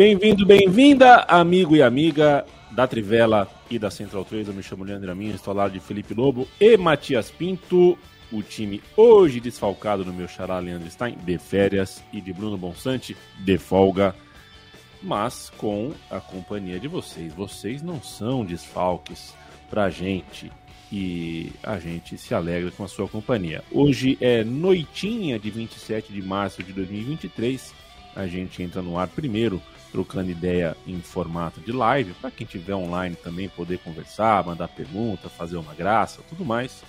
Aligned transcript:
Bem-vindo, 0.00 0.46
bem-vinda, 0.46 1.26
amigo 1.28 1.76
e 1.76 1.82
amiga 1.82 2.46
da 2.70 2.86
Trivela 2.86 3.46
e 3.70 3.78
da 3.78 3.90
Central 3.90 4.24
3. 4.24 4.48
Eu 4.48 4.54
me 4.54 4.62
chamo 4.62 4.82
Leandro 4.82 5.12
Amin, 5.12 5.28
estou 5.28 5.50
ao 5.50 5.58
lado 5.58 5.72
de 5.72 5.78
Felipe 5.78 6.14
Lobo 6.14 6.48
e 6.58 6.74
Matias 6.78 7.30
Pinto. 7.30 7.98
O 8.32 8.42
time 8.42 8.82
hoje 8.96 9.40
desfalcado 9.40 10.02
no 10.02 10.10
meu 10.10 10.26
xará 10.26 10.58
Leandro 10.58 10.90
Stein, 10.90 11.18
de 11.22 11.36
férias, 11.36 12.02
e 12.14 12.18
de 12.22 12.32
Bruno 12.32 12.56
Bonsante, 12.56 13.14
de 13.40 13.58
folga, 13.58 14.14
mas 15.02 15.52
com 15.58 15.92
a 16.10 16.18
companhia 16.18 16.80
de 16.80 16.88
vocês. 16.88 17.34
Vocês 17.34 17.82
não 17.82 18.02
são 18.02 18.42
desfalques 18.42 19.34
pra 19.68 19.90
gente 19.90 20.50
e 20.90 21.52
a 21.62 21.78
gente 21.78 22.16
se 22.16 22.32
alegra 22.32 22.70
com 22.70 22.84
a 22.84 22.88
sua 22.88 23.06
companhia. 23.06 23.62
Hoje 23.70 24.16
é 24.18 24.44
noitinha 24.44 25.38
de 25.38 25.50
27 25.50 26.10
de 26.10 26.22
março 26.22 26.62
de 26.62 26.72
2023. 26.72 27.74
A 28.16 28.26
gente 28.26 28.62
entra 28.62 28.80
no 28.80 28.98
ar 28.98 29.06
primeiro 29.06 29.60
trocando 29.92 30.30
ideia 30.30 30.76
em 30.86 31.00
formato 31.00 31.60
de 31.60 31.72
live, 31.72 32.14
para 32.14 32.30
quem 32.30 32.46
tiver 32.46 32.74
online 32.74 33.16
também 33.16 33.48
poder 33.48 33.78
conversar, 33.78 34.44
mandar 34.44 34.68
pergunta, 34.68 35.28
fazer 35.28 35.56
uma 35.56 35.74
graça, 35.74 36.22
tudo 36.28 36.44
mais. 36.44 36.82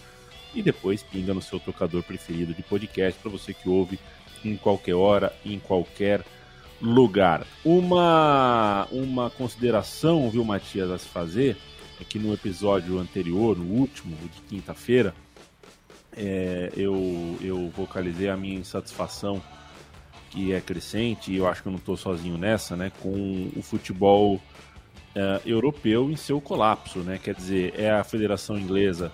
E 0.54 0.62
depois 0.62 1.02
pinga 1.02 1.34
no 1.34 1.42
seu 1.42 1.60
tocador 1.60 2.04
preferido 2.04 2.54
de 2.54 2.62
podcast 2.62 3.20
para 3.20 3.32
você 3.32 3.54
que 3.54 3.70
ouve 3.70 4.00
em 4.44 4.58
qualquer 4.58 4.96
hora, 4.96 5.34
em 5.46 5.60
qualquer 5.60 6.24
lugar. 6.82 7.46
Uma 7.64 8.88
uma 8.92 9.30
consideração, 9.30 10.30
viu, 10.30 10.44
Matias, 10.44 10.90
a 10.90 10.98
se 10.98 11.08
fazer 11.08 11.58
é 12.00 12.04
que 12.04 12.18
no 12.18 12.34
episódio 12.34 12.98
anterior, 13.00 13.58
no 13.58 13.66
último, 13.66 14.18
de 14.18 14.42
quinta-feira, 14.42 15.14
é, 16.18 16.72
eu, 16.76 17.38
eu 17.42 17.70
vocalizei 17.70 18.28
a 18.28 18.36
minha 18.36 18.60
insatisfação 18.60 19.42
que 20.32 20.54
é 20.54 20.62
crescente, 20.62 21.32
e 21.32 21.38
eu 21.38 21.48
acho 21.48 21.62
que 21.62 21.68
eu 21.68 21.72
não 21.72 21.80
estou 21.80 21.98
sozinho 21.98 22.38
nessa, 22.38 22.76
né, 22.76 22.92
com 23.02 23.52
o 23.56 23.62
futebol 23.62 24.36
uh, 24.36 25.42
europeu 25.46 26.10
em 26.10 26.16
seu 26.16 26.40
colapso, 26.40 27.00
né? 27.00 27.20
Quer 27.22 27.36
dizer, 27.36 27.74
é 27.78 27.92
a 27.92 28.04
Federação 28.04 28.58
Inglesa 28.58 29.12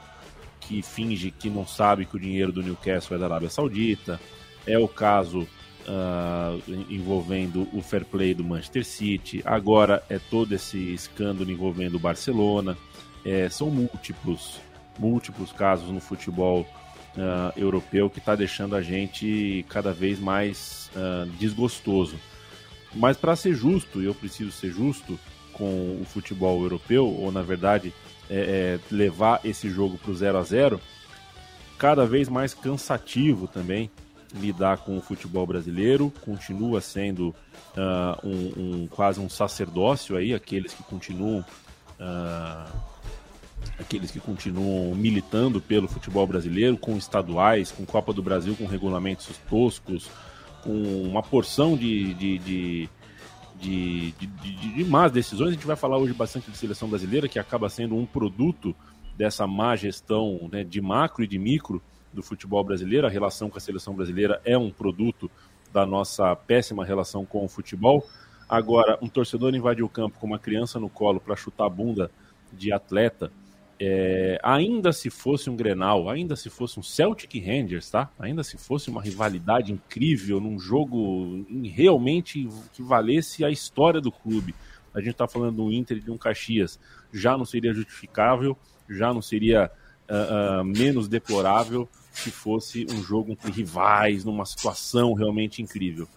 que 0.62 0.82
finge 0.82 1.32
que 1.32 1.50
não 1.50 1.66
sabe 1.66 2.06
que 2.06 2.16
o 2.16 2.20
dinheiro 2.20 2.52
do 2.52 2.62
Newcastle 2.62 3.16
é 3.16 3.20
da 3.20 3.26
Arábia 3.26 3.50
Saudita, 3.50 4.20
é 4.66 4.78
o 4.78 4.88
caso 4.88 5.42
uh, 5.42 6.62
envolvendo 6.90 7.68
o 7.74 7.82
fair 7.82 8.06
play 8.06 8.34
do 8.34 8.44
Manchester 8.44 8.86
City, 8.86 9.42
agora 9.46 10.04
é 10.10 10.20
todo 10.20 10.54
esse 10.54 10.78
escândalo 10.94 11.50
envolvendo 11.50 11.96
o 11.96 12.00
Barcelona, 12.00 12.78
é, 13.26 13.50
são 13.50 13.70
múltiplos, 13.70 14.60
múltiplos 15.00 15.52
casos 15.52 15.90
no 15.90 16.00
futebol 16.00 16.66
uh, 17.18 17.58
europeu 17.58 18.10
que 18.10 18.20
está 18.20 18.36
deixando 18.36 18.76
a 18.76 18.82
gente 18.82 19.66
cada 19.70 19.92
vez 19.92 20.20
mais 20.20 20.90
uh, 20.96 21.28
desgostoso. 21.38 22.16
Mas 22.94 23.18
para 23.18 23.36
ser 23.36 23.54
justo, 23.54 24.02
e 24.02 24.06
eu 24.06 24.16
preciso 24.16 24.52
ser 24.52 24.72
justo 24.72 25.20
com 25.52 26.00
o 26.02 26.06
futebol 26.06 26.62
europeu, 26.62 27.06
ou 27.06 27.32
na 27.32 27.42
verdade 27.42 27.94
é, 28.30 28.80
é, 28.90 28.96
levar 28.96 29.42
esse 29.44 29.70
jogo 29.70 29.98
para 29.98 30.12
o 30.12 30.16
0 30.16 30.38
a 30.38 30.44
0 30.44 30.82
cada 31.78 32.06
vez 32.06 32.28
mais 32.28 32.54
cansativo 32.54 33.48
também 33.48 33.90
lidar 34.34 34.78
com 34.80 34.98
o 34.98 35.02
futebol 35.02 35.46
brasileiro, 35.46 36.12
continua 36.22 36.82
sendo 36.82 37.30
uh, 37.30 38.28
um, 38.28 38.54
um, 38.58 38.88
quase 38.88 39.20
um 39.20 39.30
sacerdócio 39.30 40.18
aí, 40.18 40.34
aqueles 40.34 40.74
que 40.74 40.84
continuam 40.84 41.46
uh, 42.00 42.72
aqueles 43.80 44.12
que 44.12 44.20
continuam 44.20 44.96
militando 44.96 45.62
pelo 45.62 45.88
futebol 45.88 46.26
brasileiro, 46.26 46.78
com 46.78 46.98
estaduais, 46.98 47.72
com 47.72 47.86
Copa 47.86 48.12
do 48.12 48.24
Brasil, 48.24 48.56
com 48.56 48.66
regulamentos 48.66 49.38
toscos, 49.50 50.10
com 50.64 51.04
uma 51.04 51.22
porção 51.22 51.78
de, 51.78 52.14
de, 52.16 52.38
de, 52.40 52.90
de, 53.60 54.12
de, 54.12 54.74
de 54.74 54.84
más 54.86 55.12
decisões. 55.12 55.50
A 55.50 55.54
gente 55.54 55.68
vai 55.68 55.76
falar 55.76 55.98
hoje 55.98 56.14
bastante 56.14 56.50
de 56.50 56.58
seleção 56.58 56.90
brasileira, 56.90 57.28
que 57.28 57.38
acaba 57.38 57.70
sendo 57.70 57.96
um 57.96 58.06
produto 58.06 58.76
dessa 59.16 59.46
má 59.48 59.76
gestão 59.76 60.50
né, 60.52 60.64
de 60.64 60.82
macro 60.82 61.24
e 61.24 61.28
de 61.28 61.38
micro 61.38 61.82
do 62.12 62.24
futebol 62.24 62.64
brasileiro. 62.64 63.06
A 63.06 63.10
relação 63.10 63.50
com 63.50 63.58
a 63.58 63.62
seleção 63.62 63.94
brasileira 63.94 64.42
é 64.44 64.58
um 64.58 64.72
produto 64.72 65.30
da 65.72 65.86
nossa 65.86 66.36
péssima 66.36 66.84
relação 66.84 67.26
com 67.26 67.46
o 67.46 67.48
futebol. 67.48 68.08
Agora, 68.50 68.98
um 69.02 69.10
torcedor 69.10 69.54
invade 69.54 69.84
o 69.84 69.90
campo 69.90 70.18
com 70.18 70.26
uma 70.26 70.40
criança 70.40 70.80
no 70.80 70.90
colo 70.90 71.20
para 71.20 71.36
chutar 71.36 71.66
a 71.66 71.70
bunda 71.70 72.10
de 72.54 72.72
atleta 72.72 73.32
é, 73.80 74.40
ainda 74.42 74.92
se 74.92 75.10
fosse 75.10 75.50
um 75.50 75.56
Grenal, 75.56 76.10
ainda 76.10 76.36
se 76.36 76.50
fosse 76.50 76.80
um 76.80 76.84
Celtic 76.84 77.36
Rangers, 77.46 77.90
tá? 77.90 78.10
Ainda 78.20 78.44
se 78.44 78.58
fosse 78.58 78.90
uma 78.90 79.02
rivalidade 79.02 79.72
incrível 79.72 80.40
num 80.40 80.60
jogo 80.60 81.46
realmente 81.64 82.48
que 82.74 82.82
valesse 82.82 83.46
a 83.46 83.52
história 83.52 84.02
do 84.02 84.12
clube. 84.12 84.56
A 84.94 85.00
gente 85.00 85.12
está 85.12 85.28
falando 85.28 85.58
do 85.58 85.72
Inter 85.72 85.98
e 85.98 86.02
de 86.02 86.10
um 86.10 86.18
Caxias. 86.18 86.80
Já 87.14 87.38
não 87.38 87.46
seria 87.46 87.74
justificável, 87.74 88.58
já 88.90 89.14
não 89.14 89.22
seria 89.22 89.70
uh, 90.10 90.62
uh, 90.62 90.64
menos 90.64 91.08
deplorável 91.08 91.88
se 92.12 92.32
fosse 92.32 92.88
um 92.92 93.04
jogo 93.04 93.32
entre 93.32 93.52
rivais, 93.52 94.26
numa 94.26 94.46
situação 94.46 95.14
realmente 95.14 95.62
incrível. 95.62 96.08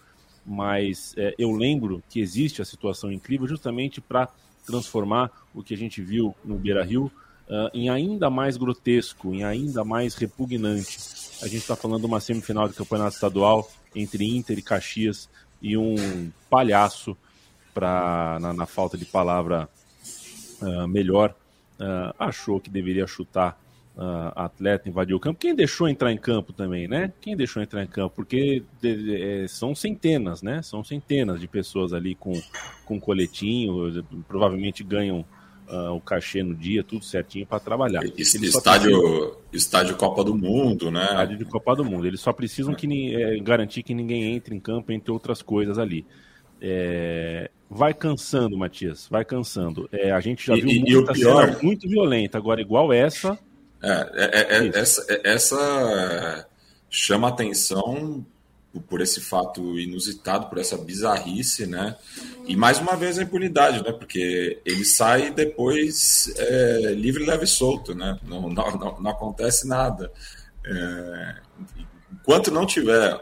Mas 0.43 1.13
é, 1.15 1.35
eu 1.37 1.51
lembro 1.51 2.01
que 2.09 2.19
existe 2.19 2.59
a 2.59 2.65
situação 2.65 3.11
incrível 3.11 3.47
justamente 3.47 4.01
para 4.01 4.29
transformar 4.65 5.29
o 5.53 5.61
que 5.61 5.75
a 5.75 5.77
gente 5.77 6.01
viu 6.01 6.33
no 6.43 6.57
Beira 6.57 6.83
Rio 6.83 7.11
uh, 7.51 7.69
em 7.73 7.89
ainda 7.89 8.29
mais 8.29 8.55
grotesco, 8.55 9.35
em 9.35 9.43
ainda 9.43 9.83
mais 9.83 10.15
repugnante. 10.15 10.97
A 11.41 11.45
gente 11.47 11.57
está 11.57 11.75
falando 11.75 11.99
de 11.99 12.07
uma 12.07 12.21
semifinal 12.21 12.67
de 12.67 12.73
campeonato 12.73 13.15
estadual 13.15 13.69
entre 13.93 14.25
Inter 14.25 14.57
e 14.57 14.61
Caxias 14.61 15.29
e 15.61 15.77
um 15.77 16.31
palhaço, 16.49 17.15
pra, 17.73 18.37
na, 18.41 18.53
na 18.53 18.65
falta 18.65 18.97
de 18.97 19.05
palavra 19.05 19.69
uh, 20.61 20.87
melhor, 20.87 21.35
uh, 21.79 22.13
achou 22.17 22.59
que 22.59 22.69
deveria 22.69 23.07
chutar 23.07 23.59
uh, 23.95 24.31
atleta, 24.35 24.89
invadiu 24.89 25.17
o 25.17 25.19
campo. 25.19 25.39
Quem 25.39 25.55
deixou 25.55 25.87
entrar 25.87 26.11
em 26.11 26.17
campo 26.17 26.53
também, 26.53 26.87
né? 26.87 27.11
Quem 27.21 27.35
deixou 27.35 27.61
entrar 27.61 27.83
em 27.83 27.87
campo? 27.87 28.15
Porque 28.15 28.63
de, 28.81 28.95
de, 28.95 29.21
é, 29.21 29.47
são 29.47 29.75
centenas, 29.75 30.41
né? 30.41 30.61
São 30.61 30.83
centenas 30.83 31.39
de 31.39 31.47
pessoas 31.47 31.93
ali 31.93 32.15
com, 32.15 32.41
com 32.85 32.99
coletinho, 32.99 34.03
provavelmente 34.27 34.83
ganham 34.83 35.25
uh, 35.71 35.95
o 35.95 36.01
cachê 36.01 36.43
no 36.43 36.53
dia, 36.53 36.83
tudo 36.83 37.03
certinho 37.03 37.45
para 37.47 37.59
trabalhar. 37.59 38.03
estádio, 38.03 39.37
estádio 39.51 39.95
Copa 39.95 40.23
do 40.23 40.35
Mundo, 40.35 40.91
né? 40.91 41.05
Estádio 41.05 41.37
de 41.37 41.45
Copa 41.45 41.75
do 41.75 41.85
Mundo. 41.85 42.05
Eles 42.05 42.19
só 42.19 42.33
precisam 42.33 42.73
que, 42.75 43.15
é, 43.15 43.39
garantir 43.39 43.81
que 43.81 43.93
ninguém 43.93 44.35
entre 44.35 44.53
em 44.53 44.59
campo, 44.59 44.91
entre 44.91 45.11
outras 45.11 45.41
coisas 45.41 45.79
ali. 45.79 46.05
É, 46.61 47.49
vai 47.69 47.93
cansando, 47.93 48.57
Matias, 48.57 49.07
vai 49.09 49.25
cansando. 49.25 49.89
É, 49.91 50.11
a 50.11 50.19
gente 50.19 50.45
já 50.45 50.53
viu 50.53 50.67
e, 50.67 50.79
muita 50.79 51.13
pior... 51.13 51.47
cena 51.47 51.59
muito 51.63 51.87
violenta, 51.87 52.37
agora 52.37 52.61
igual 52.61 52.91
essa. 52.93 53.39
É, 53.81 54.11
é, 54.13 54.57
é, 54.57 54.67
é 54.67 54.79
essa, 54.79 55.21
essa 55.23 56.47
chama 56.89 57.29
atenção 57.29 58.25
por 58.79 59.01
esse 59.01 59.19
fato 59.19 59.77
inusitado, 59.77 60.47
por 60.47 60.57
essa 60.57 60.77
bizarrice, 60.77 61.65
né? 61.65 61.97
E 62.47 62.55
mais 62.55 62.79
uma 62.79 62.95
vez 62.95 63.17
a 63.17 63.23
impunidade, 63.23 63.83
né? 63.83 63.91
Porque 63.91 64.61
ele 64.65 64.85
sai 64.85 65.31
depois 65.31 66.33
é, 66.37 66.93
livre, 66.95 67.25
leve 67.25 67.43
e 67.43 67.47
solto, 67.47 67.93
né? 67.93 68.17
Não, 68.23 68.49
não, 68.49 68.99
não, 68.99 69.11
acontece 69.11 69.67
nada. 69.67 70.11
É, 70.65 71.35
enquanto 72.13 72.51
não 72.51 72.65
tiver, 72.65 73.19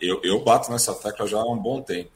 eu, 0.00 0.20
eu 0.22 0.42
bato 0.42 0.70
nessa 0.70 0.94
tecla 0.94 1.26
já 1.26 1.38
há 1.38 1.52
um 1.52 1.58
bom 1.58 1.82
tempo. 1.82 2.12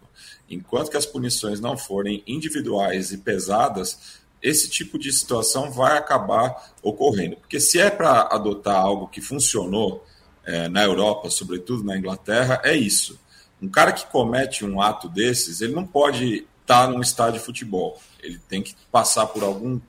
Enquanto 0.49 0.91
que 0.91 0.97
as 0.97 1.06
punições 1.06 1.61
não 1.61 1.77
forem 1.77 2.25
individuais 2.27 3.12
e 3.12 3.19
pesadas, 3.19 4.21
esse 4.43 4.69
tipo 4.71 4.99
de 4.99 5.12
situação 5.12 5.71
vai 5.71 5.99
acabar 5.99 6.73
ocorrendo. 6.82 7.37
Porque 7.37 7.61
se 7.61 7.79
é 7.79 7.91
para 7.91 8.23
adotar 8.23 8.77
algo 8.77 9.06
que 9.06 9.21
funcionou 9.21 10.05
é, 10.45 10.69
na 10.69 10.83
Europa, 10.83 11.31
sobretudo 11.31 11.85
na 11.85 11.97
Inglaterra, 11.97 12.61
é 12.65 12.75
isso. 12.75 13.19
Um 13.61 13.69
cara 13.69 13.93
que 13.93 14.07
comete 14.07 14.65
um 14.65 14.81
ato 14.81 15.09
desses, 15.09 15.61
ele 15.61 15.75
não 15.75 15.87
pode 15.87 16.47
estar 16.61 16.89
num 16.89 17.01
estádio 17.01 17.41
de 17.41 17.45
futebol. 17.45 18.01
Ele 18.23 18.39
tem 18.49 18.63
que 18.63 18.75
passar 18.91 19.27
por 19.27 19.43
algum, 19.43 19.81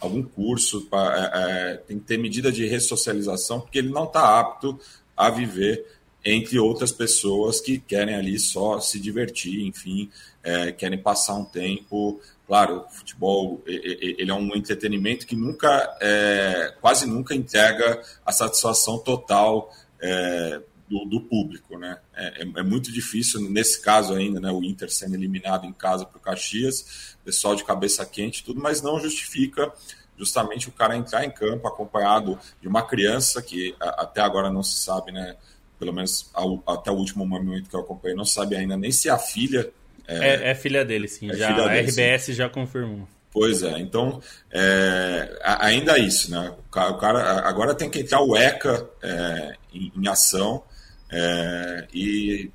algum 0.00 0.22
curso, 0.22 0.82
pra, 0.82 1.32
é, 1.34 1.72
é, 1.72 1.76
tem 1.76 1.98
que 1.98 2.04
ter 2.04 2.18
medida 2.18 2.50
de 2.50 2.66
ressocialização, 2.66 3.60
porque 3.60 3.78
ele 3.78 3.90
não 3.90 4.04
está 4.04 4.38
apto 4.38 4.78
a 5.16 5.30
viver 5.30 5.84
entre 6.24 6.58
outras 6.58 6.92
pessoas 6.92 7.60
que 7.60 7.78
querem 7.78 8.14
ali 8.14 8.38
só 8.38 8.80
se 8.80 8.98
divertir, 8.98 9.66
enfim, 9.66 10.10
é, 10.42 10.72
querem 10.72 10.98
passar 10.98 11.34
um 11.34 11.44
tempo. 11.44 12.20
Claro, 12.46 12.84
o 12.86 12.90
futebol 12.90 13.62
ele 13.66 14.30
é 14.30 14.34
um 14.34 14.54
entretenimento 14.54 15.26
que 15.26 15.36
nunca, 15.36 15.96
é, 16.00 16.74
quase 16.80 17.06
nunca 17.06 17.34
entrega 17.34 18.02
a 18.24 18.32
satisfação 18.32 18.98
total 18.98 19.72
é, 20.00 20.60
do, 20.88 21.04
do, 21.04 21.20
público, 21.20 21.78
né? 21.78 21.98
É, 22.14 22.42
é, 22.42 22.48
é, 22.56 22.62
muito 22.62 22.90
difícil 22.90 23.40
nesse 23.50 23.80
caso 23.80 24.14
ainda, 24.14 24.40
né? 24.40 24.50
O 24.50 24.62
Inter 24.64 24.90
sendo 24.90 25.14
eliminado 25.14 25.66
em 25.66 25.72
casa 25.72 26.06
para 26.06 26.18
o 26.18 26.20
Caxias, 26.20 27.16
pessoal 27.24 27.54
de 27.54 27.64
cabeça 27.64 28.04
quente, 28.06 28.44
tudo, 28.44 28.60
mas 28.60 28.80
não 28.82 28.98
justifica 28.98 29.72
justamente 30.16 30.68
o 30.68 30.72
cara 30.72 30.96
entrar 30.96 31.24
em 31.24 31.30
campo 31.30 31.68
acompanhado 31.68 32.38
de 32.60 32.66
uma 32.66 32.82
criança 32.82 33.40
que 33.40 33.76
até 33.78 34.20
agora 34.20 34.50
não 34.50 34.62
se 34.62 34.78
sabe, 34.78 35.12
né? 35.12 35.36
Pelo 35.78 35.92
menos 35.92 36.28
ao, 36.34 36.62
até 36.66 36.90
o 36.90 36.94
último 36.94 37.24
momento 37.24 37.70
que 37.70 37.76
eu 37.76 37.80
acompanhei, 37.80 38.16
não 38.16 38.24
sabe 38.24 38.56
ainda 38.56 38.76
nem 38.76 38.90
se 38.90 39.08
a 39.08 39.18
filha 39.18 39.70
é, 40.08 40.28
é, 40.28 40.50
é 40.50 40.54
filha 40.54 40.86
dele, 40.86 41.06
sim. 41.06 41.30
É 41.30 41.36
já, 41.36 41.50
a 41.50 41.80
RBS 41.80 42.24
sim. 42.24 42.32
já 42.32 42.48
confirmou. 42.48 43.06
É, 43.46 43.78
então 43.78 44.20
é, 44.50 45.38
ainda 45.42 45.98
isso, 45.98 46.30
né? 46.30 46.54
O 46.68 46.70
cara, 46.70 47.48
agora 47.48 47.74
tem 47.74 47.90
que 47.90 48.00
entrar 48.00 48.22
o 48.22 48.36
ECA 48.36 48.88
é, 49.02 49.54
em, 49.72 49.92
em, 49.96 50.08
ação 50.08 50.62
é, 51.10 51.86
e 51.92 52.50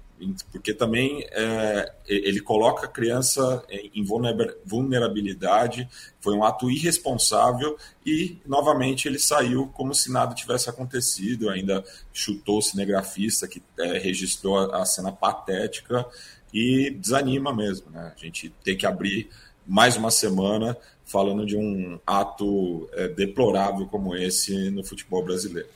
porque 0.51 0.73
também 0.73 1.25
é, 1.31 1.91
ele 2.07 2.39
coloca 2.39 2.85
a 2.85 2.89
criança 2.89 3.63
em 3.69 4.05
vulnerabilidade, 4.65 5.89
foi 6.21 6.33
um 6.33 6.43
ato 6.43 6.71
irresponsável 6.71 7.77
e 8.05 8.37
novamente 8.45 9.07
ele 9.07 9.19
saiu 9.19 9.67
como 9.73 9.93
se 9.93 10.11
nada 10.11 10.33
tivesse 10.33 10.69
acontecido, 10.69 11.49
ainda 11.49 11.83
chutou 12.13 12.59
o 12.59 12.61
cinegrafista 12.61 13.47
que 13.47 13.61
é, 13.77 13.97
registrou 13.97 14.73
a 14.73 14.85
cena 14.85 15.11
patética 15.11 16.05
e 16.53 16.91
desanima 16.91 17.53
mesmo, 17.53 17.89
né? 17.89 18.13
A 18.15 18.19
gente 18.19 18.53
tem 18.63 18.77
que 18.77 18.85
abrir 18.85 19.29
mais 19.65 19.97
uma 19.97 20.11
semana 20.11 20.77
falando 21.05 21.45
de 21.45 21.57
um 21.57 21.99
ato 22.05 22.89
é, 22.93 23.07
deplorável 23.07 23.85
como 23.87 24.15
esse 24.15 24.69
no 24.71 24.83
futebol 24.83 25.23
brasileiro. 25.23 25.67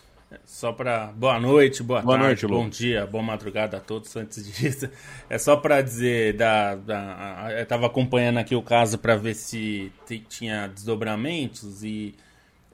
Só 0.46 0.74
para 0.74 1.08
boa 1.08 1.40
noite, 1.40 1.82
boa, 1.82 2.02
boa 2.02 2.18
tarde, 2.18 2.46
noite, 2.46 2.48
bom 2.48 2.70
dia, 2.70 3.06
boa 3.06 3.24
madrugada 3.24 3.78
a 3.78 3.80
todos. 3.80 4.14
Antes 4.16 4.46
disso, 4.46 4.90
é 5.30 5.38
só 5.38 5.56
para 5.56 5.82
dizer 5.82 6.34
da, 6.34 6.76
da, 6.76 7.48
eu 7.52 7.64
estava 7.64 7.86
acompanhando 7.86 8.38
aqui 8.38 8.54
o 8.54 8.62
caso 8.62 8.98
para 8.98 9.16
ver 9.16 9.36
se 9.36 9.92
tinha 10.28 10.68
desdobramentos 10.68 11.82
e 11.84 12.14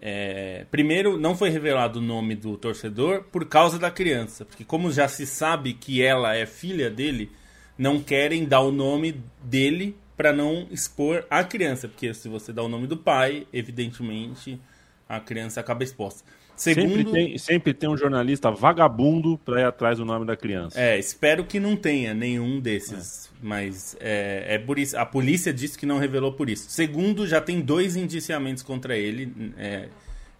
é, 0.01 0.65
primeiro 0.71 1.17
não 1.17 1.35
foi 1.35 1.49
revelado 1.49 1.99
o 1.99 2.01
nome 2.01 2.35
do 2.35 2.57
torcedor 2.57 3.23
por 3.31 3.45
causa 3.45 3.77
da 3.77 3.91
criança, 3.91 4.43
porque 4.45 4.65
como 4.65 4.91
já 4.91 5.07
se 5.07 5.25
sabe 5.25 5.73
que 5.73 6.01
ela 6.01 6.35
é 6.35 6.45
filha 6.45 6.89
dele, 6.89 7.31
não 7.77 8.01
querem 8.01 8.45
dar 8.45 8.61
o 8.61 8.71
nome 8.71 9.23
dele 9.43 9.95
para 10.15 10.31
não 10.31 10.67
expor 10.69 11.25
a 11.29 11.43
criança, 11.43 11.87
porque 11.87 12.13
se 12.13 12.29
você 12.29 12.53
dá 12.53 12.61
o 12.63 12.67
nome 12.67 12.87
do 12.87 12.97
pai, 12.97 13.47
evidentemente 13.51 14.59
a 15.07 15.19
criança 15.19 15.59
acaba 15.59 15.83
exposta. 15.83 16.23
Segundo, 16.55 16.95
sempre, 16.97 17.11
tem, 17.11 17.37
sempre 17.37 17.73
tem 17.73 17.89
um 17.89 17.97
jornalista 17.97 18.51
vagabundo 18.51 19.39
para 19.39 19.61
ir 19.61 19.65
atrás 19.65 19.97
do 19.97 20.05
nome 20.05 20.25
da 20.25 20.37
criança. 20.37 20.79
É, 20.79 20.99
espero 20.99 21.43
que 21.43 21.59
não 21.59 21.75
tenha 21.75 22.13
nenhum 22.13 22.59
desses, 22.59 23.25
é. 23.25 23.29
mas 23.41 23.97
é, 23.99 24.55
é 24.55 24.57
por 24.59 24.77
isso. 24.77 24.95
A 24.97 25.05
polícia 25.05 25.51
disse 25.51 25.77
que 25.77 25.85
não 25.85 25.97
revelou 25.97 26.33
por 26.33 26.49
isso. 26.49 26.69
Segundo, 26.69 27.25
já 27.25 27.41
tem 27.41 27.59
dois 27.59 27.95
indiciamentos 27.95 28.61
contra 28.61 28.95
ele 28.95 29.33
é, 29.57 29.89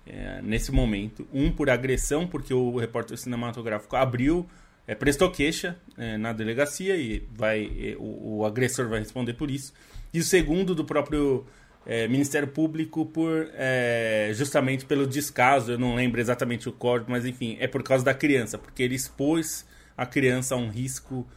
é, 0.05 0.39
nesse 0.43 0.71
momento. 0.71 1.27
Um 1.33 1.51
por 1.51 1.69
agressão, 1.69 2.27
porque 2.27 2.53
o 2.53 2.77
repórter 2.77 3.17
cinematográfico 3.17 3.95
abriu 3.95 4.47
é, 4.88 4.94
prestou 4.94 5.31
queixa 5.31 5.77
é, 5.97 6.18
na 6.18 6.33
delegacia 6.33 6.95
e 6.95 7.25
vai 7.31 7.65
é, 7.65 7.95
o, 7.97 8.38
o, 8.38 8.45
agressor 8.45 8.88
vai 8.88 9.00
responder 9.00 9.33
por 9.33 9.50
isso. 9.50 9.74
E 10.13 10.19
o 10.19 10.24
segundo 10.24 10.75
do 10.75 10.83
próprio 10.83 11.45
é, 11.85 12.07
Ministério 12.07 12.47
Público 12.47 13.06
por 13.06 13.50
é, 13.53 14.31
justamente 14.33 14.85
pelo 14.85 15.07
descaso, 15.07 15.74
eu 15.74 15.80
não 15.80 15.95
lembro 15.95 16.19
exatamente 16.19 16.68
o 16.68 16.71
código, 16.71 17.12
mas 17.12 17.25
enfim, 17.25 17.57
é 17.59 17.68
por 17.68 17.81
causa 17.83 18.03
da 18.03 18.13
criança, 18.13 18.57
porque 18.57 18.83
ele 18.83 18.95
expôs 18.95 19.65
a 19.97 20.06
criança 20.06 20.56
a 20.56 20.57
um 20.57 20.69
risco 20.69 21.27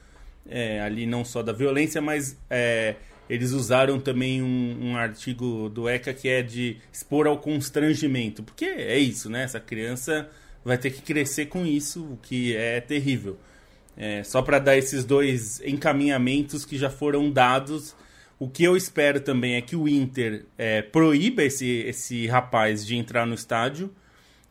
ali 0.84 1.06
não 1.06 1.24
só 1.24 1.42
da 1.42 1.52
violência, 1.52 2.00
mas 2.00 2.38
eles 3.28 3.50
usaram 3.50 3.98
também 3.98 4.40
um, 4.40 4.78
um, 4.80 4.96
artigo 4.96 5.68
do 5.68 5.88
ECA 5.88 6.14
que 6.14 6.28
é 6.28 6.40
de 6.40 6.76
expor 6.92 7.26
ao 7.26 7.38
constrangimento, 7.38 8.44
porque 8.44 8.64
é 8.64 8.96
isso, 8.96 9.28
né? 9.28 9.42
Essa 9.42 9.58
criança 9.58 10.30
vai 10.66 10.76
ter 10.76 10.90
que 10.90 11.00
crescer 11.00 11.46
com 11.46 11.64
isso, 11.64 12.02
o 12.02 12.18
que 12.20 12.56
é 12.56 12.80
terrível. 12.80 13.38
É, 13.96 14.24
só 14.24 14.42
para 14.42 14.58
dar 14.58 14.76
esses 14.76 15.04
dois 15.04 15.60
encaminhamentos 15.64 16.64
que 16.64 16.76
já 16.76 16.90
foram 16.90 17.30
dados. 17.30 17.94
O 18.36 18.48
que 18.48 18.64
eu 18.64 18.76
espero 18.76 19.20
também 19.20 19.54
é 19.54 19.60
que 19.60 19.76
o 19.76 19.88
Inter 19.88 20.44
é, 20.58 20.82
proíba 20.82 21.44
esse, 21.44 21.66
esse 21.66 22.26
rapaz 22.26 22.84
de 22.84 22.96
entrar 22.96 23.24
no 23.24 23.34
estádio. 23.34 23.94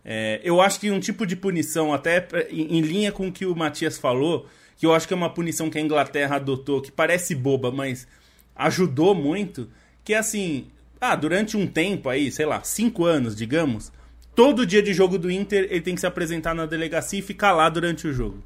É, 0.05 0.39
eu 0.41 0.61
acho 0.61 0.79
que 0.79 0.89
um 0.89 1.01
tipo 1.01 1.25
de 1.25 1.35
punição, 1.35 1.93
até 1.93 2.25
em, 2.49 2.77
em 2.77 2.81
linha 2.81 3.11
com 3.11 3.27
o 3.27 3.31
que 3.31 3.45
o 3.45 3.53
Matias 3.53 3.97
falou, 3.97 4.47
que 4.77 4.85
eu 4.85 4.93
acho 4.93 5.07
que 5.07 5.13
é 5.13 5.17
uma 5.17 5.29
punição 5.29 5.69
que 5.69 5.77
a 5.77 5.81
Inglaterra 5.81 6.37
adotou, 6.37 6.81
que 6.81 6.93
parece 6.93 7.35
boba, 7.35 7.71
mas 7.71 8.07
ajudou 8.55 9.13
muito, 9.13 9.69
que 10.03 10.13
é 10.13 10.17
assim, 10.17 10.67
ah, 11.01 11.15
durante 11.15 11.57
um 11.57 11.67
tempo 11.67 12.07
aí, 12.07 12.31
sei 12.31 12.45
lá, 12.45 12.63
cinco 12.63 13.03
anos, 13.03 13.35
digamos, 13.35 13.91
todo 14.35 14.65
dia 14.65 14.81
de 14.81 14.93
jogo 14.93 15.17
do 15.17 15.31
Inter 15.31 15.67
ele 15.69 15.81
tem 15.81 15.95
que 15.95 16.01
se 16.01 16.07
apresentar 16.07 16.53
na 16.53 16.65
delegacia 16.65 17.19
e 17.19 17.23
ficar 17.23 17.53
lá 17.53 17.69
durante 17.69 18.07
o 18.07 18.13
jogo. 18.13 18.43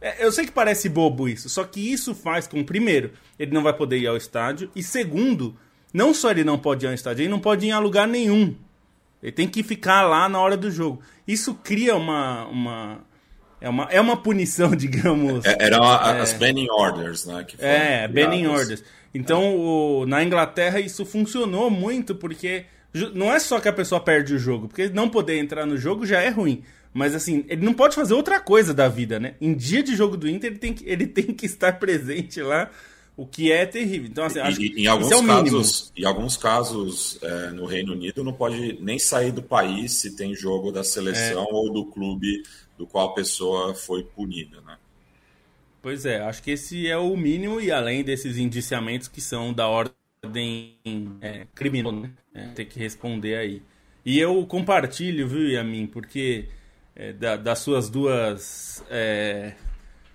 É, 0.00 0.24
eu 0.24 0.32
sei 0.32 0.46
que 0.46 0.52
parece 0.52 0.88
bobo 0.88 1.28
isso, 1.28 1.48
só 1.48 1.64
que 1.64 1.92
isso 1.92 2.14
faz 2.14 2.46
com, 2.46 2.64
primeiro, 2.64 3.12
ele 3.38 3.52
não 3.52 3.62
vai 3.62 3.72
poder 3.72 3.98
ir 3.98 4.06
ao 4.06 4.16
estádio, 4.16 4.70
e 4.74 4.82
segundo, 4.82 5.56
não 5.92 6.14
só 6.14 6.30
ele 6.30 6.44
não 6.44 6.58
pode 6.58 6.84
ir 6.84 6.88
ao 6.88 6.94
estádio, 6.94 7.22
ele 7.22 7.28
não 7.28 7.38
pode 7.38 7.66
ir 7.66 7.70
a 7.70 7.78
lugar 7.78 8.08
nenhum. 8.08 8.54
Ele 9.22 9.32
tem 9.32 9.48
que 9.48 9.62
ficar 9.62 10.02
lá 10.02 10.28
na 10.28 10.40
hora 10.40 10.56
do 10.56 10.70
jogo. 10.70 11.00
Isso 11.26 11.54
cria 11.54 11.94
uma. 11.94 12.46
uma 12.46 13.00
é, 13.60 13.68
uma, 13.68 13.84
é 13.84 14.00
uma 14.00 14.16
punição, 14.16 14.70
digamos. 14.74 15.44
É, 15.44 15.56
eram 15.60 15.84
é, 15.84 16.20
as 16.20 16.32
banning 16.32 16.68
orders, 16.68 17.24
né? 17.24 17.46
é, 17.60 18.08
banning 18.08 18.46
orders. 18.46 18.82
Então, 19.14 19.56
o, 19.56 20.06
na 20.06 20.24
Inglaterra, 20.24 20.80
isso 20.80 21.04
funcionou 21.04 21.70
muito 21.70 22.14
porque 22.14 22.64
não 23.14 23.32
é 23.32 23.38
só 23.38 23.58
que 23.58 23.68
a 23.68 23.72
pessoa 23.72 24.00
perde 24.00 24.34
o 24.34 24.38
jogo, 24.38 24.68
porque 24.68 24.88
não 24.88 25.08
poder 25.08 25.38
entrar 25.38 25.66
no 25.66 25.76
jogo 25.76 26.04
já 26.04 26.20
é 26.20 26.28
ruim. 26.28 26.62
Mas 26.92 27.14
assim, 27.14 27.44
ele 27.48 27.64
não 27.64 27.72
pode 27.72 27.94
fazer 27.94 28.12
outra 28.12 28.38
coisa 28.38 28.74
da 28.74 28.86
vida, 28.86 29.18
né? 29.18 29.34
Em 29.40 29.54
dia 29.54 29.82
de 29.82 29.96
jogo 29.96 30.16
do 30.16 30.28
Inter, 30.28 30.50
ele 30.50 30.58
tem 30.58 30.74
que, 30.74 30.88
ele 30.88 31.06
tem 31.08 31.26
que 31.26 31.46
estar 31.46 31.78
presente 31.78 32.42
lá, 32.42 32.70
o 33.16 33.26
que 33.26 33.50
é 33.50 33.64
terrível. 33.64 34.08
Então, 34.10 34.24
assim, 34.24 34.40
acho 34.40 34.60
e, 34.60 34.82
em 34.82 34.86
alguns 34.86 35.10
é 35.10 35.26
casos, 35.26 35.92
em 35.96 36.04
alguns 36.04 36.36
casos 36.36 37.18
é, 37.22 37.50
no 37.50 37.64
Reino 37.64 37.92
Unido, 37.92 38.22
não 38.22 38.32
pode 38.32 38.78
nem 38.80 38.98
sair 38.98 39.32
do 39.32 39.42
país 39.42 39.92
se 39.92 40.14
tem 40.14 40.34
jogo 40.34 40.70
da 40.70 40.84
seleção 40.84 41.44
é. 41.44 41.52
ou 41.52 41.72
do 41.72 41.86
clube 41.86 42.42
do 42.76 42.86
qual 42.86 43.08
a 43.08 43.14
pessoa 43.14 43.74
foi 43.74 44.02
punida, 44.02 44.60
né? 44.60 44.76
Pois 45.80 46.06
é, 46.06 46.20
acho 46.20 46.42
que 46.42 46.52
esse 46.52 46.86
é 46.86 46.96
o 46.96 47.16
mínimo, 47.16 47.60
e 47.60 47.72
além 47.72 48.04
desses 48.04 48.38
indiciamentos 48.38 49.08
que 49.08 49.20
são 49.20 49.52
da 49.52 49.66
ordem 49.66 49.94
ordem 50.24 50.76
é, 51.20 51.46
né? 51.92 52.10
É, 52.32 52.46
ter 52.54 52.64
que 52.66 52.78
responder 52.78 53.36
aí. 53.36 53.62
E 54.04 54.18
eu 54.18 54.46
compartilho, 54.46 55.26
viu, 55.26 55.48
Yamin, 55.48 55.86
porque 55.86 56.48
é, 56.94 57.12
da, 57.12 57.36
das 57.36 57.58
suas 57.58 57.90
duas. 57.90 58.84
É, 58.88 59.54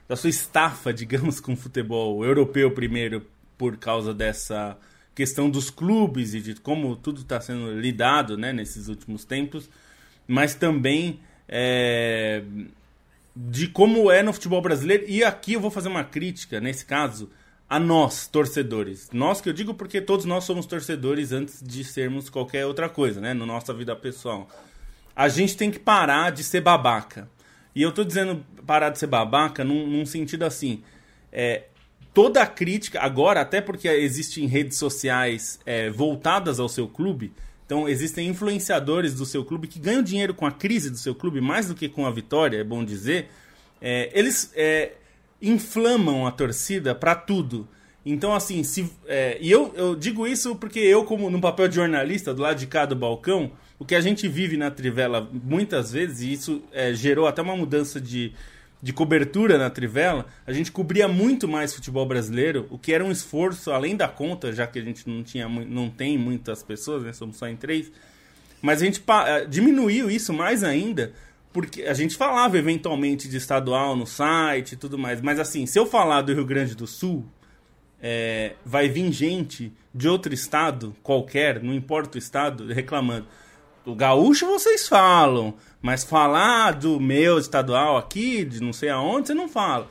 da 0.08 0.16
sua 0.16 0.30
estafa, 0.30 0.94
digamos, 0.94 1.40
com 1.42 1.56
futebol 1.56 2.24
europeu 2.24 2.72
primeiro, 2.72 3.28
por 3.58 3.78
causa 3.78 4.14
dessa 4.14 4.78
questão 5.14 5.50
dos 5.50 5.70
clubes 5.70 6.34
e 6.34 6.40
de 6.40 6.56
como 6.56 6.96
tudo 6.96 7.22
está 7.22 7.42
sendo 7.42 7.72
lidado 7.80 8.38
né, 8.38 8.54
nesses 8.54 8.88
últimos 8.88 9.26
tempos, 9.26 9.68
mas 10.28 10.54
também 10.54 11.20
é, 11.50 12.44
de 13.36 13.68
como 13.68 14.10
é 14.12 14.24
no 14.24 14.32
futebol 14.32 14.62
brasileiro. 14.62 15.04
E 15.08 15.24
aqui 15.24 15.54
eu 15.54 15.60
vou 15.60 15.72
fazer 15.72 15.90
uma 15.90 16.04
crítica, 16.04 16.62
nesse 16.62 16.86
caso, 16.86 17.30
a 17.70 17.80
nós, 17.80 18.28
torcedores. 18.28 19.10
Nós 19.12 19.42
que 19.42 19.50
eu 19.50 19.54
digo 19.54 19.74
porque 19.74 20.00
todos 20.00 20.26
nós 20.26 20.44
somos 20.44 20.66
torcedores 20.66 21.32
antes 21.32 21.62
de 21.62 21.84
sermos 21.84 22.30
qualquer 22.30 22.66
outra 22.66 22.88
coisa, 22.88 23.20
né? 23.20 23.34
Na 23.34 23.46
nossa 23.46 23.74
vida 23.74 23.96
pessoal. 23.96 24.48
A 25.16 25.28
gente 25.28 25.58
tem 25.58 25.70
que 25.70 25.80
parar 25.80 26.32
de 26.32 26.44
ser 26.44 26.62
babaca. 26.62 27.30
E 27.76 27.82
eu 27.82 27.92
tô 27.92 28.04
dizendo 28.04 28.44
parar 28.66 28.90
de 28.90 29.00
ser 29.00 29.08
babaca 29.08 29.64
num, 29.64 29.86
num 29.86 30.06
sentido 30.06 30.44
assim. 30.44 30.82
É, 31.32 31.66
toda 32.14 32.42
a 32.42 32.48
crítica, 32.48 33.02
agora, 33.02 33.42
até 33.42 33.62
porque 33.62 33.88
existem 33.88 34.48
redes 34.48 34.78
sociais 34.78 35.60
é, 35.66 35.90
voltadas 35.90 36.60
ao 36.60 36.70
seu 36.70 36.88
clube, 36.88 37.32
então 37.66 37.88
existem 37.88 38.28
influenciadores 38.28 39.14
do 39.14 39.26
seu 39.26 39.44
clube 39.44 39.68
que 39.68 39.78
ganham 39.78 40.02
dinheiro 40.02 40.34
com 40.34 40.46
a 40.46 40.52
crise 40.52 40.90
do 40.90 40.98
seu 40.98 41.14
clube 41.14 41.42
mais 41.42 41.68
do 41.68 41.76
que 41.76 41.90
com 41.90 42.06
a 42.06 42.12
vitória, 42.12 42.58
é 42.58 42.64
bom 42.64 42.84
dizer. 42.84 43.30
É, 43.82 44.10
eles 44.18 44.52
é, 44.56 44.94
inflamam 45.41 46.25
a 46.25 46.32
torcida 46.32 46.96
para 46.96 47.15
tudo. 47.15 47.67
Então, 48.06 48.34
assim, 48.34 48.63
se, 48.63 48.89
é, 49.06 49.38
e 49.41 49.51
eu, 49.51 49.74
eu 49.75 49.96
digo 49.96 50.25
isso 50.25 50.56
porque 50.56 50.79
eu, 50.79 51.03
como 51.03 51.29
no 51.29 51.41
papel 51.41 51.67
de 51.67 51.75
jornalista, 51.75 52.34
do 52.34 52.41
lado 52.41 52.58
de 52.58 52.65
cá 52.65 52.86
do 52.86 52.96
balcão, 52.96 53.51
o 53.77 53.86
que 53.86 53.96
a 53.96 54.01
gente 54.01 54.27
vive 54.27 54.56
na 54.58 54.72
Trivela 54.72 55.29
muitas 55.32 55.91
vezes, 55.91 56.22
e 56.22 56.32
isso 56.32 56.63
é, 56.72 56.94
gerou 56.94 57.27
até 57.27 57.41
uma 57.41 57.56
mudança 57.56 58.00
de, 58.00 58.34
de 58.82 58.94
cobertura 58.94 59.58
na 59.58 59.70
Trivela, 59.70 60.25
a 60.46 60.53
gente 60.53 60.72
cobria 60.72 61.08
muito 61.08 61.48
mais 61.48 61.74
futebol 61.74 62.06
brasileiro, 62.06 62.65
o 62.70 62.77
que 62.77 62.94
era 62.94 63.03
um 63.03 63.12
esforço 63.12 63.72
além 63.72 63.96
da 63.96 64.08
conta, 64.08 64.53
já 64.53 64.65
que 64.65 64.79
a 64.79 64.82
gente 64.82 65.08
não, 65.08 65.22
tinha, 65.22 65.48
não 65.50 65.89
tem 65.89 66.17
muitas 66.17 66.63
pessoas, 66.63 67.03
né, 67.03 67.12
somos 67.12 67.38
só 67.38 67.48
em 67.48 67.58
três, 67.58 67.91
mas 68.62 68.82
a 68.82 68.86
gente 68.86 69.03
é, 69.25 69.46
diminuiu 69.46 70.10
isso 70.10 70.34
mais 70.34 70.63
ainda, 70.63 71.13
porque 71.58 71.82
a 71.86 71.94
gente 71.96 72.16
falava 72.16 72.56
eventualmente 72.56 73.28
de 73.28 73.36
estadual 73.36 73.96
no 73.96 74.06
site 74.06 74.74
e 74.74 74.76
tudo 74.76 74.96
mais, 74.96 75.22
mas 75.22 75.40
assim, 75.40 75.66
se 75.66 75.80
eu 75.80 75.88
falar 75.88 76.22
do 76.22 76.32
Rio 76.32 76.46
Grande 76.46 76.76
do 76.76 76.86
Sul, 76.86 77.26
é, 78.00 78.54
vai 78.64 78.88
vir 78.88 79.12
gente 79.12 79.74
de 79.92 80.08
outro 80.08 80.32
estado 80.32 80.96
qualquer, 81.02 81.64
não 81.64 81.74
importa 81.74 82.16
o 82.16 82.20
estado, 82.20 82.72
reclamando. 82.72 83.26
O 83.84 83.96
gaúcho 83.96 84.46
vocês 84.46 84.88
falam, 84.88 85.56
mas 85.82 86.04
falar 86.04 86.74
do 86.74 87.00
meu 87.00 87.40
estadual 87.40 87.98
aqui, 87.98 88.46
de 88.46 88.62
não 88.62 88.72
sei 88.72 88.90
aonde, 88.90 89.30
você 89.30 89.34
não 89.34 89.50
fala. 89.50 89.88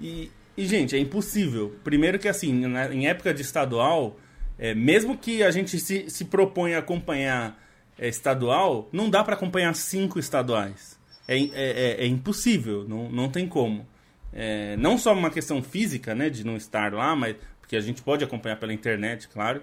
E, 0.00 0.30
e 0.56 0.64
gente, 0.64 0.96
é 0.96 0.98
impossível. 0.98 1.76
Primeiro 1.84 2.18
que 2.18 2.28
assim, 2.28 2.66
na, 2.66 2.94
em 2.94 3.08
época 3.08 3.34
de 3.34 3.42
estadual, 3.42 4.16
é, 4.58 4.74
mesmo 4.74 5.18
que 5.18 5.42
a 5.42 5.50
gente 5.50 5.78
se, 5.78 6.08
se 6.08 6.24
proponha 6.24 6.76
a 6.76 6.80
acompanhar 6.80 7.62
é, 7.98 8.08
estadual, 8.08 8.88
não 8.90 9.10
dá 9.10 9.22
para 9.22 9.34
acompanhar 9.34 9.74
cinco 9.74 10.18
estaduais. 10.18 10.93
É, 11.26 11.38
é, 11.38 11.48
é, 11.52 12.04
é 12.04 12.06
impossível, 12.06 12.84
não, 12.88 13.10
não 13.10 13.28
tem 13.28 13.48
como. 13.48 13.86
É, 14.32 14.76
não 14.76 14.98
só 14.98 15.12
uma 15.12 15.30
questão 15.30 15.62
física, 15.62 16.14
né, 16.14 16.28
de 16.28 16.44
não 16.44 16.56
estar 16.56 16.92
lá, 16.92 17.14
mas 17.14 17.36
porque 17.60 17.76
a 17.76 17.80
gente 17.80 18.02
pode 18.02 18.22
acompanhar 18.22 18.56
pela 18.56 18.74
internet, 18.74 19.28
claro, 19.28 19.62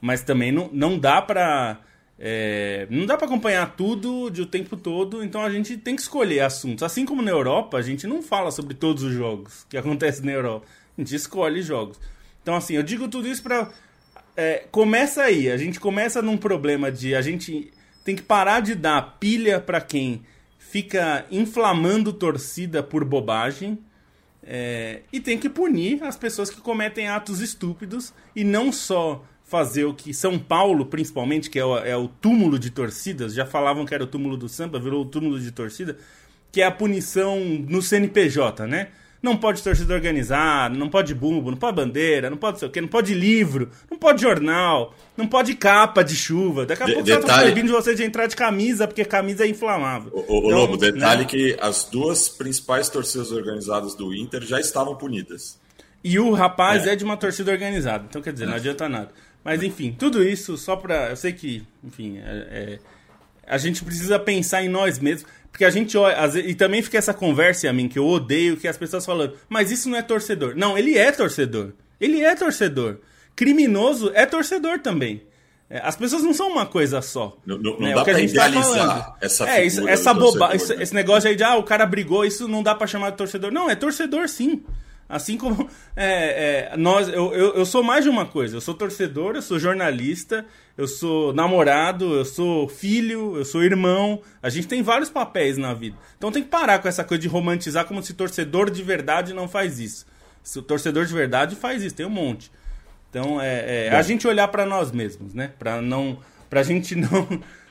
mas 0.00 0.22
também 0.22 0.52
não, 0.52 0.68
não 0.72 0.98
dá 0.98 1.20
para 1.20 1.80
é, 2.18 2.86
não 2.90 3.06
dá 3.06 3.16
para 3.16 3.26
acompanhar 3.26 3.74
tudo 3.74 4.30
de 4.30 4.42
o 4.42 4.46
tempo 4.46 4.76
todo, 4.76 5.24
então 5.24 5.42
a 5.42 5.50
gente 5.50 5.76
tem 5.76 5.96
que 5.96 6.02
escolher 6.02 6.40
assuntos. 6.40 6.84
Assim 6.84 7.04
como 7.04 7.22
na 7.22 7.30
Europa, 7.30 7.76
a 7.76 7.82
gente 7.82 8.06
não 8.06 8.22
fala 8.22 8.52
sobre 8.52 8.74
todos 8.74 9.02
os 9.02 9.12
jogos 9.12 9.66
que 9.68 9.76
acontecem 9.78 10.24
na 10.24 10.32
Europa, 10.32 10.66
a 10.96 11.00
gente 11.00 11.14
escolhe 11.14 11.62
jogos. 11.62 11.98
Então 12.42 12.54
assim, 12.54 12.74
eu 12.74 12.82
digo 12.82 13.08
tudo 13.08 13.26
isso 13.26 13.42
para 13.42 13.70
é, 14.36 14.64
começa 14.70 15.22
aí, 15.22 15.50
a 15.50 15.56
gente 15.56 15.80
começa 15.80 16.20
num 16.20 16.36
problema 16.36 16.92
de 16.92 17.14
a 17.14 17.22
gente 17.22 17.72
tem 18.04 18.14
que 18.14 18.22
parar 18.22 18.60
de 18.60 18.74
dar 18.74 19.16
pilha 19.18 19.58
para 19.58 19.80
quem 19.80 20.22
fica 20.74 21.24
inflamando 21.30 22.12
torcida 22.12 22.82
por 22.82 23.04
bobagem 23.04 23.78
é, 24.42 25.02
e 25.12 25.20
tem 25.20 25.38
que 25.38 25.48
punir 25.48 26.02
as 26.02 26.16
pessoas 26.16 26.50
que 26.50 26.60
cometem 26.60 27.06
atos 27.06 27.40
estúpidos 27.40 28.12
e 28.34 28.42
não 28.42 28.72
só 28.72 29.24
fazer 29.44 29.84
o 29.84 29.94
que 29.94 30.12
São 30.12 30.36
Paulo, 30.36 30.86
principalmente, 30.86 31.48
que 31.48 31.60
é 31.60 31.64
o, 31.64 31.78
é 31.78 31.96
o 31.96 32.08
túmulo 32.08 32.58
de 32.58 32.70
torcidas, 32.70 33.34
já 33.34 33.46
falavam 33.46 33.86
que 33.86 33.94
era 33.94 34.02
o 34.02 34.06
túmulo 34.08 34.36
do 34.36 34.48
samba, 34.48 34.80
virou 34.80 35.02
o 35.02 35.06
túmulo 35.06 35.38
de 35.38 35.52
torcida, 35.52 35.96
que 36.50 36.60
é 36.60 36.66
a 36.66 36.72
punição 36.72 37.38
no 37.38 37.80
CNPJ, 37.80 38.66
né? 38.66 38.88
Não 39.24 39.38
pode 39.38 39.62
torcida 39.62 39.94
organizada, 39.94 40.76
não 40.76 40.90
pode 40.90 41.14
bumbo, 41.14 41.50
não 41.50 41.56
pode 41.56 41.74
bandeira, 41.74 42.28
não 42.28 42.36
pode 42.36 42.58
sei 42.58 42.68
o 42.68 42.70
quê, 42.70 42.78
não 42.78 42.88
pode 42.88 43.14
livro, 43.14 43.70
não 43.90 43.96
pode 43.96 44.20
jornal, 44.20 44.94
não 45.16 45.26
pode 45.26 45.54
capa 45.54 46.04
de 46.04 46.14
chuva. 46.14 46.66
Daqui 46.66 46.82
a 46.82 46.86
de, 46.86 46.92
pouco 46.92 47.06
detalhe... 47.06 47.22
você 47.22 47.32
tá 47.32 47.40
proibindo 47.40 47.72
você 47.72 47.94
de 47.94 48.04
entrar 48.04 48.26
de 48.26 48.36
camisa, 48.36 48.86
porque 48.86 49.02
camisa 49.02 49.46
é 49.46 49.48
inflamável. 49.48 50.12
O, 50.12 50.18
o, 50.18 50.38
então, 50.40 50.58
Lobo, 50.58 50.76
detalhe 50.76 51.22
né? 51.22 51.26
que 51.26 51.56
as 51.58 51.84
duas 51.84 52.28
principais 52.28 52.90
torcidas 52.90 53.32
organizadas 53.32 53.94
do 53.94 54.14
Inter 54.14 54.42
já 54.42 54.60
estavam 54.60 54.94
punidas. 54.94 55.58
E 56.04 56.18
o 56.18 56.34
rapaz 56.34 56.86
é, 56.86 56.92
é 56.92 56.96
de 56.96 57.02
uma 57.02 57.16
torcida 57.16 57.50
organizada, 57.50 58.04
então 58.06 58.20
quer 58.20 58.34
dizer, 58.34 58.44
não 58.44 58.56
adianta 58.56 58.90
nada. 58.90 59.08
Mas 59.42 59.62
enfim, 59.62 59.90
tudo 59.98 60.22
isso 60.22 60.58
só 60.58 60.76
pra. 60.76 61.08
Eu 61.08 61.16
sei 61.16 61.32
que, 61.32 61.66
enfim, 61.82 62.18
é, 62.18 62.46
é, 62.50 62.78
a 63.46 63.56
gente 63.56 63.82
precisa 63.82 64.18
pensar 64.18 64.62
em 64.62 64.68
nós 64.68 64.98
mesmos. 64.98 65.26
Porque 65.54 65.64
a 65.64 65.70
gente 65.70 65.96
olha. 65.96 66.16
E 66.40 66.52
também 66.52 66.82
fica 66.82 66.98
essa 66.98 67.14
conversa 67.14 67.70
a 67.70 67.72
mim, 67.72 67.86
que 67.86 67.96
eu 67.96 68.04
odeio, 68.04 68.56
que 68.56 68.66
as 68.66 68.76
pessoas 68.76 69.06
falando, 69.06 69.34
mas 69.48 69.70
isso 69.70 69.88
não 69.88 69.96
é 69.96 70.02
torcedor. 70.02 70.56
Não, 70.56 70.76
ele 70.76 70.98
é 70.98 71.12
torcedor. 71.12 71.70
Ele 72.00 72.22
é 72.22 72.34
torcedor. 72.34 72.98
Criminoso 73.36 74.10
é 74.16 74.26
torcedor 74.26 74.80
também. 74.80 75.22
É, 75.70 75.78
as 75.84 75.94
pessoas 75.94 76.24
não 76.24 76.34
são 76.34 76.48
uma 76.48 76.66
coisa 76.66 77.00
só. 77.00 77.38
Não, 77.46 77.56
não, 77.56 77.78
né? 77.78 77.94
dá 77.94 78.02
o 78.02 78.04
que 78.04 78.10
a 78.10 78.18
gente 78.18 78.34
tá 78.34 78.50
falando. 78.50 79.14
essa 79.20 79.48
É, 79.48 79.64
isso, 79.64 79.86
essa 79.86 80.12
bobagem, 80.12 80.56
esse, 80.56 80.74
esse, 80.74 80.92
negócio 80.92 81.30
aí 81.30 81.36
de 81.36 81.44
ah, 81.44 81.54
o 81.54 81.62
cara 81.62 81.86
brigou, 81.86 82.24
isso 82.24 82.48
não 82.48 82.60
dá 82.60 82.74
para 82.74 82.88
chamar 82.88 83.10
de 83.10 83.16
torcedor. 83.16 83.52
Não, 83.52 83.70
é 83.70 83.76
torcedor 83.76 84.28
sim. 84.28 84.60
Assim 85.08 85.36
como 85.36 85.68
é, 85.94 86.70
é, 86.72 86.76
nós, 86.76 87.08
eu, 87.08 87.32
eu, 87.34 87.54
eu, 87.54 87.66
sou 87.66 87.82
mais 87.82 88.04
de 88.04 88.10
uma 88.10 88.24
coisa. 88.24 88.56
Eu 88.56 88.60
sou 88.60 88.74
torcedor, 88.74 89.36
eu 89.36 89.42
sou 89.42 89.58
jornalista, 89.58 90.46
eu 90.76 90.88
sou 90.88 91.32
namorado, 91.32 92.14
eu 92.14 92.24
sou 92.24 92.68
filho, 92.68 93.36
eu 93.36 93.44
sou 93.44 93.62
irmão. 93.62 94.20
A 94.42 94.48
gente 94.48 94.66
tem 94.66 94.82
vários 94.82 95.10
papéis 95.10 95.58
na 95.58 95.74
vida. 95.74 95.96
Então 96.16 96.32
tem 96.32 96.42
que 96.42 96.48
parar 96.48 96.78
com 96.78 96.88
essa 96.88 97.04
coisa 97.04 97.20
de 97.20 97.28
romantizar 97.28 97.84
como 97.84 98.02
se 98.02 98.14
torcedor 98.14 98.70
de 98.70 98.82
verdade 98.82 99.34
não 99.34 99.46
faz 99.46 99.78
isso. 99.78 100.06
Se 100.42 100.58
o 100.58 100.62
torcedor 100.62 101.04
de 101.04 101.12
verdade 101.12 101.54
faz 101.54 101.82
isso, 101.82 101.94
tem 101.94 102.06
um 102.06 102.10
monte. 102.10 102.50
Então 103.10 103.40
é, 103.40 103.86
é 103.86 103.90
a 103.90 104.02
gente 104.02 104.26
olhar 104.26 104.48
para 104.48 104.66
nós 104.66 104.90
mesmos, 104.90 105.34
né? 105.34 105.52
Para 105.58 105.80
não, 105.80 106.18
pra 106.48 106.62
gente 106.62 106.94
não 106.96 107.28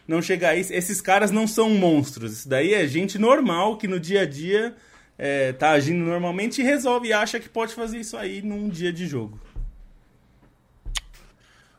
não 0.08 0.22
chegar 0.22 0.50
a 0.50 0.56
isso. 0.56 0.74
Esses 0.74 1.02
caras 1.02 1.32
não 1.32 1.48
são 1.48 1.70
monstros. 1.70 2.34
Isso 2.34 2.50
daí 2.50 2.74
é 2.74 2.86
gente 2.88 3.18
normal 3.18 3.78
que 3.78 3.88
no 3.88 4.00
dia 4.00 4.22
a 4.22 4.26
dia 4.26 4.76
é, 5.18 5.54
tá 5.54 5.72
agindo 5.72 6.04
normalmente 6.04 6.62
e 6.62 6.64
resolve 6.64 7.10
e 7.10 7.14
acha 7.14 7.40
que 7.40 7.50
pode 7.50 7.74
fazer 7.74 8.00
isso 8.00 8.18
aí 8.18 8.42
num 8.42 8.70
dia 8.70 8.92
de 8.92 9.06
jogo. 9.06 9.40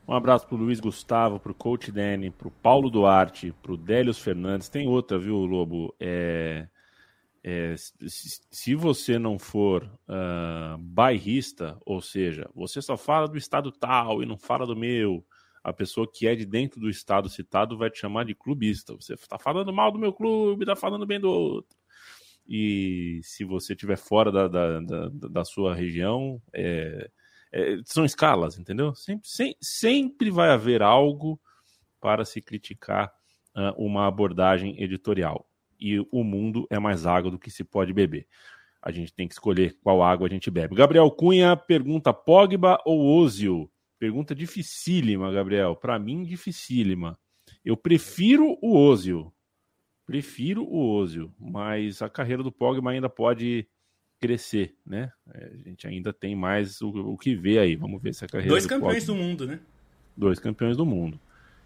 Um 0.07 0.12
abraço 0.12 0.47
pro 0.47 0.57
Luiz 0.57 0.81
Gustavo, 0.81 1.41
pro 1.41 1.55
Coach 1.55 1.91
Danny, 1.91 2.31
pro 2.31 2.50
Paulo 2.50 2.91
Duarte, 2.91 3.55
pro 3.62 3.76
Délios 3.76 4.19
Fernandes. 4.19 4.69
Tem 4.69 4.87
outra, 4.87 5.19
viu, 5.19 5.37
Lobo? 5.47 5.95
É, 5.99 6.69
é, 7.43 7.75
se 7.76 8.75
você 8.75 9.19
não 9.19 9.38
for 9.38 9.83
uh, 10.07 10.76
bairrista, 10.79 11.79
ou 11.87 12.03
seja, 12.03 12.50
você 12.55 12.83
só 12.83 12.99
fala 12.99 13.26
do 13.26 13.38
estado 13.38 13.73
tal 13.73 14.23
e 14.23 14.26
não 14.26 14.37
fala 14.37 14.67
do 14.67 14.76
meu, 14.76 15.25
a 15.62 15.73
pessoa 15.73 16.07
que 16.07 16.26
é 16.26 16.35
de 16.35 16.45
dentro 16.45 16.79
do 16.79 16.91
estado 16.91 17.31
citado 17.31 17.79
vai 17.79 17.88
te 17.88 17.99
chamar 17.99 18.26
de 18.26 18.35
clubista. 18.35 18.95
Você 18.95 19.14
está 19.14 19.38
falando 19.38 19.73
mal 19.73 19.91
do 19.91 19.99
meu 19.99 20.12
clube, 20.12 20.64
está 20.64 20.76
falando 20.76 21.07
bem 21.07 21.19
do 21.19 21.31
outro 21.31 21.75
e 22.47 23.21
se 23.23 23.45
você 23.45 23.73
estiver 23.73 23.97
fora 23.97 24.31
da, 24.31 24.49
da, 24.49 24.81
da, 24.81 25.09
da, 25.09 25.45
sua 25.45 25.75
região, 25.75 26.41
é, 26.53 27.11
é, 27.53 27.77
são 27.85 28.05
escalas, 28.05 28.59
entendeu? 28.59 28.95
Sempre, 28.95 29.29
sem, 29.29 29.57
sempre 29.61 30.31
vai 30.31 30.51
haver 30.51 30.83
algo 30.83 31.41
para 32.01 32.25
se 32.25 32.43
criticar 32.43 33.11
uh, 33.57 33.83
uma 33.83 34.07
abordagem 34.07 34.81
editorial. 34.83 35.49
E 35.81 35.99
o 36.13 36.23
mundo 36.23 36.67
é 36.71 36.79
mais 36.79 37.07
água 37.07 37.31
do 37.31 37.39
que 37.39 37.51
se 37.51 37.65
pode 37.65 37.93
beber. 37.93 38.27
A 38.83 38.91
gente 38.91 39.15
tem 39.15 39.27
que 39.27 39.35
escolher 39.35 39.79
qual 39.83 40.03
água 40.03 40.27
a 40.27 40.31
gente 40.31 40.51
bebe. 40.51 40.77
Gabriel 40.77 41.11
Cunha 41.11 41.57
pergunta: 41.57 42.13
Pogba 42.13 42.79
ou 42.85 43.19
Ozil? 43.19 43.71
Pergunta 43.99 44.35
dificílima, 44.35 45.33
Gabriel. 45.33 45.75
Para 45.75 45.99
mim, 45.99 46.23
dificílima. 46.23 47.19
Eu 47.65 47.77
prefiro 47.77 48.59
o 48.61 48.77
Ozil, 48.77 49.34
Prefiro 50.06 50.64
o 50.64 50.96
Ozil, 50.96 51.32
mas 51.38 52.02
a 52.02 52.08
carreira 52.08 52.42
do 52.42 52.52
Pogba 52.52 52.90
ainda 52.90 53.08
pode 53.08 53.66
crescer, 54.20 54.75
né? 54.87 55.12
É, 55.32 55.52
a 55.52 55.68
gente 55.68 55.87
ainda 55.87 56.12
tem 56.12 56.34
mais 56.37 56.80
o, 56.80 56.88
o 56.88 57.18
que 57.18 57.34
ver 57.34 57.58
aí. 57.58 57.76
Vamos 57.76 58.02
ver 58.02 58.14
se 58.14 58.25
a 58.25 58.28
carreira 58.28 58.50
Dois 58.50 58.64
do 58.64 58.68
campeões 58.68 59.04
Pogba... 59.04 59.20
do 59.20 59.25
mundo, 59.25 59.46
né? 59.46 59.61
Dois 60.16 60.38
campeões 60.38 60.76
do 60.76 60.87
mundo. 60.87 61.18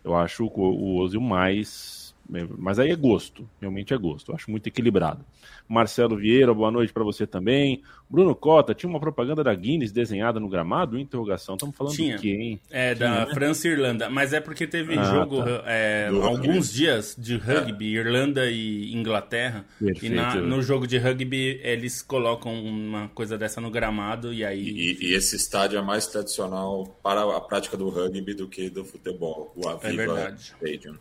Eu 0.05 0.17
acho 0.17 0.45
o, 0.45 0.49
o 0.49 0.97
Ozil 0.97 1.21
mais 1.21 2.15
mas 2.59 2.79
aí 2.79 2.91
é 2.91 2.97
gosto, 2.97 3.49
realmente 3.61 3.95
é 3.95 3.97
gosto. 3.97 4.31
Eu 4.31 4.35
acho 4.35 4.51
muito 4.51 4.67
equilibrado. 4.67 5.25
Marcelo 5.67 6.17
Vieira, 6.17 6.53
boa 6.53 6.71
noite 6.71 6.93
para 6.93 7.05
você 7.05 7.27
também. 7.27 7.83
Bruno 8.09 8.35
Cota, 8.35 8.75
tinha 8.75 8.89
uma 8.89 9.01
propaganda 9.01 9.45
da 9.45 9.55
Guinness 9.55 9.93
desenhada 9.93 10.41
no 10.41 10.49
gramado? 10.49 10.99
Interrogação. 10.99 11.57
Estamos 11.57 11.77
falando 11.77 11.95
tinha. 11.95 12.17
do 12.17 12.23
quê, 12.23 12.31
hein? 12.31 12.61
É, 12.71 12.95
tinha, 12.95 13.09
da 13.09 13.27
né? 13.27 13.35
França 13.35 13.69
e 13.69 13.71
Irlanda. 13.73 14.09
Mas 14.09 14.33
é 14.33 14.41
porque 14.41 14.67
teve 14.67 14.99
ah, 14.99 15.05
jogo 15.05 15.43
tá. 15.43 15.63
é, 15.67 16.09
alguns 16.23 16.73
dias 16.73 17.15
de 17.19 17.37
rugby, 17.37 17.97
é. 17.97 18.01
Irlanda 18.01 18.51
e 18.51 18.95
Inglaterra. 18.95 19.65
Perfeito. 19.79 20.07
E 20.07 20.17
na, 20.17 20.37
no 20.37 20.63
jogo 20.63 20.87
de 20.87 20.97
rugby 20.97 21.61
eles 21.63 22.01
colocam 22.01 22.53
uma 22.65 23.09
coisa 23.09 23.37
dessa 23.37 23.61
no 23.61 23.71
gramado 23.71 24.33
e 24.33 24.45
aí. 24.45 24.69
E, 24.69 25.07
e 25.07 25.15
esse 25.15 25.37
estádio 25.37 25.79
é 25.79 25.83
mais 25.83 26.07
tradicional 26.07 26.87
para 27.03 27.37
a 27.37 27.41
prática 27.41 27.77
do 27.77 27.91
rugby 27.91 28.33
do 28.33 28.49
que 28.49 28.71
do 28.71 28.85
futebol. 28.85 29.53
O 29.55 29.69
Aviva 29.69 29.89
é 29.89 30.07
verdade. 30.07 30.41
Stadium. 30.41 30.97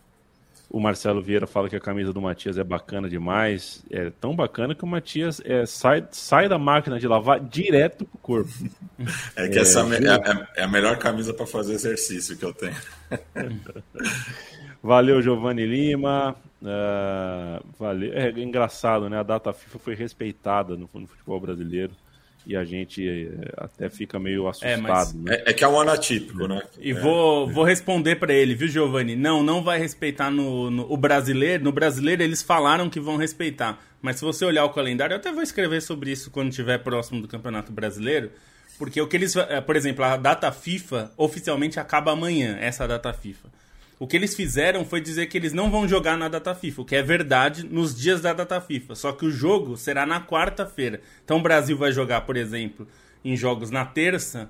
O 0.70 0.78
Marcelo 0.78 1.22
Vieira 1.22 1.46
fala 1.46 1.68
que 1.68 1.76
a 1.76 1.80
camisa 1.80 2.12
do 2.12 2.20
Matias 2.20 2.58
é 2.58 2.64
bacana 2.64 3.08
demais. 3.08 3.82
É 3.90 4.10
tão 4.10 4.36
bacana 4.36 4.74
que 4.74 4.84
o 4.84 4.86
Matias 4.86 5.40
é, 5.44 5.64
sai, 5.64 6.06
sai 6.10 6.46
da 6.46 6.58
máquina 6.58 6.98
de 6.98 7.08
lavar 7.08 7.40
direto 7.40 8.04
pro 8.04 8.18
corpo. 8.18 8.50
É 9.34 9.48
que 9.48 9.58
é, 9.58 9.62
essa 9.62 9.80
é, 9.80 10.60
é, 10.60 10.62
a 10.64 10.68
melhor 10.68 10.98
camisa 10.98 11.32
para 11.32 11.46
fazer 11.46 11.72
exercício 11.74 12.36
que 12.36 12.44
eu 12.44 12.52
tenho. 12.52 12.76
Valeu, 14.82 15.22
Giovanni 15.22 15.64
Lima. 15.64 16.36
Uh, 16.60 17.64
valeu. 17.78 18.12
É 18.12 18.30
engraçado, 18.30 19.08
né? 19.08 19.18
A 19.18 19.22
data 19.22 19.52
FIFA 19.52 19.78
foi 19.78 19.94
respeitada 19.94 20.76
no, 20.76 20.88
no 20.92 21.06
futebol 21.06 21.40
brasileiro. 21.40 21.92
E 22.48 22.56
a 22.56 22.64
gente 22.64 23.06
eh, 23.06 23.52
até 23.58 23.88
fica 23.90 24.18
meio 24.18 24.46
É, 24.46 24.50
assustado. 24.50 24.80
mas- 24.82 25.14
né? 25.14 25.34
É, 25.46 25.50
é 25.50 25.52
que 25.52 25.62
é 25.62 25.68
um 25.68 25.78
ano 25.78 25.90
atípico, 25.92 26.48
né? 26.48 26.62
E 26.80 26.90
É. 26.92 26.94
vou, 26.94 27.46
vou 27.46 27.62
responder 27.62 28.16
pra 28.16 28.32
ele, 28.32 28.54
viu, 28.54 28.66
Giovanni? 28.66 29.14
Não, 29.14 29.42
não 29.42 29.62
vai 29.62 29.78
respeitar 29.78 30.30
no, 30.30 30.70
no- 30.70 30.90
o 30.90 30.96
brasileiro. 30.96 31.62
No 31.62 31.70
brasileiro 31.72 32.22
eles 32.22 32.42
falaram 32.42 32.88
que 32.88 32.98
vão 32.98 33.16
respeitar. 33.16 33.78
Mas 34.00 34.16
se 34.16 34.24
você 34.24 34.44
olhar 34.44 34.64
o 34.64 34.70
calendário, 34.70 35.12
eu 35.14 35.18
até 35.18 35.30
vou 35.30 35.42
escrever 35.42 35.82
sobre 35.82 36.10
isso 36.10 36.30
quando 36.30 36.48
estiver 36.48 36.78
próximo 36.78 37.20
do 37.20 37.28
Campeonato 37.28 37.70
Brasileiro. 37.70 38.30
Porque 38.78 39.00
o 39.00 39.06
que 39.06 39.16
eles. 39.16 39.36
eh, 39.36 39.60
Por 39.60 39.76
exemplo, 39.76 40.04
a 40.04 40.16
data 40.16 40.50
FIFA 40.50 41.12
oficialmente 41.16 41.78
acaba 41.78 42.12
amanhã, 42.12 42.56
essa 42.60 42.86
data 42.88 43.12
FIFA. 43.12 43.48
O 43.98 44.06
que 44.06 44.16
eles 44.16 44.34
fizeram 44.36 44.84
foi 44.84 45.00
dizer 45.00 45.26
que 45.26 45.36
eles 45.36 45.52
não 45.52 45.70
vão 45.70 45.88
jogar 45.88 46.16
na 46.16 46.28
data 46.28 46.54
FIFA, 46.54 46.82
o 46.82 46.84
que 46.84 46.94
é 46.94 47.02
verdade 47.02 47.66
nos 47.66 47.98
dias 47.98 48.20
da 48.20 48.32
data 48.32 48.60
FIFA. 48.60 48.94
Só 48.94 49.10
que 49.10 49.26
o 49.26 49.30
jogo 49.30 49.76
será 49.76 50.06
na 50.06 50.24
quarta-feira. 50.24 51.00
Então 51.24 51.38
o 51.38 51.42
Brasil 51.42 51.76
vai 51.76 51.90
jogar, 51.90 52.20
por 52.20 52.36
exemplo, 52.36 52.86
em 53.24 53.36
jogos 53.36 53.70
na 53.70 53.84
terça 53.84 54.48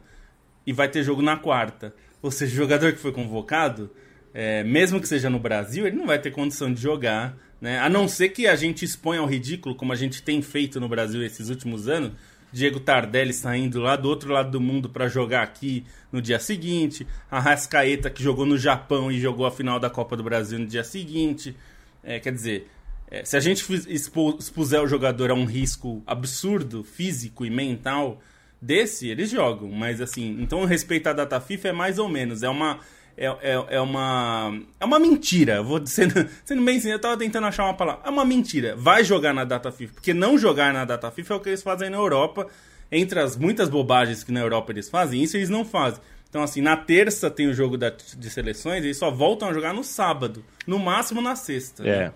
e 0.67 0.73
vai 0.73 0.87
ter 0.89 1.03
jogo 1.03 1.23
na 1.23 1.37
quarta. 1.37 1.95
Ou 2.21 2.31
seja, 2.31 2.53
o 2.53 2.57
jogador 2.57 2.93
que 2.93 2.99
foi 2.99 3.11
convocado, 3.11 3.91
é, 4.35 4.63
mesmo 4.65 5.01
que 5.01 5.09
seja 5.09 5.31
no 5.31 5.39
Brasil, 5.39 5.87
ele 5.87 5.97
não 5.97 6.07
vai 6.07 6.19
ter 6.19 6.31
condição 6.31 6.73
de 6.73 6.83
jogar. 6.83 7.39
Né? 7.59 7.79
A 7.79 7.89
não 7.89 8.07
ser 8.07 8.29
que 8.29 8.47
a 8.47 8.55
gente 8.55 8.85
exponha 8.85 9.21
ao 9.21 9.27
ridículo, 9.27 9.75
como 9.75 9.95
a 9.95 9.97
gente 9.97 10.23
tem 10.23 10.43
feito 10.43 10.79
no 10.79 10.89
Brasil 10.89 11.23
esses 11.23 11.49
últimos 11.49 11.89
anos. 11.89 12.13
Diego 12.53 12.81
Tardelli 12.81 13.33
saindo 13.33 13.81
lá 13.81 13.97
do 13.97 14.09
outro 14.09 14.33
lado 14.33 14.51
do 14.51 14.61
mundo 14.61 14.89
para 14.89 15.09
jogar 15.09 15.43
aqui 15.43 15.85
no 16.11 16.23
dia 16.23 16.39
seguinte. 16.39 17.07
A 17.31 17.39
Rascaeta 17.39 18.11
que 18.11 18.23
jogou 18.23 18.47
no 18.47 18.57
Japão 18.57 19.13
e 19.13 19.21
jogou 19.21 19.47
a 19.47 19.51
final 19.51 19.79
da 19.79 19.91
Copa 19.91 20.17
do 20.17 20.23
Brasil 20.23 20.59
no 20.59 20.67
dia 20.67 20.85
seguinte. 20.85 21.55
É, 22.03 22.19
quer 22.19 22.33
dizer, 22.33 22.69
é, 23.11 23.25
se 23.25 23.37
a 23.37 23.41
gente 23.41 23.65
expuser 23.89 24.83
o 24.83 24.87
jogador 24.87 25.31
a 25.31 25.35
um 25.35 25.45
risco 25.45 26.03
absurdo, 26.07 26.85
físico 26.85 27.45
e 27.45 27.51
mental, 27.51 28.21
desse, 28.61 29.09
eles 29.09 29.31
jogam. 29.31 29.71
Mas 29.71 30.01
assim, 30.01 30.37
então 30.41 30.61
o 30.61 30.67
respeito 30.67 31.09
à 31.09 31.13
data 31.13 31.41
FIFA 31.41 31.69
é 31.69 31.73
mais 31.73 31.99
ou 31.99 32.09
menos. 32.09 32.43
É 32.43 32.49
uma. 32.49 32.81
É, 33.19 33.27
é, 33.27 33.65
é 33.77 33.81
uma. 33.81 34.57
É 34.79 34.85
uma 34.85 34.99
mentira. 34.99 35.63
Vou 35.63 35.81
sendo, 35.87 36.29
sendo 36.45 36.65
bem 36.65 36.77
sincero, 36.77 36.95
eu 36.95 37.01
tava 37.01 37.17
tentando 37.17 37.47
achar 37.47 37.65
uma 37.65 37.75
palavra. 37.75 38.03
É 38.07 38.11
uma 38.11 38.25
mentira. 38.25 38.77
Vai 38.77 39.03
jogar 39.05 39.35
na 39.35 39.45
data 39.45 39.73
FIFA. 39.73 39.95
Porque 39.95 40.15
não 40.15 40.39
jogar 40.39 40.73
na 40.73 40.85
data 40.85 41.11
FIFA 41.11 41.35
é 41.35 41.37
o 41.37 41.41
que 41.41 41.49
eles 41.49 41.63
fazem 41.63 41.91
na 41.91 41.97
Europa. 41.97 42.47
Entre 42.91 43.19
as 43.21 43.37
muitas 43.37 43.69
bobagens 43.69 44.25
que 44.25 44.33
na 44.33 44.41
Europa 44.41 44.73
eles 44.73 44.89
fazem, 44.89 45.23
isso 45.23 45.37
eles 45.37 45.51
não 45.51 45.65
fazem. 45.65 46.01
Então, 46.31 46.43
assim, 46.43 46.61
na 46.63 46.77
terça 46.77 47.31
tem 47.31 47.47
o 47.49 47.55
jogo 47.55 47.77
da- 47.77 47.91
de 47.91 48.31
seleções, 48.31 48.85
eles 48.85 48.97
só 48.99 49.11
voltam 49.11 49.49
a 49.49 49.53
jogar 49.53 49.75
no 49.75 49.83
sábado. 49.83 50.45
No 50.67 50.79
máximo 50.79 51.21
na 51.21 51.35
sexta. 51.35 51.87
É. 51.87 52.13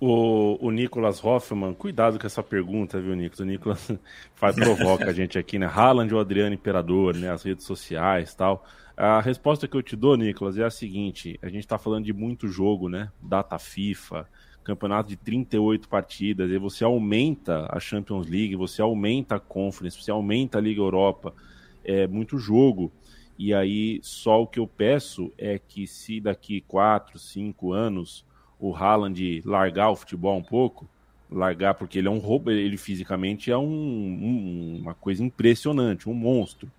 O, 0.00 0.56
o 0.66 0.70
Nicolas 0.70 1.22
Hoffman, 1.22 1.74
cuidado 1.74 2.18
com 2.18 2.26
essa 2.26 2.42
pergunta, 2.42 2.98
viu, 3.00 3.14
Nicolas? 3.14 3.40
O 3.40 3.44
Nicolas 3.44 3.90
faz, 4.34 4.56
provoca 4.56 5.04
a 5.10 5.12
gente 5.12 5.38
aqui, 5.38 5.58
né? 5.58 5.66
Haaland 5.66 6.12
ou 6.14 6.20
Adriano 6.20 6.54
Imperador, 6.54 7.14
né? 7.14 7.30
As 7.30 7.42
redes 7.42 7.66
sociais 7.66 8.34
tal. 8.34 8.64
A 9.02 9.18
resposta 9.18 9.66
que 9.66 9.74
eu 9.74 9.82
te 9.82 9.96
dou, 9.96 10.14
Nicolas, 10.14 10.58
é 10.58 10.64
a 10.64 10.70
seguinte: 10.70 11.38
a 11.40 11.48
gente 11.48 11.66
tá 11.66 11.78
falando 11.78 12.04
de 12.04 12.12
muito 12.12 12.46
jogo, 12.48 12.86
né? 12.86 13.10
Data 13.22 13.58
FIFA, 13.58 14.28
campeonato 14.62 15.08
de 15.08 15.16
38 15.16 15.88
partidas, 15.88 16.50
e 16.50 16.58
você 16.58 16.84
aumenta 16.84 17.66
a 17.70 17.80
Champions 17.80 18.26
League, 18.28 18.54
você 18.56 18.82
aumenta 18.82 19.36
a 19.36 19.40
Conference, 19.40 19.96
você 20.02 20.10
aumenta 20.10 20.58
a 20.58 20.60
Liga 20.60 20.82
Europa. 20.82 21.32
É 21.82 22.06
muito 22.06 22.36
jogo. 22.38 22.92
E 23.38 23.54
aí, 23.54 24.00
só 24.02 24.42
o 24.42 24.46
que 24.46 24.60
eu 24.60 24.66
peço 24.66 25.32
é 25.38 25.58
que 25.58 25.86
se 25.86 26.20
daqui 26.20 26.60
4, 26.68 27.18
5 27.18 27.72
anos 27.72 28.22
o 28.58 28.74
Haaland 28.76 29.40
largar 29.46 29.88
o 29.88 29.96
futebol 29.96 30.36
um 30.36 30.42
pouco, 30.42 30.86
largar 31.30 31.72
porque 31.72 31.98
ele 31.98 32.08
é 32.08 32.10
um 32.10 32.18
roubo, 32.18 32.50
ele 32.50 32.76
fisicamente 32.76 33.50
é 33.50 33.56
um, 33.56 33.62
um- 33.64 34.78
uma 34.82 34.92
coisa 34.92 35.24
impressionante, 35.24 36.06
um 36.06 36.12
monstro. 36.12 36.70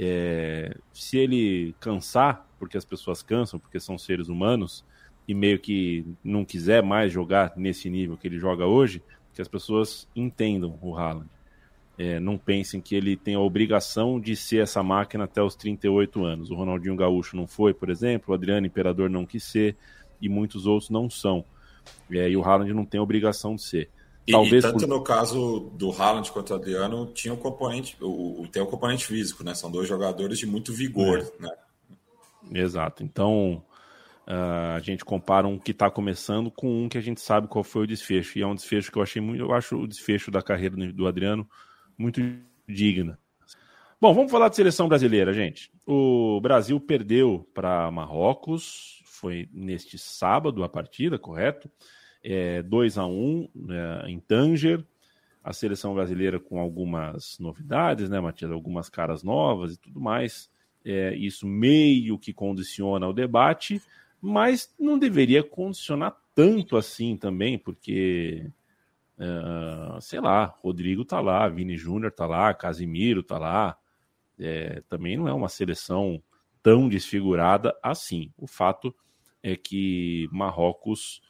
É, 0.00 0.76
se 0.92 1.18
ele 1.18 1.74
cansar, 1.80 2.46
porque 2.56 2.76
as 2.76 2.84
pessoas 2.84 3.20
cansam, 3.20 3.58
porque 3.58 3.80
são 3.80 3.98
seres 3.98 4.28
humanos, 4.28 4.84
e 5.26 5.34
meio 5.34 5.58
que 5.58 6.06
não 6.22 6.44
quiser 6.44 6.84
mais 6.84 7.12
jogar 7.12 7.52
nesse 7.56 7.90
nível 7.90 8.16
que 8.16 8.28
ele 8.28 8.38
joga 8.38 8.64
hoje, 8.64 9.02
que 9.34 9.42
as 9.42 9.48
pessoas 9.48 10.08
entendam 10.14 10.78
o 10.80 10.96
Haaland. 10.96 11.28
É, 11.98 12.20
não 12.20 12.38
pensem 12.38 12.80
que 12.80 12.94
ele 12.94 13.16
tem 13.16 13.34
a 13.34 13.40
obrigação 13.40 14.20
de 14.20 14.36
ser 14.36 14.62
essa 14.62 14.84
máquina 14.84 15.24
até 15.24 15.42
os 15.42 15.56
38 15.56 16.24
anos. 16.24 16.50
O 16.52 16.54
Ronaldinho 16.54 16.94
Gaúcho 16.94 17.36
não 17.36 17.48
foi, 17.48 17.74
por 17.74 17.90
exemplo, 17.90 18.30
o 18.30 18.34
Adriano 18.34 18.68
Imperador 18.68 19.10
não 19.10 19.26
quis 19.26 19.42
ser, 19.42 19.76
e 20.20 20.28
muitos 20.28 20.64
outros 20.64 20.90
não 20.90 21.10
são. 21.10 21.44
É, 22.08 22.30
e 22.30 22.36
o 22.36 22.42
Haaland 22.44 22.72
não 22.72 22.84
tem 22.84 23.00
a 23.00 23.02
obrigação 23.02 23.56
de 23.56 23.62
ser. 23.62 23.90
Talvez 24.32 24.64
e 24.64 24.66
tanto 24.66 24.80
por- 24.80 24.88
no 24.88 25.02
caso 25.02 25.70
do 25.74 25.90
Haaland 25.90 26.30
quanto 26.30 26.48
do 26.48 26.54
Adriano, 26.54 27.06
tinha 27.12 27.32
o 27.32 27.36
componente, 27.36 27.96
o, 28.00 28.46
tem 28.50 28.62
o 28.62 28.66
componente 28.66 29.06
físico, 29.06 29.42
né? 29.44 29.54
São 29.54 29.70
dois 29.70 29.88
jogadores 29.88 30.38
de 30.38 30.46
muito 30.46 30.72
vigor, 30.72 31.18
É. 31.18 31.42
né? 31.42 31.50
Exato. 32.52 33.02
Então, 33.02 33.62
ah, 34.26 34.74
a 34.76 34.80
gente 34.80 35.04
compara 35.04 35.46
um 35.46 35.58
que 35.58 35.70
está 35.72 35.90
começando 35.90 36.50
com 36.50 36.84
um 36.84 36.88
que 36.88 36.98
a 36.98 37.00
gente 37.00 37.20
sabe 37.20 37.48
qual 37.48 37.64
foi 37.64 37.84
o 37.84 37.86
desfecho. 37.86 38.38
E 38.38 38.42
é 38.42 38.46
um 38.46 38.54
desfecho 38.54 38.90
que 38.92 38.98
eu 38.98 39.02
achei 39.02 39.20
muito. 39.20 39.40
Eu 39.42 39.52
acho 39.52 39.76
o 39.76 39.86
desfecho 39.88 40.30
da 40.30 40.42
carreira 40.42 40.76
do 40.92 41.06
Adriano 41.06 41.48
muito 41.96 42.20
digna. 42.68 43.18
Bom, 44.00 44.14
vamos 44.14 44.30
falar 44.30 44.48
de 44.48 44.56
seleção 44.56 44.86
brasileira, 44.88 45.32
gente. 45.32 45.72
O 45.84 46.40
Brasil 46.40 46.78
perdeu 46.78 47.48
para 47.52 47.90
Marrocos, 47.90 49.02
foi 49.04 49.48
neste 49.52 49.98
sábado 49.98 50.62
a 50.62 50.68
partida, 50.68 51.18
correto? 51.18 51.68
É, 52.22 52.62
2 52.62 52.98
a 52.98 53.06
1 53.06 53.48
né, 53.54 54.02
em 54.06 54.18
Tanger. 54.20 54.84
A 55.42 55.52
seleção 55.52 55.94
brasileira 55.94 56.38
com 56.38 56.60
algumas 56.60 57.38
novidades, 57.38 58.10
né, 58.10 58.20
Matias? 58.20 58.50
Algumas 58.50 58.90
caras 58.90 59.22
novas 59.22 59.74
e 59.74 59.76
tudo 59.78 60.00
mais. 60.00 60.50
É, 60.84 61.14
isso 61.14 61.46
meio 61.46 62.18
que 62.18 62.32
condiciona 62.32 63.06
o 63.06 63.12
debate, 63.12 63.80
mas 64.20 64.74
não 64.78 64.98
deveria 64.98 65.42
condicionar 65.42 66.16
tanto 66.34 66.76
assim 66.76 67.16
também, 67.16 67.58
porque, 67.58 68.48
ah, 69.18 69.98
sei 70.00 70.20
lá, 70.20 70.44
Rodrigo 70.60 71.04
tá 71.04 71.20
lá, 71.20 71.48
Vini 71.48 71.76
Júnior 71.76 72.12
tá 72.12 72.26
lá, 72.26 72.54
Casimiro 72.54 73.22
tá 73.22 73.38
lá. 73.38 73.76
É, 74.38 74.82
também 74.88 75.16
não 75.16 75.28
é 75.28 75.32
uma 75.32 75.48
seleção 75.48 76.22
tão 76.62 76.88
desfigurada 76.88 77.76
assim. 77.82 78.32
O 78.36 78.46
fato 78.46 78.94
é 79.42 79.56
que 79.56 80.28
Marrocos 80.30 81.20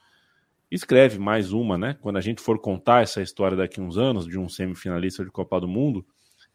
escreve 0.70 1.18
mais 1.18 1.52
uma, 1.52 1.78
né? 1.78 1.96
Quando 2.00 2.16
a 2.16 2.20
gente 2.20 2.42
for 2.42 2.58
contar 2.60 3.02
essa 3.02 3.22
história 3.22 3.56
daqui 3.56 3.80
a 3.80 3.82
uns 3.82 3.96
anos 3.96 4.26
de 4.26 4.38
um 4.38 4.48
semifinalista 4.48 5.24
de 5.24 5.30
Copa 5.30 5.60
do 5.60 5.68
Mundo, 5.68 6.04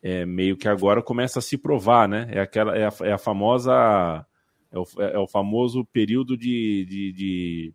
é 0.01 0.25
meio 0.25 0.57
que 0.57 0.67
agora 0.67 1.01
começa 1.01 1.39
a 1.39 1.41
se 1.41 1.57
provar, 1.57 2.07
né? 2.07 2.27
É 2.31 2.39
aquela 2.41 2.75
é 2.77 2.85
a, 2.85 2.93
é 3.03 3.13
a 3.13 3.17
famosa 3.17 4.25
é 4.71 4.77
o, 4.77 4.85
é 4.99 5.17
o 5.19 5.27
famoso 5.27 5.85
período 5.85 6.35
de, 6.35 6.85
de, 6.85 7.11
de- 7.13 7.73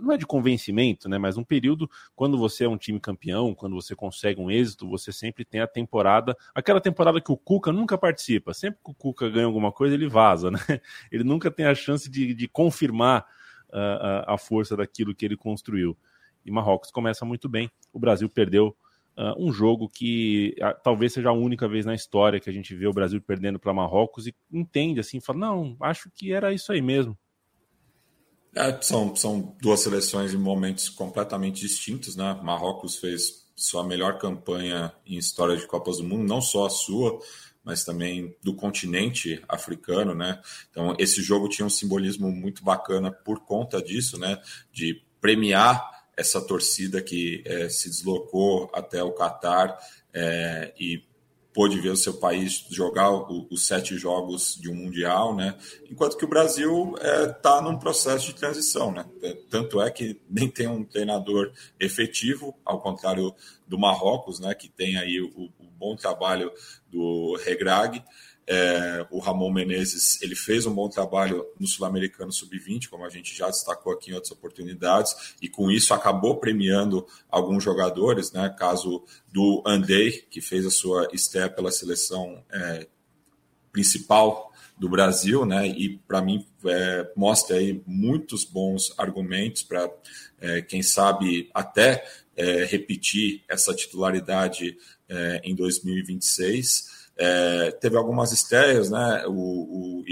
não 0.00 0.12
é 0.12 0.16
de 0.16 0.24
convencimento, 0.24 1.08
né? 1.08 1.18
Mas 1.18 1.36
um 1.36 1.44
período 1.44 1.90
quando 2.14 2.38
você 2.38 2.64
é 2.64 2.68
um 2.68 2.76
time 2.76 3.00
campeão, 3.00 3.54
quando 3.54 3.74
você 3.74 3.94
consegue 3.94 4.40
um 4.40 4.50
êxito, 4.50 4.88
você 4.88 5.12
sempre 5.12 5.44
tem 5.44 5.60
a 5.60 5.66
temporada, 5.66 6.36
aquela 6.54 6.80
temporada 6.80 7.20
que 7.20 7.32
o 7.32 7.36
Cuca 7.36 7.72
nunca 7.72 7.98
participa. 7.98 8.54
Sempre 8.54 8.78
que 8.84 8.90
o 8.90 8.94
Cuca 8.94 9.28
ganha 9.28 9.46
alguma 9.46 9.72
coisa, 9.72 9.94
ele 9.94 10.08
vaza, 10.08 10.50
né? 10.50 10.58
Ele 11.10 11.24
nunca 11.24 11.50
tem 11.50 11.66
a 11.66 11.74
chance 11.74 12.08
de, 12.08 12.32
de 12.34 12.48
confirmar 12.48 13.26
a, 13.72 14.34
a 14.34 14.38
força 14.38 14.76
daquilo 14.76 15.14
que 15.14 15.24
ele 15.24 15.36
construiu. 15.36 15.96
E 16.44 16.50
Marrocos 16.50 16.90
começa 16.90 17.24
muito 17.24 17.48
bem. 17.48 17.70
O 17.92 17.98
Brasil 17.98 18.28
perdeu 18.28 18.76
ah, 19.16 19.34
um 19.36 19.52
jogo 19.52 19.88
que 19.88 20.54
ah, 20.62 20.72
talvez 20.72 21.12
seja 21.12 21.28
a 21.28 21.32
única 21.32 21.68
vez 21.68 21.84
na 21.84 21.94
história 21.94 22.40
que 22.40 22.48
a 22.48 22.52
gente 22.52 22.74
vê 22.74 22.86
o 22.86 22.92
Brasil 22.92 23.20
perdendo 23.20 23.58
para 23.58 23.74
Marrocos 23.74 24.26
e 24.26 24.34
entende 24.52 25.00
assim, 25.00 25.20
fala, 25.20 25.38
não, 25.38 25.76
acho 25.80 26.10
que 26.14 26.32
era 26.32 26.52
isso 26.52 26.72
aí 26.72 26.80
mesmo. 26.80 27.16
É, 28.54 28.80
são, 28.82 29.14
são 29.14 29.54
duas 29.60 29.80
seleções 29.80 30.34
em 30.34 30.38
momentos 30.38 30.88
completamente 30.88 31.60
distintos, 31.60 32.16
né? 32.16 32.40
Marrocos 32.42 32.96
fez 32.96 33.46
sua 33.54 33.84
melhor 33.84 34.18
campanha 34.18 34.92
em 35.06 35.16
história 35.18 35.56
de 35.56 35.66
Copas 35.66 35.98
do 35.98 36.04
Mundo, 36.04 36.26
não 36.26 36.40
só 36.40 36.66
a 36.66 36.70
sua, 36.70 37.20
mas 37.64 37.84
também 37.84 38.36
do 38.42 38.54
continente 38.54 39.42
africano, 39.48 40.14
né? 40.14 40.40
Então 40.70 40.94
esse 40.98 41.22
jogo 41.22 41.48
tinha 41.48 41.66
um 41.66 41.70
simbolismo 41.70 42.30
muito 42.30 42.64
bacana 42.64 43.10
por 43.10 43.40
conta 43.40 43.82
disso, 43.82 44.18
né? 44.18 44.40
De 44.72 45.02
premiar 45.20 46.00
essa 46.16 46.40
torcida 46.40 47.00
que 47.00 47.42
eh, 47.46 47.68
se 47.68 47.88
deslocou 47.88 48.70
até 48.74 49.02
o 49.02 49.12
Catar 49.12 49.78
eh, 50.12 50.72
e 50.78 51.02
pôde 51.52 51.80
ver 51.80 51.90
o 51.90 51.96
seu 51.96 52.14
país 52.14 52.64
jogar 52.70 53.10
os 53.10 53.66
sete 53.66 53.96
jogos 53.96 54.56
de 54.60 54.70
um 54.70 54.74
mundial, 54.74 55.34
né? 55.34 55.56
Enquanto 55.90 56.16
que 56.16 56.24
o 56.24 56.28
Brasil 56.28 56.94
está 57.28 57.60
num 57.60 57.78
processo 57.78 58.26
de 58.26 58.34
transição, 58.34 58.92
né? 58.92 59.04
É, 59.22 59.36
Tanto 59.50 59.80
é 59.80 59.90
que 59.90 60.20
nem 60.28 60.48
tem 60.48 60.68
um 60.68 60.84
treinador 60.84 61.52
efetivo, 61.78 62.54
ao 62.64 62.80
contrário 62.80 63.34
do 63.66 63.78
Marrocos, 63.78 64.38
né? 64.38 64.54
Que 64.54 64.68
tem 64.68 64.96
aí 64.96 65.20
o 65.20 65.50
bom 65.80 65.96
trabalho 65.96 66.52
do 66.92 67.36
Regrag. 67.42 68.04
É, 68.46 69.06
o 69.10 69.20
Ramon 69.20 69.52
Menezes 69.52 70.20
ele 70.20 70.34
fez 70.34 70.66
um 70.66 70.74
bom 70.74 70.88
trabalho 70.88 71.46
no 71.58 71.66
Sul-Americano 71.66 72.32
Sub-20, 72.32 72.88
como 72.88 73.04
a 73.04 73.08
gente 73.08 73.34
já 73.34 73.46
destacou 73.46 73.92
aqui 73.92 74.10
em 74.10 74.14
outras 74.14 74.32
oportunidades, 74.32 75.34
e 75.40 75.48
com 75.48 75.70
isso 75.70 75.94
acabou 75.94 76.36
premiando 76.36 77.06
alguns 77.30 77.62
jogadores, 77.62 78.32
né? 78.32 78.54
Caso 78.58 79.04
do 79.32 79.62
Andrei, 79.64 80.26
que 80.30 80.40
fez 80.40 80.66
a 80.66 80.70
sua 80.70 81.08
estreia 81.12 81.48
pela 81.48 81.70
seleção 81.70 82.44
é, 82.52 82.88
principal 83.72 84.52
do 84.76 84.88
Brasil, 84.88 85.46
né? 85.46 85.68
E 85.68 85.98
para 86.08 86.20
mim 86.20 86.44
é, 86.66 87.12
mostra 87.14 87.56
aí 87.56 87.82
muitos 87.86 88.44
bons 88.44 88.92
argumentos 88.98 89.62
para 89.62 89.88
é, 90.40 90.60
quem 90.62 90.82
sabe 90.82 91.48
até 91.54 92.04
é, 92.34 92.64
repetir 92.64 93.44
essa 93.46 93.74
titularidade 93.74 94.76
é, 95.10 95.40
em 95.44 95.54
2026. 95.54 97.10
É, 97.18 97.70
teve 97.72 97.96
algumas 97.96 98.32
estreias, 98.32 98.90
né? 98.90 99.24
O, 99.26 100.00
o 100.00 100.04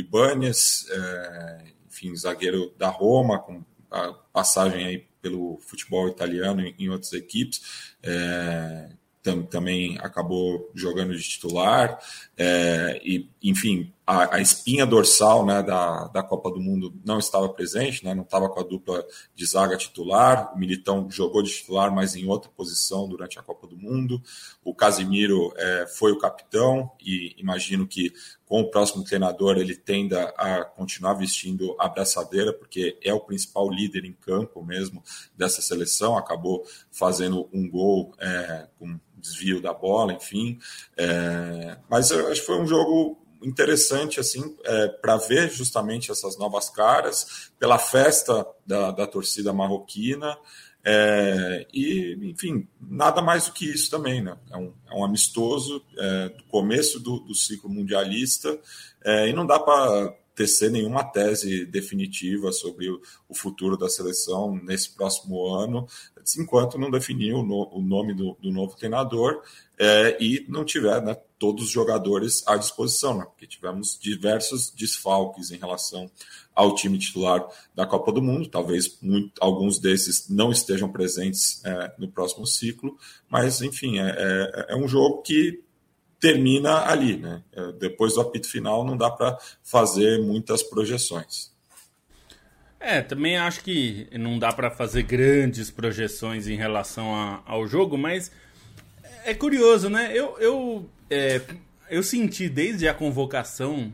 é, 0.90 1.64
enfim, 1.88 2.14
zagueiro 2.14 2.74
da 2.76 2.88
Roma, 2.88 3.38
com 3.38 3.64
a 3.90 4.12
passagem 4.12 4.84
aí 4.84 5.08
pelo 5.22 5.58
futebol 5.58 6.08
italiano 6.08 6.60
em, 6.60 6.74
em 6.78 6.88
outras 6.90 7.12
equipes, 7.12 7.94
é, 8.02 8.90
tam, 9.22 9.42
também 9.42 9.98
acabou 10.00 10.70
jogando 10.74 11.16
de 11.16 11.22
titular. 11.22 11.98
É, 12.40 13.00
e, 13.04 13.28
enfim, 13.42 13.92
a, 14.06 14.36
a, 14.36 14.40
espinha 14.40 14.86
dorsal 14.86 15.44
né, 15.44 15.60
da, 15.60 16.06
da 16.06 16.22
Copa 16.22 16.52
do 16.52 16.60
Mundo 16.60 16.94
não 17.04 17.18
estava 17.18 17.48
presente, 17.48 18.04
né, 18.04 18.14
não 18.14 18.22
estava 18.22 18.48
com 18.48 18.60
a 18.60 18.62
dupla 18.62 19.04
de 19.34 19.44
zaga 19.44 19.76
titular. 19.76 20.54
O 20.54 20.58
Militão 20.58 21.10
jogou 21.10 21.42
de 21.42 21.50
titular, 21.50 21.92
mas 21.92 22.14
em 22.14 22.28
outra 22.28 22.48
posição 22.56 23.08
durante 23.08 23.40
a 23.40 23.42
Copa 23.42 23.66
do 23.66 23.76
Mundo. 23.76 24.22
O 24.64 24.72
Casimiro 24.72 25.52
é, 25.56 25.86
foi 25.88 26.12
o 26.12 26.18
capitão 26.18 26.92
e 27.04 27.34
imagino 27.38 27.88
que 27.88 28.12
com 28.46 28.60
o 28.60 28.70
próximo 28.70 29.02
treinador 29.02 29.58
ele 29.58 29.74
tenda 29.74 30.32
a 30.38 30.64
continuar 30.64 31.14
vestindo 31.14 31.74
a 31.76 31.88
braçadeira, 31.88 32.52
porque 32.52 32.96
é 33.02 33.12
o 33.12 33.20
principal 33.20 33.68
líder 33.68 34.04
em 34.04 34.12
campo 34.12 34.64
mesmo 34.64 35.02
dessa 35.36 35.60
seleção. 35.60 36.16
Acabou 36.16 36.64
fazendo 36.92 37.48
um 37.52 37.68
gol 37.68 38.14
é, 38.20 38.68
com 38.78 38.98
desvio 39.18 39.60
da 39.60 39.72
bola, 39.72 40.12
enfim. 40.12 40.58
É, 40.96 41.78
mas 41.88 42.10
eu 42.10 42.28
acho 42.28 42.40
que 42.40 42.46
foi 42.46 42.60
um 42.60 42.66
jogo 42.66 43.18
interessante 43.42 44.18
assim 44.18 44.56
é, 44.64 44.88
para 44.88 45.16
ver 45.16 45.50
justamente 45.50 46.10
essas 46.10 46.36
novas 46.38 46.68
caras 46.68 47.50
pela 47.58 47.78
festa 47.78 48.46
da, 48.66 48.90
da 48.90 49.06
torcida 49.06 49.52
marroquina 49.52 50.36
é, 50.84 51.66
e 51.72 52.18
enfim 52.22 52.66
nada 52.80 53.22
mais 53.22 53.46
do 53.46 53.52
que 53.52 53.70
isso 53.70 53.90
também 53.90 54.22
né 54.22 54.36
é 54.50 54.56
um, 54.56 54.74
é 54.90 54.94
um 54.94 55.04
amistoso 55.04 55.84
é, 55.96 56.28
do 56.30 56.44
começo 56.44 56.98
do, 56.98 57.20
do 57.20 57.34
ciclo 57.34 57.70
mundialista 57.70 58.58
é, 59.04 59.28
e 59.28 59.32
não 59.32 59.46
dá 59.46 59.58
para 59.58 60.14
tecer 60.38 60.70
nenhuma 60.70 61.02
tese 61.02 61.66
definitiva 61.66 62.52
sobre 62.52 62.88
o, 62.88 63.00
futuro 63.34 63.76
da 63.76 63.88
seleção 63.88 64.54
nesse 64.54 64.90
próximo 64.94 65.52
ano 65.52 65.84
enquanto 66.38 66.78
não 66.78 66.92
definir 66.92 67.34
o 67.34 67.42
nome 67.42 68.14
do, 68.14 68.36
do 68.40 68.52
novo 68.52 68.76
treinador 68.76 69.42
é, 69.76 70.16
e 70.20 70.46
não 70.48 70.64
tiver 70.64 71.02
né, 71.02 71.16
todos 71.38 71.64
os 71.64 71.70
jogadores 71.70 72.46
à 72.46 72.56
disposição, 72.56 73.18
né? 73.18 73.24
porque 73.24 73.48
tivemos 73.48 73.98
diversos 74.00 74.70
desfalques 74.70 75.50
em 75.50 75.56
relação 75.56 76.08
ao 76.54 76.74
time 76.74 76.98
titular 76.98 77.44
da 77.74 77.86
Copa 77.86 78.12
do 78.12 78.22
Mundo. 78.22 78.48
Talvez 78.48 78.98
muito, 79.02 79.32
alguns 79.40 79.80
desses 79.80 80.28
não 80.28 80.52
estejam 80.52 80.90
presentes 80.90 81.64
é, 81.64 81.94
no 81.98 82.08
próximo 82.08 82.46
ciclo, 82.46 82.96
mas 83.28 83.60
enfim, 83.60 83.98
é, 83.98 84.08
é, 84.08 84.66
é 84.74 84.76
um 84.76 84.86
jogo 84.86 85.22
que 85.22 85.62
termina 86.20 86.86
ali. 86.86 87.16
Né? 87.16 87.42
É, 87.52 87.72
depois 87.72 88.14
do 88.14 88.20
apito 88.20 88.48
final, 88.48 88.84
não 88.84 88.96
dá 88.96 89.10
para 89.10 89.38
fazer 89.62 90.20
muitas 90.20 90.62
projeções. 90.62 91.52
É, 92.80 93.02
também 93.02 93.36
acho 93.36 93.62
que 93.62 94.06
não 94.12 94.38
dá 94.38 94.52
para 94.52 94.70
fazer 94.70 95.02
grandes 95.02 95.70
projeções 95.70 96.46
em 96.46 96.56
relação 96.56 97.14
a, 97.14 97.42
ao 97.44 97.66
jogo, 97.66 97.98
mas 97.98 98.30
é 99.24 99.34
curioso, 99.34 99.90
né? 99.90 100.12
Eu, 100.14 100.38
eu, 100.38 100.88
é, 101.10 101.40
eu 101.90 102.02
senti 102.02 102.48
desde 102.48 102.88
a 102.88 102.94
convocação 102.94 103.92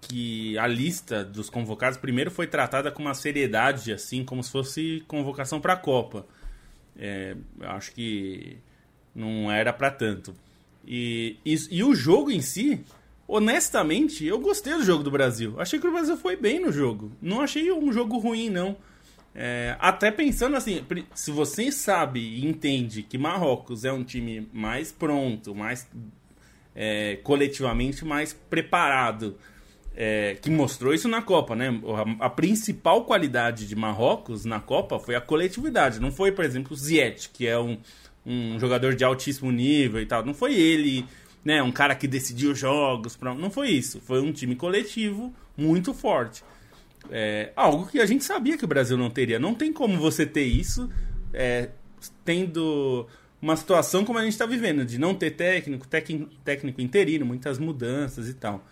que 0.00 0.56
a 0.58 0.66
lista 0.66 1.22
dos 1.24 1.50
convocados 1.50 1.98
primeiro 1.98 2.30
foi 2.30 2.46
tratada 2.46 2.90
com 2.90 3.02
uma 3.02 3.14
seriedade, 3.14 3.92
assim, 3.92 4.24
como 4.24 4.42
se 4.42 4.50
fosse 4.50 5.04
convocação 5.06 5.60
para 5.60 5.74
a 5.74 5.76
Copa. 5.76 6.26
É, 6.98 7.36
acho 7.60 7.92
que 7.92 8.56
não 9.14 9.50
era 9.50 9.72
para 9.72 9.90
tanto. 9.90 10.34
E, 10.90 11.36
e, 11.44 11.54
e, 11.70 11.84
o 11.84 11.94
jogo 11.94 12.30
em 12.30 12.40
si, 12.40 12.82
honestamente, 13.26 14.24
eu 14.24 14.38
gostei 14.38 14.72
do 14.72 14.82
jogo 14.82 15.02
do 15.02 15.10
Brasil. 15.10 15.54
Achei 15.60 15.78
que 15.78 15.86
o 15.86 15.92
Brasil 15.92 16.16
foi 16.16 16.34
bem 16.34 16.58
no 16.58 16.72
jogo. 16.72 17.12
Não 17.20 17.42
achei 17.42 17.70
um 17.70 17.92
jogo 17.92 18.16
ruim, 18.16 18.48
não. 18.48 18.74
É, 19.34 19.76
até 19.78 20.10
pensando 20.10 20.56
assim, 20.56 20.82
se 21.14 21.30
você 21.30 21.70
sabe 21.70 22.20
e 22.20 22.46
entende 22.46 23.02
que 23.02 23.18
Marrocos 23.18 23.84
é 23.84 23.92
um 23.92 24.02
time 24.02 24.48
mais 24.50 24.90
pronto, 24.90 25.54
mais 25.54 25.86
é, 26.74 27.16
coletivamente 27.22 28.02
mais 28.06 28.32
preparado, 28.32 29.36
é, 29.94 30.38
que 30.40 30.48
mostrou 30.48 30.94
isso 30.94 31.06
na 31.06 31.20
Copa, 31.20 31.54
né? 31.54 31.68
A, 32.18 32.26
a, 32.26 32.30
principal 32.30 33.04
qualidade 33.04 33.66
de 33.66 33.76
Marrocos 33.76 34.46
na 34.46 34.58
Copa 34.58 34.98
foi 34.98 35.14
a 35.14 35.20
coletividade, 35.20 36.00
não 36.00 36.10
foi, 36.10 36.32
por 36.32 36.44
exemplo, 36.44 36.72
o 36.72 36.76
Ziyech, 36.76 37.28
que 37.28 37.46
é 37.46 37.58
um, 37.58 37.78
um 38.28 38.60
jogador 38.60 38.94
de 38.94 39.02
altíssimo 39.02 39.50
nível 39.50 40.00
e 40.00 40.06
tal. 40.06 40.24
Não 40.24 40.34
foi 40.34 40.54
ele, 40.54 41.06
né? 41.42 41.62
Um 41.62 41.72
cara 41.72 41.94
que 41.94 42.06
decidiu 42.06 42.54
jogos, 42.54 43.16
pra... 43.16 43.34
não 43.34 43.50
foi 43.50 43.70
isso. 43.70 44.00
Foi 44.00 44.20
um 44.20 44.30
time 44.30 44.54
coletivo 44.54 45.34
muito 45.56 45.94
forte. 45.94 46.44
É, 47.10 47.52
algo 47.56 47.86
que 47.86 47.98
a 47.98 48.06
gente 48.06 48.22
sabia 48.22 48.58
que 48.58 48.64
o 48.64 48.68
Brasil 48.68 48.98
não 48.98 49.08
teria. 49.08 49.38
Não 49.38 49.54
tem 49.54 49.72
como 49.72 49.96
você 49.98 50.26
ter 50.26 50.44
isso 50.44 50.90
é, 51.32 51.70
tendo 52.24 53.06
uma 53.40 53.56
situação 53.56 54.04
como 54.04 54.18
a 54.18 54.22
gente 54.22 54.32
está 54.32 54.44
vivendo, 54.44 54.84
de 54.84 54.98
não 54.98 55.14
ter 55.14 55.30
técnico, 55.30 55.86
técnico, 56.44 56.80
interino, 56.80 57.24
muitas 57.24 57.58
mudanças 57.58 58.28
e 58.28 58.34
tal. 58.34 58.64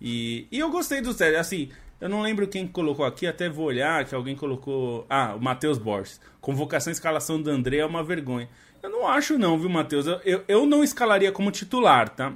E, 0.00 0.48
e 0.50 0.58
eu 0.58 0.70
gostei 0.70 1.00
do 1.00 1.12
sério, 1.12 1.38
assim, 1.38 1.68
eu 2.00 2.08
não 2.08 2.20
lembro 2.20 2.48
quem 2.48 2.66
colocou 2.66 3.04
aqui, 3.04 3.26
até 3.26 3.48
vou 3.48 3.66
olhar 3.66 4.04
que 4.04 4.14
alguém 4.14 4.34
colocou. 4.34 5.06
Ah, 5.08 5.34
o 5.34 5.40
Matheus 5.40 5.78
Borges. 5.78 6.20
Convocação 6.40 6.90
e 6.90 6.94
escalação 6.94 7.40
do 7.40 7.50
André 7.50 7.78
é 7.78 7.86
uma 7.86 8.02
vergonha. 8.02 8.48
Eu 8.84 8.90
não 8.90 9.08
acho, 9.08 9.38
não, 9.38 9.58
viu, 9.58 9.70
Matheus? 9.70 10.06
Eu, 10.06 10.20
eu, 10.26 10.44
eu 10.46 10.66
não 10.66 10.84
escalaria 10.84 11.32
como 11.32 11.50
titular, 11.50 12.06
tá? 12.10 12.34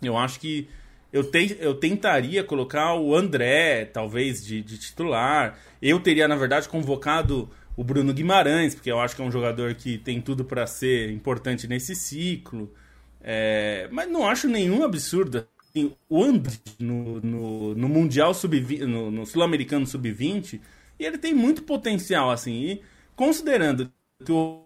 Eu 0.00 0.16
acho 0.16 0.38
que 0.38 0.68
eu, 1.12 1.28
te, 1.28 1.56
eu 1.58 1.74
tentaria 1.74 2.44
colocar 2.44 2.94
o 2.94 3.12
André, 3.12 3.86
talvez, 3.86 4.40
de, 4.46 4.62
de 4.62 4.78
titular. 4.78 5.58
Eu 5.82 5.98
teria, 5.98 6.28
na 6.28 6.36
verdade, 6.36 6.68
convocado 6.68 7.50
o 7.76 7.82
Bruno 7.82 8.14
Guimarães, 8.14 8.72
porque 8.72 8.88
eu 8.88 9.00
acho 9.00 9.16
que 9.16 9.22
é 9.22 9.24
um 9.24 9.32
jogador 9.32 9.74
que 9.74 9.98
tem 9.98 10.20
tudo 10.20 10.44
para 10.44 10.64
ser 10.64 11.10
importante 11.10 11.66
nesse 11.66 11.96
ciclo. 11.96 12.72
É, 13.20 13.88
mas 13.90 14.08
não 14.08 14.24
acho 14.24 14.46
nenhum 14.46 14.84
absurdo. 14.84 15.44
Assim, 15.70 15.92
o 16.08 16.22
André 16.22 16.54
no, 16.78 17.20
no, 17.20 17.74
no 17.74 17.88
Mundial 17.88 18.32
Sub 18.32 18.60
no, 18.86 19.10
no 19.10 19.26
Sul-Americano 19.26 19.88
Sub-20, 19.88 20.60
e 21.00 21.04
ele 21.04 21.18
tem 21.18 21.34
muito 21.34 21.64
potencial, 21.64 22.30
assim. 22.30 22.52
E 22.52 22.82
considerando 23.16 23.90
que 24.24 24.30
o 24.30 24.62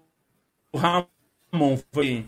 Ramon 1.54 1.78
foi 1.92 2.26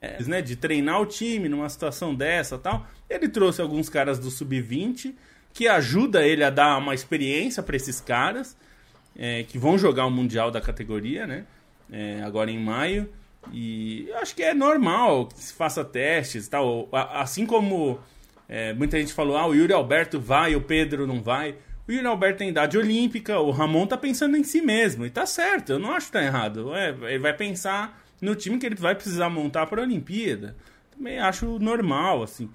é, 0.00 0.20
né, 0.24 0.42
de 0.42 0.56
treinar 0.56 1.00
o 1.00 1.06
time 1.06 1.48
numa 1.48 1.68
situação 1.68 2.12
dessa 2.12 2.58
tal. 2.58 2.84
Ele 3.08 3.28
trouxe 3.28 3.62
alguns 3.62 3.88
caras 3.88 4.18
do 4.18 4.30
sub-20 4.30 5.14
que 5.54 5.68
ajuda 5.68 6.26
ele 6.26 6.42
a 6.42 6.50
dar 6.50 6.76
uma 6.78 6.94
experiência 6.94 7.62
para 7.62 7.76
esses 7.76 8.00
caras 8.00 8.56
é, 9.16 9.44
que 9.44 9.58
vão 9.58 9.78
jogar 9.78 10.06
o 10.06 10.10
mundial 10.10 10.50
da 10.50 10.60
categoria, 10.60 11.26
né? 11.26 11.44
É, 11.90 12.20
agora 12.24 12.50
em 12.50 12.58
maio. 12.58 13.08
E 13.52 14.10
acho 14.14 14.34
que 14.34 14.42
é 14.42 14.54
normal 14.54 15.26
que 15.26 15.38
se 15.38 15.52
faça 15.52 15.84
testes, 15.84 16.48
tal. 16.48 16.88
Assim 16.92 17.46
como 17.46 18.00
é, 18.48 18.72
muita 18.72 18.98
gente 18.98 19.12
falou, 19.12 19.36
ah, 19.36 19.46
o 19.46 19.54
Yuri 19.54 19.72
Alberto 19.72 20.18
vai, 20.18 20.56
o 20.56 20.60
Pedro 20.60 21.06
não 21.06 21.22
vai. 21.22 21.56
O 21.86 21.92
Yuri 21.92 22.06
Alberto 22.06 22.38
tem 22.38 22.48
idade 22.48 22.78
olímpica, 22.78 23.38
o 23.40 23.50
Ramon 23.50 23.86
tá 23.86 23.96
pensando 23.96 24.36
em 24.36 24.44
si 24.44 24.60
mesmo. 24.60 25.04
E 25.04 25.10
tá 25.10 25.26
certo, 25.26 25.72
eu 25.72 25.78
não 25.78 25.90
acho 25.92 26.06
que 26.06 26.12
tá 26.12 26.22
errado. 26.22 26.74
É, 26.74 26.90
ele 27.08 27.18
vai 27.18 27.32
pensar 27.32 28.00
no 28.20 28.36
time 28.36 28.58
que 28.58 28.66
ele 28.66 28.76
vai 28.76 28.94
precisar 28.94 29.28
montar 29.28 29.66
para 29.66 29.80
a 29.80 29.84
Olimpíada. 29.84 30.56
Também 30.96 31.18
acho 31.18 31.58
normal, 31.58 32.22
assim. 32.22 32.48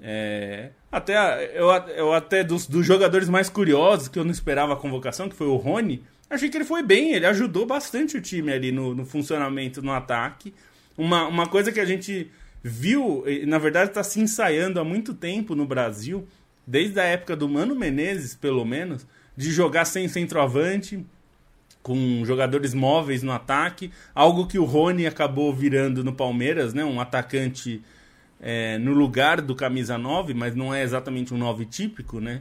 É, 0.00 0.70
até 0.90 1.14
eu, 1.58 1.70
eu 1.96 2.12
até 2.12 2.44
dos, 2.44 2.66
dos, 2.66 2.84
jogadores 2.84 3.28
mais 3.28 3.48
curiosos 3.48 4.08
que 4.08 4.18
eu 4.18 4.24
não 4.24 4.32
esperava 4.32 4.74
a 4.74 4.76
convocação, 4.76 5.28
que 5.28 5.36
foi 5.36 5.46
o 5.46 5.56
Rony, 5.56 6.04
achei 6.28 6.50
que 6.50 6.56
ele 6.56 6.64
foi 6.64 6.82
bem, 6.82 7.12
ele 7.12 7.26
ajudou 7.26 7.64
bastante 7.64 8.16
o 8.16 8.20
time 8.20 8.52
ali 8.52 8.72
no, 8.72 8.94
no 8.94 9.06
funcionamento, 9.06 9.80
no 9.80 9.92
ataque. 9.92 10.52
Uma, 10.98 11.26
uma 11.26 11.46
coisa 11.46 11.72
que 11.72 11.80
a 11.80 11.84
gente 11.84 12.30
viu, 12.62 13.24
na 13.46 13.58
verdade 13.58 13.90
está 13.90 14.02
se 14.02 14.20
ensaiando 14.20 14.80
há 14.80 14.84
muito 14.84 15.14
tempo 15.14 15.54
no 15.54 15.66
Brasil, 15.66 16.26
desde 16.66 17.00
a 17.00 17.04
época 17.04 17.36
do 17.36 17.48
Mano 17.48 17.74
Menezes, 17.74 18.34
pelo 18.34 18.64
menos, 18.64 19.06
de 19.36 19.50
jogar 19.50 19.84
sem 19.84 20.08
centroavante, 20.08 21.04
com 21.82 22.24
jogadores 22.24 22.72
móveis 22.72 23.22
no 23.22 23.30
ataque, 23.30 23.90
algo 24.14 24.46
que 24.46 24.58
o 24.58 24.64
Rony 24.64 25.06
acabou 25.06 25.52
virando 25.52 26.02
no 26.02 26.14
Palmeiras, 26.14 26.72
né? 26.72 26.82
Um 26.82 26.98
atacante 26.98 27.82
é, 28.40 28.78
no 28.78 28.92
lugar 28.92 29.40
do 29.40 29.54
camisa 29.54 29.98
9, 29.98 30.32
mas 30.32 30.54
não 30.54 30.74
é 30.74 30.82
exatamente 30.82 31.34
um 31.34 31.38
9 31.38 31.66
típico, 31.66 32.20
né? 32.20 32.40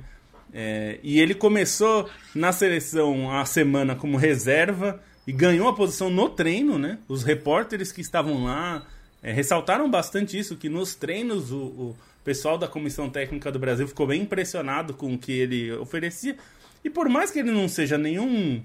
É, 0.53 0.99
e 1.03 1.19
ele 1.19 1.33
começou 1.33 2.09
na 2.33 2.51
seleção 2.51 3.31
a 3.31 3.43
semana 3.43 3.95
como 3.95 4.17
reserva 4.17 5.01
e 5.25 5.31
ganhou 5.31 5.67
a 5.67 5.73
posição 5.73 6.09
no 6.09 6.29
treino, 6.29 6.77
né? 6.77 6.99
Os 7.07 7.23
repórteres 7.23 7.91
que 7.91 8.01
estavam 8.01 8.45
lá 8.45 8.86
é, 9.21 9.31
ressaltaram 9.31 9.89
bastante 9.89 10.38
isso, 10.38 10.55
que 10.55 10.69
nos 10.69 10.95
treinos 10.95 11.51
o, 11.51 11.57
o, 11.57 11.97
pessoal 12.23 12.57
da 12.57 12.67
Comissão 12.67 13.09
Técnica 13.09 13.51
do 13.51 13.59
Brasil 13.59 13.88
ficou 13.88 14.07
bem 14.07 14.21
impressionado 14.21 14.93
com 14.93 15.13
o 15.13 15.17
que 15.17 15.31
ele 15.31 15.71
oferecia. 15.73 16.38
E 16.83 16.89
por 16.89 17.07
mais 17.09 17.31
que 17.31 17.39
ele 17.39 17.51
não 17.51 17.67
seja 17.67 17.97
nenhum, 17.97 18.63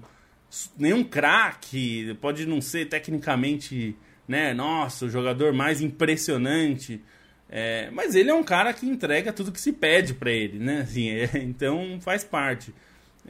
nenhum 0.77 1.03
craque, 1.03 2.17
pode 2.21 2.45
não 2.45 2.61
ser 2.61 2.85
tecnicamente, 2.85 3.95
né, 4.27 4.53
nossa, 4.53 5.05
o 5.05 5.09
jogador 5.09 5.53
mais 5.53 5.81
impressionante, 5.81 7.01
é, 7.49 7.89
mas 7.91 8.13
ele 8.15 8.29
é 8.29 8.33
um 8.33 8.43
cara 8.43 8.73
que 8.73 8.85
entrega 8.85 9.33
tudo 9.33 9.51
que 9.51 9.59
se 9.59 9.73
pede 9.73 10.13
para 10.13 10.31
ele, 10.31 10.59
né? 10.59 10.81
Assim, 10.81 11.09
é, 11.09 11.29
então 11.41 11.99
faz 12.01 12.23
parte. 12.23 12.73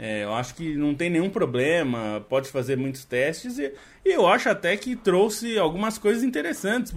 É, 0.02 0.24
eu 0.24 0.34
acho 0.34 0.56
que 0.56 0.76
não 0.76 0.96
tem 0.96 1.10
nenhum 1.10 1.30
problema, 1.30 2.26
pode 2.30 2.50
fazer 2.50 2.78
muitos 2.78 3.04
testes 3.04 3.60
e, 3.60 3.74
e 4.06 4.14
eu 4.14 4.26
acho 4.26 4.48
até 4.48 4.78
que 4.78 4.96
trouxe 4.96 5.60
algumas 5.60 5.98
coisas 5.98 6.24
interessantes 6.24 6.94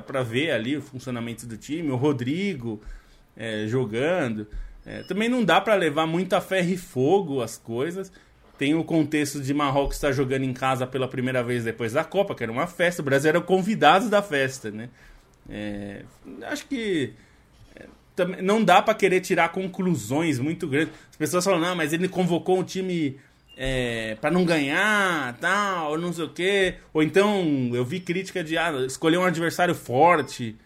para 0.00 0.22
ver 0.24 0.50
ali 0.50 0.76
o 0.76 0.82
funcionamento 0.82 1.46
do 1.46 1.56
time. 1.56 1.92
O 1.92 1.96
Rodrigo 1.96 2.82
é, 3.36 3.66
jogando. 3.68 4.48
É, 4.84 5.04
também 5.04 5.28
não 5.28 5.44
dá 5.44 5.60
para 5.60 5.76
levar 5.76 6.04
muito 6.04 6.32
a 6.32 6.40
ferro 6.40 6.70
e 6.70 6.76
fogo 6.76 7.40
as 7.40 7.56
coisas. 7.56 8.10
Tem 8.58 8.74
o 8.74 8.82
contexto 8.82 9.40
de 9.40 9.54
Marrocos 9.54 9.96
estar 9.96 10.10
jogando 10.10 10.42
em 10.42 10.52
casa 10.52 10.84
pela 10.84 11.06
primeira 11.06 11.44
vez 11.44 11.62
depois 11.62 11.92
da 11.92 12.02
Copa, 12.02 12.34
que 12.34 12.42
era 12.42 12.50
uma 12.50 12.66
festa. 12.66 13.02
O 13.02 13.04
Brasil 13.04 13.28
era 13.28 13.40
convidado 13.40 14.08
da 14.10 14.20
festa, 14.20 14.68
né? 14.68 14.88
É, 15.48 16.02
acho 16.42 16.66
que 16.66 17.14
não 18.42 18.62
dá 18.62 18.82
para 18.82 18.94
querer 18.94 19.20
tirar 19.20 19.48
conclusões 19.50 20.38
muito 20.38 20.66
grandes. 20.66 20.94
As 21.10 21.16
pessoas 21.16 21.44
falam, 21.44 21.60
não, 21.60 21.74
mas 21.74 21.92
ele 21.92 22.08
convocou 22.08 22.58
um 22.58 22.64
time 22.64 23.18
é, 23.56 24.16
para 24.20 24.30
não 24.30 24.44
ganhar, 24.44 25.36
tal, 25.38 25.96
não 25.98 26.12
sei 26.12 26.24
o 26.24 26.28
quê. 26.28 26.74
Ou 26.92 27.02
então 27.02 27.70
eu 27.72 27.84
vi 27.84 28.00
crítica 28.00 28.44
de 28.44 28.56
ah, 28.58 28.72
escolher 28.86 29.18
um 29.18 29.24
adversário 29.24 29.74
forte. 29.74 30.56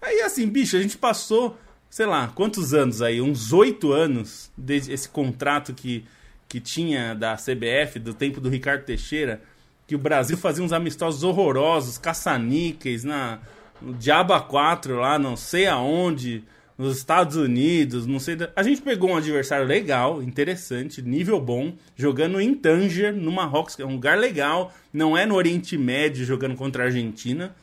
Aí 0.00 0.20
assim, 0.22 0.48
bicho, 0.48 0.76
a 0.76 0.82
gente 0.82 0.98
passou, 0.98 1.56
sei 1.88 2.06
lá, 2.06 2.28
quantos 2.28 2.74
anos 2.74 3.02
aí? 3.02 3.20
Uns 3.20 3.52
oito 3.52 3.92
anos 3.92 4.50
desde 4.56 4.92
esse 4.92 5.08
contrato 5.08 5.72
que, 5.72 6.04
que 6.48 6.60
tinha 6.60 7.14
da 7.14 7.36
CBF, 7.36 7.98
do 7.98 8.14
tempo 8.14 8.40
do 8.40 8.48
Ricardo 8.48 8.84
Teixeira, 8.84 9.40
que 9.86 9.94
o 9.94 9.98
Brasil 9.98 10.36
fazia 10.36 10.64
uns 10.64 10.72
amistosos 10.72 11.22
horrorosos, 11.22 11.98
caça-níqueis 11.98 13.04
na 13.04 13.38
no 13.80 13.92
Diaba 13.94 14.40
4 14.40 14.96
lá, 14.96 15.18
não 15.18 15.36
sei 15.36 15.66
aonde, 15.66 16.42
nos 16.78 16.98
Estados 16.98 17.36
Unidos, 17.36 18.06
não 18.06 18.18
sei. 18.18 18.36
A 18.54 18.62
gente 18.62 18.82
pegou 18.82 19.10
um 19.10 19.16
adversário 19.16 19.66
legal, 19.66 20.22
interessante, 20.22 21.00
nível 21.00 21.40
bom, 21.40 21.74
jogando 21.96 22.40
em 22.40 22.54
Tanger, 22.54 23.14
no 23.14 23.32
Marrocos, 23.32 23.74
que 23.74 23.82
é 23.82 23.86
um 23.86 23.92
lugar 23.92 24.18
legal, 24.18 24.72
não 24.92 25.16
é 25.16 25.24
no 25.24 25.34
Oriente 25.34 25.78
Médio 25.78 26.24
jogando 26.24 26.54
contra 26.54 26.82
a 26.82 26.86
Argentina. 26.86 27.54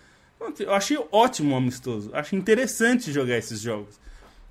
Eu 0.60 0.74
achei 0.74 0.98
ótimo 1.12 1.54
o 1.54 1.58
amistoso, 1.58 2.10
acho 2.14 2.36
interessante 2.36 3.12
jogar 3.12 3.38
esses 3.38 3.62
jogos. 3.62 4.02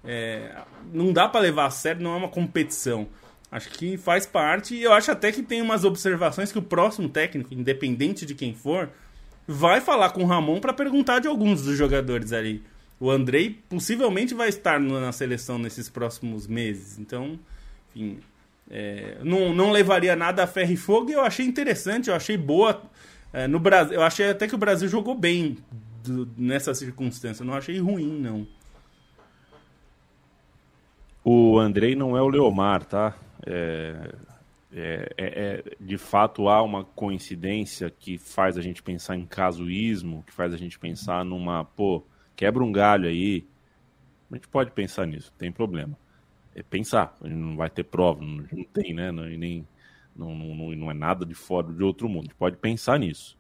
É... 0.05 0.57
não 0.93 1.13
dá 1.13 1.29
para 1.29 1.41
levar 1.41 1.67
a 1.67 1.71
sério, 1.71 2.03
não 2.03 2.15
é 2.15 2.17
uma 2.17 2.29
competição. 2.29 3.07
Acho 3.51 3.69
que 3.69 3.99
faz 3.99 4.25
parte 4.25 4.75
e 4.75 4.83
eu 4.83 4.93
acho 4.95 5.11
até 5.11 5.31
que 5.31 5.43
tem 5.43 5.61
umas 5.61 5.85
observações 5.85 6.51
que 6.51 6.59
o 6.59 6.63
próximo 6.63 7.09
técnico, 7.09 7.53
independente 7.53 8.25
de 8.25 8.35
quem 8.35 8.55
for, 8.55 8.89
vai 9.47 9.81
falar 9.81 10.11
com 10.11 10.23
o 10.23 10.27
Ramon 10.27 10.59
para 10.59 10.73
perguntar 10.73 11.19
de 11.19 11.29
alguns 11.29 11.63
dos 11.63 11.77
jogadores 11.77 12.33
ali. 12.33 12.63
O 13.03 13.11
Andrei 13.11 13.59
possivelmente 13.69 14.33
vai 14.33 14.49
estar 14.49 14.79
na 14.79 15.11
seleção 15.11 15.59
nesses 15.59 15.89
próximos 15.89 16.47
meses. 16.47 17.01
Então, 17.01 17.37
enfim, 17.97 18.21
é, 18.71 19.19
não, 19.25 19.53
não 19.53 19.73
levaria 19.73 20.15
nada 20.15 20.45
a 20.45 20.47
ferro 20.47 20.71
e 20.71 20.77
fogo 20.77 21.11
e 21.11 21.15
eu 21.15 21.21
achei 21.21 21.45
interessante, 21.45 22.11
eu 22.11 22.15
achei 22.15 22.37
boa. 22.37 22.81
É, 23.33 23.49
no 23.49 23.59
Brasil, 23.59 23.95
eu 23.95 24.03
achei 24.03 24.31
até 24.31 24.47
que 24.47 24.55
o 24.55 24.59
Brasil 24.59 24.89
jogou 24.89 25.17
bem 25.17 25.59
do, 26.05 26.29
nessa 26.37 26.73
circunstância. 26.75 27.45
Não 27.45 27.55
achei 27.55 27.77
ruim, 27.81 28.21
não. 28.21 28.47
O 31.25 31.59
Andrei 31.59 31.97
não 31.97 32.17
é 32.17 32.23
o 32.23 32.29
Leomar, 32.29 32.85
tá? 32.85 33.17
É, 33.45 34.15
é, 34.73 35.13
é, 35.19 35.27
é, 35.27 35.65
de 35.81 35.99
fato 35.99 36.49
há 36.49 36.63
uma 36.63 36.85
coincidência 36.85 37.91
que 37.91 38.17
faz 38.17 38.57
a 38.57 38.63
gente 38.63 38.81
pensar 38.81 39.17
em 39.17 39.27
casuísmo, 39.27 40.23
que 40.25 40.33
faz 40.33 40.55
a 40.55 40.57
gente 40.57 40.79
pensar 40.79 41.25
numa, 41.25 41.65
pô, 41.65 42.05
quebra 42.37 42.63
um 42.63 42.73
galho 42.73 43.09
aí. 43.09 43.47
A 44.31 44.35
gente 44.35 44.49
pode 44.49 44.71
pensar 44.71 45.07
nisso, 45.07 45.33
tem 45.37 45.53
problema. 45.53 45.97
É 46.55 46.63
pensar, 46.63 47.17
a 47.21 47.29
gente 47.29 47.37
não 47.37 47.57
vai 47.57 47.71
ter 47.71 47.85
prova, 47.85 48.23
não, 48.23 48.45
não 48.53 48.65
tem, 48.65 48.95
né? 48.95 49.11
Não, 49.11 49.25
nem, 49.25 49.67
não, 50.15 50.35
não, 50.35 50.71
não 50.73 50.91
é 50.91 50.95
nada 50.95 51.25
de 51.25 51.35
fora 51.35 51.73
de 51.73 51.83
outro 51.83 52.09
mundo. 52.09 52.25
A 52.25 52.27
gente 52.27 52.35
pode 52.35 52.57
pensar 52.57 52.99
nisso. 52.99 53.39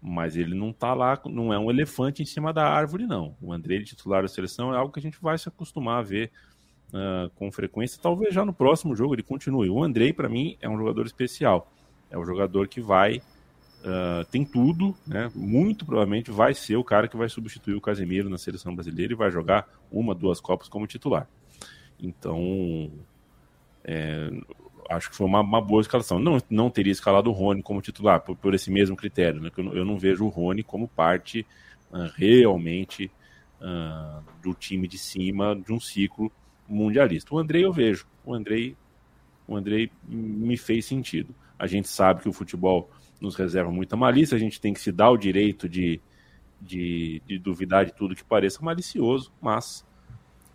Mas 0.00 0.36
ele 0.36 0.54
não 0.54 0.72
tá 0.72 0.94
lá, 0.94 1.20
não 1.24 1.52
é 1.52 1.58
um 1.58 1.70
elefante 1.70 2.22
em 2.22 2.26
cima 2.26 2.52
da 2.52 2.68
árvore, 2.68 3.06
não. 3.06 3.34
O 3.40 3.52
André, 3.52 3.80
titular 3.82 4.22
da 4.22 4.28
seleção, 4.28 4.72
é 4.74 4.76
algo 4.76 4.92
que 4.92 5.00
a 5.00 5.02
gente 5.02 5.18
vai 5.20 5.36
se 5.36 5.48
acostumar 5.48 5.98
a 5.98 6.02
ver 6.02 6.30
uh, 6.88 7.30
com 7.34 7.50
frequência. 7.50 8.00
Talvez 8.00 8.34
já 8.34 8.44
no 8.44 8.52
próximo 8.52 8.94
jogo 8.94 9.14
ele 9.14 9.22
continue. 9.22 9.70
O 9.70 9.82
Andrei, 9.82 10.12
para 10.12 10.28
mim, 10.28 10.56
é 10.60 10.68
um 10.68 10.76
jogador 10.76 11.06
especial. 11.06 11.70
É 12.10 12.18
um 12.18 12.24
jogador 12.24 12.68
que 12.68 12.80
vai. 12.80 13.22
Uh, 13.84 14.24
tem 14.30 14.44
tudo, 14.44 14.96
né? 15.06 15.30
Muito 15.34 15.84
provavelmente 15.84 16.30
vai 16.30 16.54
ser 16.54 16.76
o 16.76 16.82
cara 16.82 17.06
que 17.06 17.16
vai 17.16 17.28
substituir 17.28 17.74
o 17.76 17.80
Casemiro 17.80 18.28
na 18.28 18.36
seleção 18.36 18.74
brasileira 18.74 19.12
e 19.12 19.16
vai 19.16 19.30
jogar 19.30 19.68
uma, 19.92 20.14
duas 20.14 20.40
Copas 20.40 20.68
como 20.68 20.86
titular. 20.86 21.28
Então, 22.00 22.90
é, 23.84 24.28
acho 24.90 25.10
que 25.10 25.16
foi 25.16 25.26
uma, 25.26 25.40
uma, 25.40 25.60
boa 25.60 25.80
escalação. 25.80 26.18
Não, 26.18 26.38
não 26.50 26.70
teria 26.70 26.92
escalado 26.92 27.30
o 27.30 27.32
Rony 27.32 27.62
como 27.62 27.80
titular, 27.80 28.20
por, 28.20 28.36
por 28.36 28.54
esse 28.54 28.70
mesmo 28.70 28.96
critério. 28.96 29.40
Né? 29.40 29.50
Eu, 29.56 29.64
não, 29.64 29.72
eu, 29.74 29.84
não 29.84 29.98
vejo 29.98 30.24
o 30.24 30.28
Rony 30.28 30.62
como 30.62 30.88
parte 30.88 31.46
uh, 31.90 32.10
realmente 32.16 33.10
uh, 33.60 34.22
do 34.42 34.54
time 34.54 34.86
de 34.88 34.98
cima 34.98 35.54
de 35.54 35.72
um 35.72 35.80
ciclo 35.80 36.30
mundialista. 36.68 37.34
O 37.34 37.38
Andrei 37.38 37.64
eu 37.64 37.72
vejo. 37.72 38.06
O 38.24 38.34
Andrei, 38.34 38.76
o 39.46 39.56
Andrei 39.56 39.90
me 40.06 40.56
fez 40.56 40.84
sentido. 40.86 41.34
A 41.58 41.66
gente 41.66 41.88
sabe 41.88 42.22
que 42.22 42.28
o 42.28 42.32
futebol 42.32 42.90
nos 43.26 43.36
reserva 43.36 43.70
muita 43.70 43.96
malícia, 43.96 44.36
a 44.36 44.38
gente 44.38 44.60
tem 44.60 44.72
que 44.72 44.80
se 44.80 44.90
dar 44.90 45.10
o 45.10 45.16
direito 45.16 45.68
de, 45.68 46.00
de, 46.60 47.22
de 47.26 47.38
duvidar 47.38 47.84
de 47.84 47.94
tudo 47.94 48.14
que 48.14 48.24
pareça 48.24 48.62
malicioso, 48.62 49.32
mas 49.40 49.84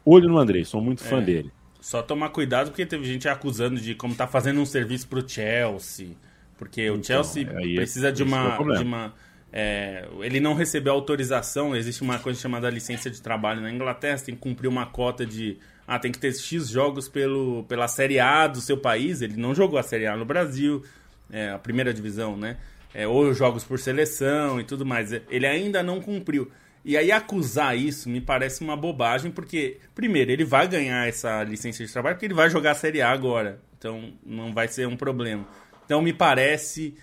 olho 0.05 0.29
no 0.29 0.38
Andrei, 0.38 0.65
sou 0.65 0.81
muito 0.81 1.03
fã 1.03 1.21
é, 1.21 1.21
dele. 1.21 1.51
Só 1.79 2.01
tomar 2.01 2.29
cuidado 2.29 2.69
porque 2.69 2.86
teve 2.86 3.05
gente 3.05 3.27
acusando 3.27 3.79
de 3.79 3.93
como 3.95 4.15
tá 4.15 4.25
fazendo 4.27 4.60
um 4.60 4.65
serviço 4.65 5.07
pro 5.07 5.27
Chelsea, 5.27 6.10
porque 6.57 6.88
então, 6.88 6.99
o 6.99 7.03
Chelsea 7.03 7.47
é, 7.47 7.75
precisa 7.75 8.12
de 8.12 8.23
uma, 8.23 8.55
é 8.55 8.77
de 8.77 8.84
uma 8.84 9.13
é, 9.53 10.07
ele 10.21 10.39
não 10.39 10.53
recebeu 10.53 10.93
autorização, 10.93 11.75
existe 11.75 12.01
uma 12.01 12.17
coisa 12.17 12.39
chamada 12.39 12.69
licença 12.69 13.10
de 13.10 13.21
trabalho 13.21 13.62
na 13.62 13.71
Inglaterra, 13.71 14.17
você 14.17 14.25
tem 14.27 14.36
que 14.36 14.41
cumprir 14.41 14.67
uma 14.67 14.86
cota 14.86 15.25
de 15.25 15.60
ah, 15.91 15.99
tem 15.99 16.10
que 16.10 16.19
ter 16.19 16.34
X 16.34 16.69
jogos 16.69 17.10
pelo, 17.10 17.65
pela 17.65 17.86
Série 17.86 18.17
A 18.17 18.47
do 18.47 18.62
seu 18.62 18.77
país. 18.77 19.21
Ele 19.21 19.36
não 19.36 19.53
jogou 19.53 19.77
a 19.77 19.84
Série 19.84 20.07
A 20.07 20.15
no 20.15 20.23
Brasil, 20.23 20.84
é, 21.31 21.49
a 21.49 21.59
primeira 21.59 21.93
divisão, 21.93 22.35
né? 22.35 22.57
É, 22.93 23.07
ou 23.07 23.33
jogos 23.33 23.63
por 23.63 23.79
seleção 23.79 24.59
e 24.59 24.63
tudo 24.63 24.85
mais. 24.85 25.11
Ele 25.29 25.47
ainda 25.47 25.81
não 25.81 26.01
cumpriu. 26.01 26.51
E 26.83 26.97
aí 26.97 27.11
acusar 27.11 27.77
isso 27.77 28.09
me 28.09 28.19
parece 28.19 28.61
uma 28.61 28.75
bobagem, 28.75 29.31
porque, 29.31 29.77
primeiro, 29.93 30.31
ele 30.31 30.43
vai 30.43 30.67
ganhar 30.67 31.07
essa 31.07 31.43
licença 31.43 31.85
de 31.85 31.91
trabalho 31.91 32.15
porque 32.15 32.25
ele 32.25 32.33
vai 32.33 32.49
jogar 32.49 32.71
a 32.71 32.75
Série 32.75 33.01
A 33.01 33.11
agora. 33.11 33.61
Então 33.77 34.13
não 34.25 34.53
vai 34.53 34.67
ser 34.67 34.87
um 34.87 34.97
problema. 34.97 35.47
Então 35.85 36.01
me 36.01 36.11
parece 36.11 36.95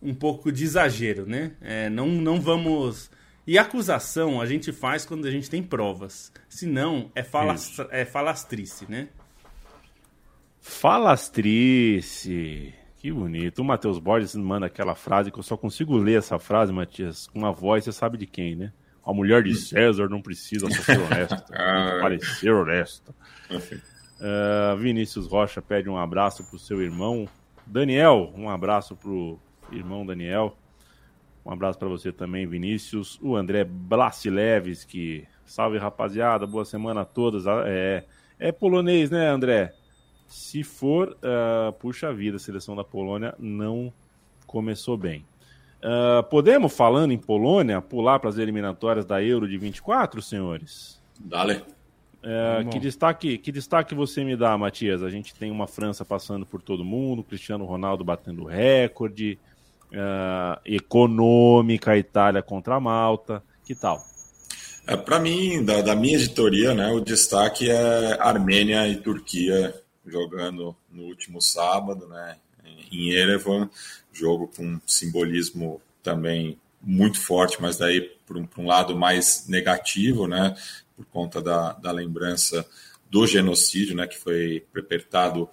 um 0.00 0.14
pouco 0.14 0.52
de 0.52 0.64
exagero, 0.64 1.26
né? 1.26 1.52
É, 1.60 1.88
não, 1.88 2.08
não 2.08 2.40
vamos 2.40 3.10
e 3.46 3.58
acusação 3.58 4.40
a 4.40 4.46
gente 4.46 4.72
faz 4.72 5.04
quando 5.04 5.26
a 5.26 5.30
gente 5.30 5.50
tem 5.50 5.62
provas. 5.62 6.32
Se 6.48 6.66
não, 6.66 7.12
é, 7.14 7.22
falastra 7.22 7.86
é 7.90 8.04
falastrice, 8.04 8.86
né? 8.88 9.08
Falastrice. 10.60 12.74
Que 13.02 13.10
bonito. 13.10 13.58
O 13.58 13.64
Matheus 13.64 13.98
Borges 13.98 14.36
manda 14.36 14.66
aquela 14.66 14.94
frase 14.94 15.32
que 15.32 15.38
eu 15.40 15.42
só 15.42 15.56
consigo 15.56 15.96
ler 15.96 16.18
essa 16.18 16.38
frase, 16.38 16.72
Matias, 16.72 17.26
com 17.26 17.40
uma 17.40 17.50
voz, 17.50 17.82
você 17.82 17.90
sabe 17.90 18.16
de 18.16 18.28
quem, 18.28 18.54
né? 18.54 18.72
A 19.04 19.12
mulher 19.12 19.42
de 19.42 19.56
César 19.56 20.08
não 20.08 20.22
precisa 20.22 20.70
ser 20.70 21.00
honesta. 21.00 21.44
Ah. 21.52 21.98
parecer 22.00 22.52
honesta. 22.52 23.12
Uh, 23.50 24.76
Vinícius 24.76 25.26
Rocha 25.26 25.60
pede 25.60 25.88
um 25.88 25.98
abraço 25.98 26.44
pro 26.44 26.60
seu 26.60 26.80
irmão. 26.80 27.28
Daniel, 27.66 28.32
um 28.36 28.48
abraço 28.48 28.94
pro 28.94 29.36
irmão 29.72 30.06
Daniel. 30.06 30.56
Um 31.44 31.50
abraço 31.50 31.80
para 31.80 31.88
você 31.88 32.12
também, 32.12 32.46
Vinícius. 32.46 33.18
O 33.20 33.34
André 33.34 33.64
Blasilevski. 33.64 35.26
Salve, 35.44 35.76
rapaziada. 35.76 36.46
Boa 36.46 36.64
semana 36.64 37.00
a 37.00 37.04
todos. 37.04 37.48
Ah, 37.48 37.64
é, 37.66 38.04
é 38.38 38.52
polonês, 38.52 39.10
né, 39.10 39.28
André? 39.28 39.74
Se 40.32 40.64
for, 40.64 41.10
uh, 41.10 41.70
puxa 41.74 42.10
vida, 42.10 42.38
a 42.38 42.40
seleção 42.40 42.74
da 42.74 42.82
Polônia 42.82 43.34
não 43.38 43.92
começou 44.46 44.96
bem. 44.96 45.26
Uh, 45.82 46.22
podemos, 46.30 46.74
falando 46.74 47.12
em 47.12 47.18
Polônia, 47.18 47.82
pular 47.82 48.18
para 48.18 48.30
as 48.30 48.38
eliminatórias 48.38 49.04
da 49.04 49.22
Euro 49.22 49.46
de 49.46 49.58
24, 49.58 50.22
senhores? 50.22 50.98
Dale. 51.20 51.62
É, 52.22 52.64
que, 52.70 52.78
destaque, 52.78 53.36
que 53.36 53.52
destaque 53.52 53.94
você 53.94 54.24
me 54.24 54.34
dá, 54.34 54.56
Matias? 54.56 55.02
A 55.02 55.10
gente 55.10 55.34
tem 55.34 55.50
uma 55.50 55.66
França 55.66 56.02
passando 56.02 56.46
por 56.46 56.62
todo 56.62 56.82
mundo, 56.82 57.22
Cristiano 57.22 57.66
Ronaldo 57.66 58.02
batendo 58.02 58.44
recorde, 58.44 59.38
uh, 59.90 60.58
econômica, 60.64 61.94
Itália 61.94 62.40
contra 62.40 62.76
a 62.76 62.80
Malta. 62.80 63.42
Que 63.66 63.74
tal? 63.74 64.02
É, 64.86 64.96
Para 64.96 65.20
mim, 65.20 65.62
da, 65.62 65.82
da, 65.82 65.94
minha 65.94 66.14
editoria, 66.14 66.72
né, 66.72 66.90
o 66.90 67.00
destaque 67.00 67.68
é 67.68 68.16
Armênia 68.18 68.88
e 68.88 68.96
Turquia 68.96 69.81
jogando 70.06 70.76
no 70.90 71.04
último 71.04 71.40
sábado, 71.40 72.06
né, 72.08 72.36
em 72.90 73.10
Erevan, 73.10 73.68
jogo 74.12 74.48
com 74.48 74.80
simbolismo 74.86 75.80
também 76.02 76.58
muito 76.80 77.20
forte, 77.20 77.60
mas 77.60 77.76
daí 77.76 78.00
por 78.26 78.36
um, 78.36 78.48
um 78.58 78.66
lado 78.66 78.96
mais 78.96 79.46
negativo, 79.48 80.26
né, 80.26 80.56
por 80.96 81.06
conta 81.06 81.40
da, 81.40 81.72
da 81.72 81.92
lembrança 81.92 82.66
do 83.10 83.26
genocídio, 83.26 83.94
né, 83.94 84.06
que 84.06 84.18
foi 84.18 84.66
perpetrado 84.72 85.48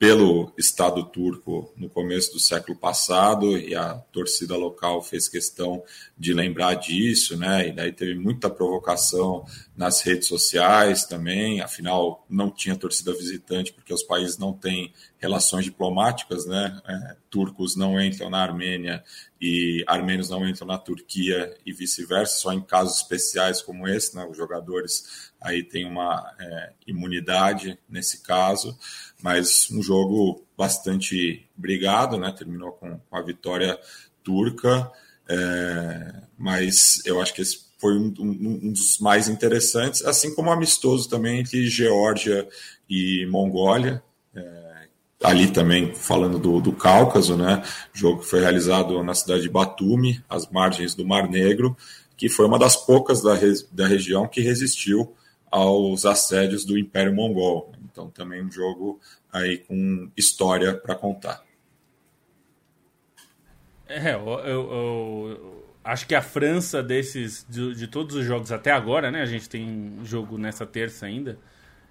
pelo 0.00 0.50
Estado 0.56 1.04
turco 1.04 1.74
no 1.76 1.86
começo 1.86 2.32
do 2.32 2.40
século 2.40 2.74
passado 2.74 3.58
e 3.58 3.74
a 3.74 3.96
torcida 4.10 4.56
local 4.56 5.02
fez 5.02 5.28
questão 5.28 5.84
de 6.16 6.32
lembrar 6.32 6.72
disso, 6.76 7.36
né? 7.36 7.68
E 7.68 7.72
daí 7.72 7.92
teve 7.92 8.14
muita 8.14 8.48
provocação 8.48 9.44
nas 9.76 10.00
redes 10.00 10.26
sociais 10.26 11.04
também. 11.04 11.60
Afinal, 11.60 12.24
não 12.30 12.50
tinha 12.50 12.74
torcida 12.76 13.12
visitante 13.12 13.74
porque 13.74 13.92
os 13.92 14.02
países 14.02 14.38
não 14.38 14.54
têm 14.54 14.90
relações 15.18 15.66
diplomáticas, 15.66 16.46
né? 16.46 16.80
É, 16.88 17.16
turcos 17.28 17.76
não 17.76 18.00
entram 18.00 18.30
na 18.30 18.38
Armênia 18.38 19.04
e 19.38 19.84
armênios 19.86 20.30
não 20.30 20.48
entram 20.48 20.66
na 20.66 20.78
Turquia 20.78 21.54
e 21.64 21.74
vice-versa, 21.74 22.38
só 22.38 22.54
em 22.54 22.62
casos 22.62 22.96
especiais 22.96 23.60
como 23.60 23.86
esse, 23.86 24.16
né? 24.16 24.24
Os 24.24 24.36
jogadores 24.36 25.30
aí 25.38 25.62
têm 25.62 25.84
uma 25.84 26.34
é, 26.40 26.72
imunidade 26.86 27.78
nesse 27.86 28.22
caso 28.22 28.78
mas 29.22 29.68
um 29.70 29.82
jogo 29.82 30.44
bastante 30.56 31.48
brigado, 31.56 32.18
né? 32.18 32.32
Terminou 32.36 32.72
com, 32.72 33.00
a 33.10 33.22
vitória 33.22 33.78
turca, 34.22 34.90
é, 35.28 36.22
mas 36.38 37.00
eu 37.04 37.20
acho 37.20 37.34
que 37.34 37.42
esse 37.42 37.70
foi 37.78 37.96
um, 37.96 38.12
um, 38.18 38.60
um, 38.64 38.72
dos 38.72 38.98
mais 38.98 39.26
interessantes, 39.28 40.04
assim 40.04 40.34
como 40.34 40.50
amistoso 40.50 41.08
também 41.08 41.40
entre 41.40 41.66
Geórgia 41.66 42.46
e 42.88 43.26
Mongólia. 43.30 44.02
É, 44.34 44.70
ali 45.22 45.50
também 45.50 45.94
falando 45.94 46.38
do, 46.38 46.60
do 46.60 46.72
Cáucaso, 46.72 47.36
né? 47.36 47.62
Jogo 47.92 48.20
que 48.20 48.26
foi 48.26 48.40
realizado 48.40 49.02
na 49.02 49.14
cidade 49.14 49.42
de 49.42 49.48
Batumi, 49.48 50.22
às 50.28 50.50
margens 50.50 50.94
do 50.94 51.06
Mar 51.06 51.28
Negro, 51.28 51.76
que 52.16 52.28
foi 52.28 52.46
uma 52.46 52.58
das 52.58 52.76
poucas 52.76 53.22
da, 53.22 53.34
da 53.72 53.86
região 53.86 54.28
que 54.28 54.40
resistiu 54.40 55.14
aos 55.50 56.04
assédios 56.04 56.64
do 56.64 56.78
Império 56.78 57.14
Mongol. 57.14 57.72
Então, 57.90 58.10
também 58.10 58.42
um 58.42 58.50
jogo 58.50 59.00
aí 59.32 59.58
com 59.58 60.10
história 60.16 60.74
para 60.74 60.94
contar. 60.94 61.42
É, 63.88 64.14
eu, 64.14 64.28
eu, 64.28 64.72
eu, 64.72 65.64
acho 65.82 66.06
que 66.06 66.14
a 66.14 66.22
França 66.22 66.82
desses 66.82 67.44
de, 67.48 67.74
de, 67.74 67.86
todos 67.88 68.14
os 68.14 68.24
jogos 68.24 68.52
até 68.52 68.70
agora, 68.70 69.10
né? 69.10 69.20
A 69.20 69.26
gente 69.26 69.48
tem 69.48 69.98
jogo 70.04 70.38
nessa 70.38 70.64
terça 70.64 71.06
ainda. 71.06 71.36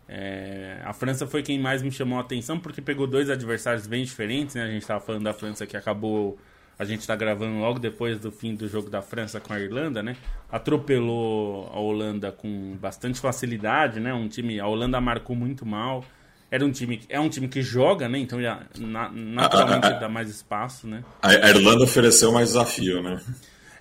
É, 0.08 0.82
a 0.86 0.94
França 0.94 1.28
foi 1.28 1.44
quem 1.44 1.60
mais 1.60 1.82
me 1.84 1.92
chamou 1.92 2.18
a 2.18 2.22
atenção 2.22 2.60
porque 2.60 2.82
pegou 2.82 3.06
dois 3.06 3.30
adversários 3.30 3.86
bem 3.86 4.04
diferentes, 4.04 4.56
né? 4.56 4.64
A 4.64 4.68
gente 4.68 4.82
estava 4.82 5.00
falando 5.02 5.24
da 5.24 5.34
França 5.34 5.68
que 5.68 5.76
acabou 5.76 6.40
a 6.80 6.86
gente 6.86 7.02
está 7.02 7.14
gravando 7.14 7.60
logo 7.60 7.78
depois 7.78 8.18
do 8.18 8.32
fim 8.32 8.56
do 8.56 8.66
jogo 8.66 8.90
da 8.90 9.02
França 9.02 9.38
com 9.42 9.52
a 9.52 9.60
Irlanda, 9.60 10.02
né? 10.02 10.16
Atropelou 10.50 11.70
a 11.74 11.78
Holanda 11.78 12.32
com 12.32 12.78
bastante 12.80 13.20
facilidade, 13.20 14.00
né? 14.00 14.14
Um 14.14 14.30
time, 14.30 14.62
a 14.62 14.66
Holanda 14.66 15.02
marcou 15.02 15.36
muito 15.36 15.66
mal. 15.66 16.06
Era 16.50 16.66
um 16.66 16.72
time, 16.72 17.02
é 17.10 17.20
um 17.20 17.28
time 17.28 17.50
que 17.50 17.62
joga, 17.62 18.08
né? 18.08 18.18
Então 18.18 18.42
já 18.42 18.64
na, 18.78 19.12
naturalmente 19.12 19.88
a, 19.88 19.90
a, 19.90 19.98
a, 19.98 20.00
dá 20.00 20.10
mais 20.10 20.30
espaço, 20.30 20.88
né? 20.88 21.04
A 21.22 21.50
Irlanda 21.50 21.84
ofereceu 21.84 22.32
mais 22.32 22.48
desafio, 22.48 23.04
né? 23.04 23.22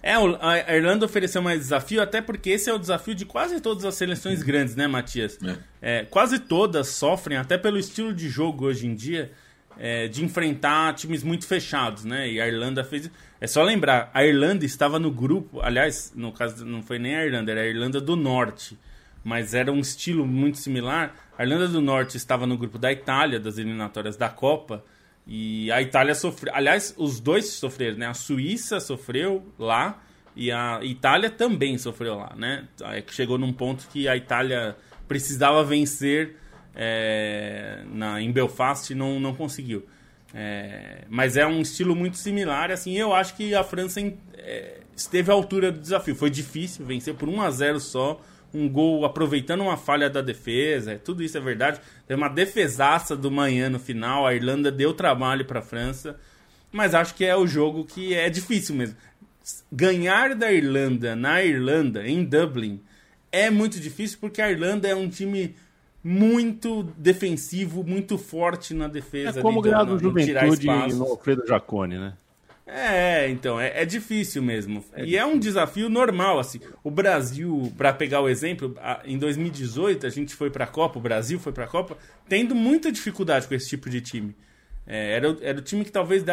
É, 0.03 0.15
a 0.15 0.77
Irlanda 0.77 1.07
ofereceu 1.07 1.41
mais 1.41 1.61
desafio, 1.61 2.03
até 2.03 2.21
porque 2.21 2.51
esse 2.51 2.69
é 2.69 2.75
o 2.75 2.79
desafio 2.79 3.15
de 3.15 3.25
quase 3.25 3.61
todas 3.61 3.85
as 3.85 3.95
seleções 3.95 4.43
grandes, 4.43 4.75
né, 4.75 4.87
Matias? 4.87 5.39
É. 5.43 6.01
É, 6.01 6.05
quase 6.05 6.39
todas 6.39 6.89
sofrem, 6.89 7.37
até 7.37 7.59
pelo 7.59 7.79
estilo 7.79 8.13
de 8.13 8.29
jogo 8.29 8.67
hoje 8.67 8.87
em 8.87 8.95
dia, 8.95 9.31
é, 9.79 10.09
de 10.09 10.25
enfrentar 10.25 10.95
times 10.95 11.23
muito 11.23 11.47
fechados, 11.47 12.05
né? 12.05 12.31
E 12.31 12.41
a 12.41 12.49
Irlanda 12.49 12.83
fez. 12.83 13.11
É 13.41 13.47
só 13.47 13.63
lembrar, 13.63 14.11
a 14.13 14.25
Irlanda 14.25 14.65
estava 14.65 14.99
no 14.99 15.11
grupo, 15.11 15.61
aliás, 15.61 16.13
no 16.17 16.33
caso 16.33 16.65
não 16.65 16.83
foi 16.83 16.99
nem 16.99 17.15
a 17.15 17.25
Irlanda, 17.25 17.53
era 17.53 17.61
a 17.61 17.67
Irlanda 17.67 18.01
do 18.01 18.17
Norte, 18.17 18.77
mas 19.23 19.55
era 19.55 19.71
um 19.71 19.79
estilo 19.79 20.27
muito 20.27 20.59
similar. 20.59 21.15
A 21.39 21.45
Irlanda 21.45 21.69
do 21.69 21.81
Norte 21.81 22.17
estava 22.17 22.47
no 22.47 22.59
grupo 22.59 22.79
da 22.79 22.91
Itália, 22.91 23.39
das 23.39 23.57
eliminatórias 23.57 24.17
da 24.17 24.29
Copa, 24.29 24.85
e 25.25 25.71
a 25.71 25.81
Itália 25.81 26.15
sofreu. 26.15 26.53
Aliás, 26.55 26.95
os 26.97 27.21
dois 27.21 27.51
sofreram, 27.51 27.99
né? 27.99 28.07
A 28.07 28.15
Suíça 28.15 28.81
sofreu 28.81 29.47
lá 29.59 30.03
e 30.35 30.51
a 30.51 30.81
Itália 30.83 31.31
também 31.31 31.77
sofreu 31.79 32.17
lá, 32.17 32.35
né? 32.35 32.67
É 32.81 33.05
chegou 33.11 33.39
num 33.39 33.53
ponto 33.53 33.87
que 33.93 34.09
a 34.09 34.17
Itália 34.17 34.75
precisava 35.07 35.63
vencer 35.63 36.37
é, 36.81 37.83
na, 37.93 38.23
em 38.23 38.31
Belfast 38.31 38.95
não, 38.95 39.19
não 39.19 39.35
conseguiu. 39.35 39.85
É, 40.33 41.05
mas 41.09 41.37
é 41.37 41.45
um 41.45 41.61
estilo 41.61 41.97
muito 41.97 42.17
similar. 42.17 42.71
Assim, 42.71 42.97
eu 42.97 43.13
acho 43.13 43.35
que 43.35 43.53
a 43.55 43.65
França 43.65 44.01
é, 44.35 44.79
esteve 44.95 45.31
à 45.31 45.35
altura 45.35 45.73
do 45.73 45.81
desafio. 45.81 46.15
Foi 46.15 46.31
difícil 46.31 46.87
vencer 46.87 47.15
por 47.15 47.29
1 47.29 47.43
a 47.43 47.51
0 47.51 47.81
só. 47.81 48.21
Um 48.55 48.69
gol 48.69 49.05
aproveitando 49.05 49.63
uma 49.63 49.77
falha 49.77 50.09
da 50.09 50.23
defesa. 50.23 51.01
Tudo 51.05 51.23
isso 51.23 51.37
é 51.37 51.41
verdade. 51.41 51.81
Teve 52.07 52.21
uma 52.21 52.29
defesaça 52.29 53.17
do 53.17 53.31
manhã 53.31 53.69
no 53.69 53.81
final. 53.81 54.25
A 54.25 54.35
Irlanda 54.35 54.71
deu 54.71 54.95
trabalho 54.95 55.45
para 55.45 55.59
a 55.59 55.63
França. 55.63 56.17
Mas 56.71 56.95
acho 56.95 57.15
que 57.15 57.25
é 57.25 57.35
o 57.35 57.47
jogo 57.47 57.85
que 57.85 58.15
é 58.15 58.31
difícil 58.31 58.77
mesmo. 58.77 58.97
Ganhar 59.73 60.35
da 60.35 60.53
Irlanda 60.53 61.17
na 61.17 61.43
Irlanda, 61.43 62.07
em 62.07 62.23
Dublin, 62.23 62.83
é 63.33 63.51
muito 63.51 63.81
difícil 63.81 64.19
porque 64.21 64.43
a 64.43 64.51
Irlanda 64.51 64.87
é 64.87 64.95
um 64.95 65.09
time 65.09 65.57
muito 66.09 66.85
defensivo, 66.97 67.85
muito 67.85 68.17
forte 68.17 68.73
na 68.73 68.89
defesa. 68.89 69.41
É 69.41 69.43
como 69.43 69.61
ganhar 69.61 69.85
do 69.85 69.99
Juventude 69.99 70.67
no 70.95 71.05
Alfredo 71.05 71.47
Jacone, 71.47 71.99
né? 71.99 72.15
É, 72.67 73.29
então, 73.29 73.61
é, 73.61 73.83
é 73.83 73.85
difícil 73.85 74.43
mesmo. 74.43 74.83
É 74.93 75.01
e 75.01 75.05
difícil. 75.05 75.21
é 75.21 75.27
um 75.27 75.39
desafio 75.39 75.91
normal, 75.91 76.39
assim. 76.39 76.61
O 76.83 76.91
Brasil, 76.91 77.71
para 77.77 77.93
pegar 77.93 78.23
o 78.23 78.29
exemplo, 78.29 78.75
em 79.05 79.19
2018 79.19 80.07
a 80.07 80.11
gente 80.11 80.35
foi 80.35 80.49
para 80.49 80.65
a 80.65 80.67
Copa, 80.67 80.99
o 80.99 81.03
Brasil 81.03 81.39
foi 81.39 81.53
para 81.53 81.65
a 81.65 81.69
Copa, 81.69 81.99
tendo 82.27 82.55
muita 82.55 82.91
dificuldade 82.91 83.47
com 83.47 83.55
esse 83.55 83.69
tipo 83.69 83.91
de 83.91 84.01
time. 84.01 84.35
É, 84.87 85.17
era, 85.17 85.37
era 85.43 85.59
o 85.59 85.63
time 85.63 85.85
que 85.85 85.93
talvez 85.93 86.25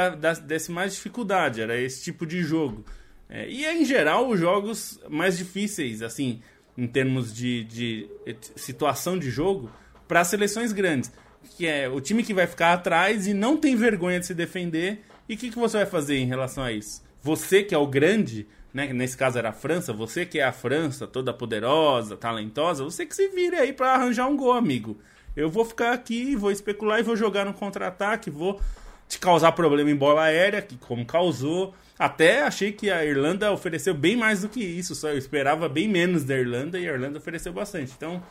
desse 0.45 0.71
mais 0.71 0.93
dificuldade, 0.93 1.61
era 1.61 1.77
esse 1.77 2.01
tipo 2.01 2.25
de 2.25 2.41
jogo. 2.43 2.85
É, 3.29 3.49
e, 3.49 3.65
em 3.65 3.83
geral, 3.83 4.29
os 4.29 4.39
jogos 4.39 5.01
mais 5.09 5.37
difíceis, 5.37 6.01
assim, 6.01 6.41
em 6.77 6.87
termos 6.87 7.33
de, 7.33 7.63
de 7.63 8.09
situação 8.55 9.17
de 9.17 9.29
jogo 9.29 9.69
para 10.07 10.23
seleções 10.23 10.71
grandes. 10.71 11.11
Que 11.57 11.67
é 11.67 11.87
o 11.87 12.01
time 12.01 12.23
que 12.23 12.33
vai 12.33 12.47
ficar 12.47 12.73
atrás 12.73 13.27
e 13.27 13.33
não 13.33 13.57
tem 13.57 13.75
vergonha 13.75 14.19
de 14.19 14.25
se 14.25 14.33
defender. 14.33 15.03
E 15.27 15.35
o 15.35 15.37
que, 15.37 15.49
que 15.49 15.59
você 15.59 15.77
vai 15.77 15.85
fazer 15.85 16.17
em 16.17 16.25
relação 16.25 16.63
a 16.63 16.71
isso? 16.71 17.03
Você 17.21 17.63
que 17.63 17.73
é 17.73 17.77
o 17.77 17.87
grande, 17.87 18.47
né? 18.73 18.91
Nesse 18.91 19.17
caso 19.17 19.37
era 19.37 19.49
a 19.49 19.53
França, 19.53 19.93
você 19.93 20.25
que 20.25 20.39
é 20.39 20.43
a 20.43 20.51
França, 20.51 21.07
toda 21.07 21.33
poderosa, 21.33 22.17
talentosa, 22.17 22.83
você 22.83 23.05
que 23.05 23.15
se 23.15 23.29
vire 23.29 23.55
aí 23.55 23.73
para 23.73 23.93
arranjar 23.93 24.27
um 24.27 24.35
gol, 24.35 24.51
amigo. 24.51 24.97
Eu 25.35 25.49
vou 25.49 25.65
ficar 25.65 25.93
aqui, 25.93 26.35
vou 26.35 26.51
especular 26.51 26.99
e 26.99 27.03
vou 27.03 27.15
jogar 27.15 27.45
no 27.45 27.53
contra-ataque, 27.53 28.29
vou 28.29 28.59
te 29.07 29.19
causar 29.19 29.51
problema 29.51 29.89
em 29.89 29.95
bola 29.95 30.23
aérea, 30.23 30.61
que 30.61 30.77
como 30.77 31.05
causou. 31.05 31.73
Até 31.97 32.43
achei 32.43 32.71
que 32.71 32.89
a 32.89 33.05
Irlanda 33.05 33.51
ofereceu 33.51 33.93
bem 33.93 34.17
mais 34.17 34.41
do 34.41 34.49
que 34.49 34.59
isso, 34.59 34.93
só 34.93 35.09
eu 35.09 35.17
esperava 35.17 35.69
bem 35.69 35.87
menos 35.87 36.25
da 36.25 36.37
Irlanda 36.37 36.77
e 36.77 36.87
a 36.87 36.93
Irlanda 36.93 37.17
ofereceu 37.17 37.53
bastante. 37.53 37.93
Então, 37.95 38.21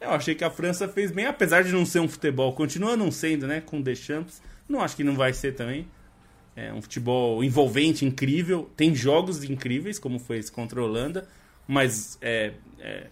eu 0.00 0.10
achei 0.10 0.34
que 0.34 0.42
a 0.42 0.50
França 0.50 0.88
fez 0.88 1.10
bem, 1.10 1.26
apesar 1.26 1.62
de 1.62 1.72
não 1.72 1.84
ser 1.84 2.00
um 2.00 2.08
futebol, 2.08 2.52
continua 2.54 2.96
não 2.96 3.10
sendo, 3.10 3.46
né, 3.46 3.60
com 3.60 3.80
Deschamps. 3.80 4.40
Não 4.68 4.80
acho 4.80 4.96
que 4.96 5.04
não 5.04 5.14
vai 5.14 5.32
ser 5.32 5.52
também. 5.54 5.86
É 6.56 6.72
um 6.72 6.82
futebol 6.82 7.44
envolvente, 7.44 8.04
incrível. 8.04 8.70
Tem 8.76 8.94
jogos 8.94 9.44
incríveis, 9.44 9.98
como 9.98 10.18
foi 10.18 10.38
esse 10.38 10.50
contra 10.50 10.80
a 10.80 10.84
Holanda, 10.84 11.28
mas 11.68 12.18
é, 12.20 12.52
é, 12.78 13.06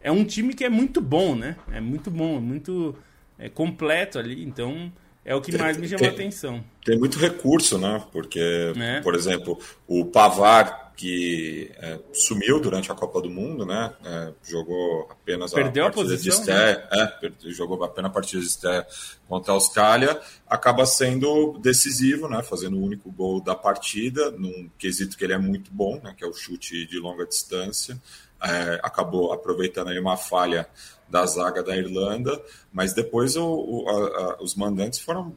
é 0.00 0.12
um 0.12 0.24
time 0.24 0.54
que 0.54 0.64
é 0.64 0.68
muito 0.68 1.00
bom, 1.00 1.34
né? 1.34 1.56
É 1.72 1.80
muito 1.80 2.10
bom, 2.10 2.36
é 2.36 2.40
muito 2.40 2.96
é, 3.38 3.48
completo 3.48 4.18
ali. 4.18 4.44
Então, 4.44 4.92
é 5.24 5.34
o 5.34 5.40
que 5.40 5.56
mais 5.56 5.76
me 5.76 5.88
chama 5.88 6.06
a 6.06 6.10
atenção. 6.10 6.62
Tem 6.84 6.98
muito 6.98 7.18
recurso, 7.18 7.78
né? 7.78 8.04
Porque, 8.12 8.72
é. 8.76 9.00
por 9.00 9.14
exemplo, 9.14 9.58
o 9.86 10.04
Pavar 10.04 10.84
que 10.96 11.72
é, 11.76 11.98
sumiu 12.12 12.60
durante 12.60 12.90
a 12.90 12.94
Copa 12.94 13.20
do 13.20 13.28
Mundo, 13.28 13.66
né? 13.66 13.92
É, 14.04 14.32
jogou 14.44 15.08
apenas 15.10 15.52
Perdeu 15.52 15.86
a 15.86 15.90
partida 15.90 16.14
a 16.14 16.16
posição, 16.16 16.22
de 16.22 16.28
estreia, 16.28 16.88
né? 16.92 17.12
é, 17.22 17.50
jogou 17.50 17.82
apenas 17.82 18.10
a 18.10 18.14
partida 18.14 18.40
de 18.40 18.46
estreia 18.46 18.86
contra 19.28 19.52
a 19.52 19.54
Austrália, 19.54 20.20
acaba 20.46 20.86
sendo 20.86 21.58
decisivo, 21.58 22.28
né? 22.28 22.42
Fazendo 22.42 22.76
o 22.76 22.82
único 22.82 23.10
gol 23.10 23.40
da 23.40 23.56
partida, 23.56 24.30
num 24.30 24.70
quesito 24.78 25.16
que 25.16 25.24
ele 25.24 25.32
é 25.32 25.38
muito 25.38 25.70
bom, 25.72 26.00
né? 26.02 26.14
Que 26.16 26.24
é 26.24 26.28
o 26.28 26.32
chute 26.32 26.86
de 26.86 26.98
longa 26.98 27.26
distância. 27.26 28.00
É, 28.42 28.78
acabou 28.82 29.32
aproveitando 29.32 29.88
aí 29.88 29.98
uma 29.98 30.16
falha 30.16 30.68
da 31.14 31.24
zaga 31.26 31.62
da 31.62 31.76
Irlanda, 31.76 32.42
mas 32.72 32.92
depois 32.92 33.36
o, 33.36 33.46
o, 33.46 33.88
a, 33.88 33.92
a, 33.92 34.42
os 34.42 34.56
mandantes 34.56 34.98
foram 34.98 35.32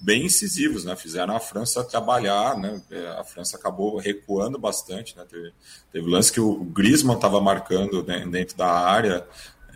bem 0.00 0.24
incisivos, 0.24 0.86
né? 0.86 0.96
Fizeram 0.96 1.36
a 1.36 1.40
França 1.40 1.84
trabalhar, 1.84 2.56
né? 2.56 2.80
É, 2.90 3.08
a 3.08 3.22
França 3.24 3.58
acabou 3.58 3.98
recuando 3.98 4.58
bastante, 4.58 5.14
né? 5.18 5.26
Teve, 5.28 5.52
teve 5.92 6.08
lance 6.08 6.32
que 6.32 6.40
o 6.40 6.64
Griezmann 6.64 7.16
estava 7.16 7.42
marcando 7.42 8.02
dentro 8.02 8.56
da 8.56 8.70
área 8.70 9.26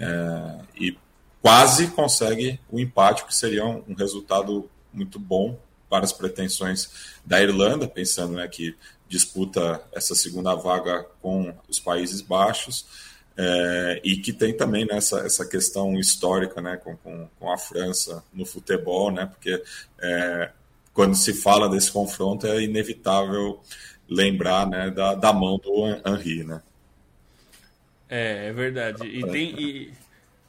é, 0.00 0.59
e 0.74 0.96
quase 1.42 1.88
consegue 1.88 2.59
o 2.70 2.80
empate, 2.80 3.26
que 3.26 3.36
seria 3.36 3.66
um, 3.66 3.84
um, 3.86 3.94
resultado 3.94 4.70
muito 4.90 5.18
bom 5.18 5.59
para 5.86 6.03
as 6.03 6.14
pretensões 6.14 7.12
da 7.26 7.42
Irlanda, 7.42 7.86
pensando 7.86 8.32
né, 8.32 8.48
que 8.48 8.74
disputa 9.07 9.82
essa 9.92 10.14
segunda 10.14 10.55
vaga 10.55 11.05
com 11.20 11.53
os 11.68 11.78
Países 11.78 12.22
Baixos. 12.22 13.11
É, 13.37 14.01
e 14.05 14.16
que 14.16 14.33
tem 14.33 14.55
também 14.55 14.85
né, 14.85 14.97
essa, 14.97 15.20
essa 15.20 15.47
questão 15.47 15.99
histórica 15.99 16.61
né, 16.61 16.76
com, 16.76 16.97
com, 16.97 17.28
com, 17.39 17.51
a 17.51 17.57
França 17.57 18.22
no 18.33 18.45
futebol, 18.45 19.11
né, 19.11 19.24
porque 19.24 19.62
é, 20.01 20.51
quando 20.93 21.14
se 21.14 21.33
fala 21.33 21.68
desse 21.68 21.91
confronto 21.91 22.47
é 22.47 22.62
inevitável 22.62 23.59
lembrar 24.09 24.66
né, 24.66 24.91
da, 24.91 25.14
da 25.14 25.33
mão 25.33 25.59
do 25.59 25.87
Henri. 26.07 26.45
Né? 26.45 26.61
É, 28.09 28.49
é 28.49 28.53
verdade. 28.53 29.07
E 29.07 29.26
tem. 29.26 29.59
E... 29.59 29.93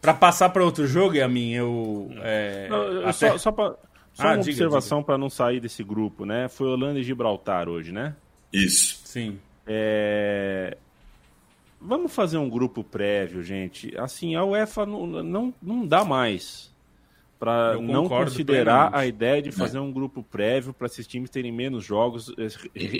Para 0.02 0.14
passar 0.14 0.50
para 0.50 0.66
outro 0.66 0.86
jogo, 0.86 1.22
a 1.22 1.28
mim, 1.30 1.54
eu. 1.54 2.12
É, 2.22 2.68
não, 2.68 3.08
até... 3.08 3.14
Só, 3.14 3.38
só, 3.38 3.52
pra, 3.54 3.76
só 4.14 4.24
ah, 4.24 4.34
uma 4.34 4.38
diga, 4.40 4.52
observação 4.52 5.02
para 5.02 5.18
não 5.18 5.30
sair 5.30 5.62
desse 5.62 5.82
grupo, 5.82 6.26
né? 6.26 6.50
Foi 6.50 6.68
Holanda 6.68 7.00
e 7.00 7.04
Gibraltar 7.04 7.70
hoje, 7.70 7.94
né? 7.94 8.14
Isso. 8.52 9.00
Sim. 9.06 9.40
É, 9.66 10.78
Vamos 11.86 12.14
fazer 12.14 12.38
um 12.38 12.50
grupo 12.50 12.84
prévio, 12.84 13.44
gente. 13.44 13.94
Assim, 13.98 14.36
a 14.36 14.44
UEFA 14.46 14.86
não, 14.86 15.06
não, 15.06 15.54
não 15.62 15.86
dá 15.86 16.06
mais 16.06 16.72
para 17.44 17.78
não 17.78 18.08
considerar 18.08 18.90
plenamente. 18.90 18.96
a 18.96 19.06
ideia 19.06 19.42
de 19.42 19.52
fazer 19.52 19.78
um 19.78 19.92
grupo 19.92 20.24
prévio 20.24 20.74
para 20.74 20.88
esses 20.88 21.06
times 21.06 21.30
terem 21.30 21.52
menos 21.52 21.84
jogos, 21.84 22.34
eh, 22.38 22.48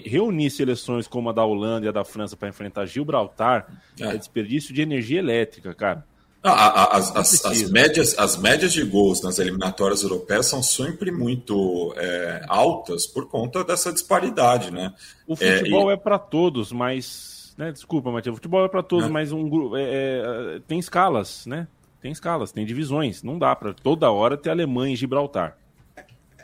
reunir 0.04 0.50
seleções 0.50 1.08
como 1.08 1.30
a 1.30 1.32
da 1.32 1.46
Holanda 1.46 1.86
e 1.86 1.90
a 1.90 1.94
da 1.94 2.04
França 2.04 2.36
para 2.36 2.50
enfrentar 2.50 2.86
Gibraltar 2.86 3.82
é. 3.98 4.04
é. 4.04 4.18
desperdício 4.18 4.74
de 4.74 4.82
energia 4.82 5.20
elétrica, 5.20 5.74
cara. 5.74 6.06
as, 6.44 7.16
as, 7.16 7.46
as, 7.46 7.72
médias, 7.72 8.20
as 8.20 8.36
médias 8.36 8.74
de 8.74 8.84
gols 8.84 9.22
nas 9.22 9.40
eliminatórias 9.40 10.04
europeias 10.04 10.48
são 10.48 10.62
sempre 10.62 11.10
muito 11.10 11.94
é, 11.96 12.44
altas 12.50 13.08
por 13.08 13.30
conta 13.30 13.64
dessa 13.64 13.94
disparidade, 13.94 14.72
né? 14.72 14.94
O 15.26 15.38
futebol 15.38 15.90
é, 15.90 15.94
e... 15.94 15.96
é 15.96 15.98
para 15.98 16.20
todos, 16.20 16.74
mas 16.74 17.33
né? 17.58 17.72
Desculpa, 17.72 18.12
Matheus, 18.12 18.36
futebol 18.36 18.66
é 18.66 18.70
para 18.70 18.84
todos, 18.84 19.10
mas 19.10 19.32
um 19.32 19.48
grupo 19.48 19.78
é, 19.78 19.84
é, 19.84 20.62
tem 20.68 20.80
escalas, 20.80 21.46
né? 21.46 21.68
Tem 22.02 22.12
escalas, 22.12 22.52
tem 22.52 22.66
divisões. 22.66 23.24
Não 23.24 23.40
dá 23.40 23.56
para 23.56 23.74
toda 23.74 24.12
hora 24.12 24.36
ter 24.36 24.50
Alemanha 24.50 24.94
e 24.94 24.96
Gibraltar. 24.96 25.58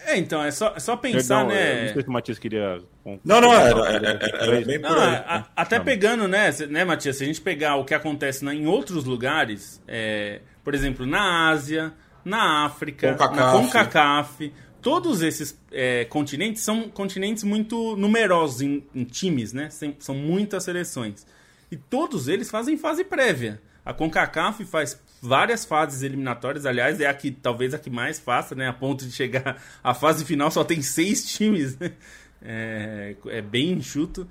É, 0.05 0.17
então, 0.17 0.43
é 0.43 0.49
só, 0.49 0.73
é 0.75 0.79
só 0.79 0.95
pensar, 0.95 1.45
Perdão, 1.45 1.55
né? 1.55 1.85
Não 1.87 1.93
sei 1.93 2.01
se 2.03 2.07
o 2.07 2.11
Matias 2.11 2.39
queria. 2.39 2.81
Não, 3.23 3.41
não, 3.41 3.53
era, 3.53 3.91
era, 3.91 4.19
era 4.39 4.65
bem 4.65 4.79
por 4.79 4.97
aí. 4.97 5.15
A, 5.15 5.45
até 5.55 5.77
não. 5.77 5.85
pegando, 5.85 6.27
né, 6.27 6.49
né, 6.69 6.85
Matias? 6.85 7.17
Se 7.17 7.23
a 7.23 7.27
gente 7.27 7.41
pegar 7.41 7.75
o 7.75 7.83
que 7.83 7.93
acontece 7.93 8.45
em 8.45 8.65
outros 8.65 9.03
lugares, 9.03 9.83
é, 9.87 10.39
por 10.63 10.73
exemplo, 10.73 11.05
na 11.05 11.49
Ásia, 11.49 11.93
na 12.23 12.65
África, 12.65 13.11
Concacaf. 13.11 13.35
na 13.35 13.51
CONCACAF, 13.51 14.53
todos 14.81 15.21
esses 15.21 15.57
é, 15.71 16.05
continentes 16.05 16.63
são 16.63 16.89
continentes 16.89 17.43
muito 17.43 17.95
numerosos 17.95 18.61
em, 18.61 18.83
em 18.93 19.03
times, 19.03 19.53
né? 19.53 19.69
São 19.99 20.15
muitas 20.15 20.63
seleções. 20.63 21.25
E 21.71 21.77
todos 21.77 22.27
eles 22.27 22.49
fazem 22.49 22.77
fase 22.77 23.03
prévia. 23.03 23.61
A 23.85 23.93
CONCACAF 23.93 24.65
faz 24.65 24.99
várias 25.21 25.65
fases 25.65 26.03
eliminatórias, 26.03 26.65
aliás, 26.65 26.99
é 26.99 27.07
a 27.07 27.13
que 27.13 27.31
talvez 27.31 27.73
a 27.73 27.79
que 27.79 27.89
mais 27.89 28.19
faça, 28.19 28.55
né? 28.55 28.67
A 28.67 28.73
ponto 28.73 29.05
de 29.05 29.11
chegar 29.11 29.61
à 29.83 29.93
fase 29.93 30.25
final 30.25 30.51
só 30.51 30.63
tem 30.63 30.81
seis 30.81 31.31
times, 31.31 31.77
né? 31.77 31.91
É, 32.41 33.15
é 33.27 33.41
bem 33.41 33.71
enxuto. 33.73 34.27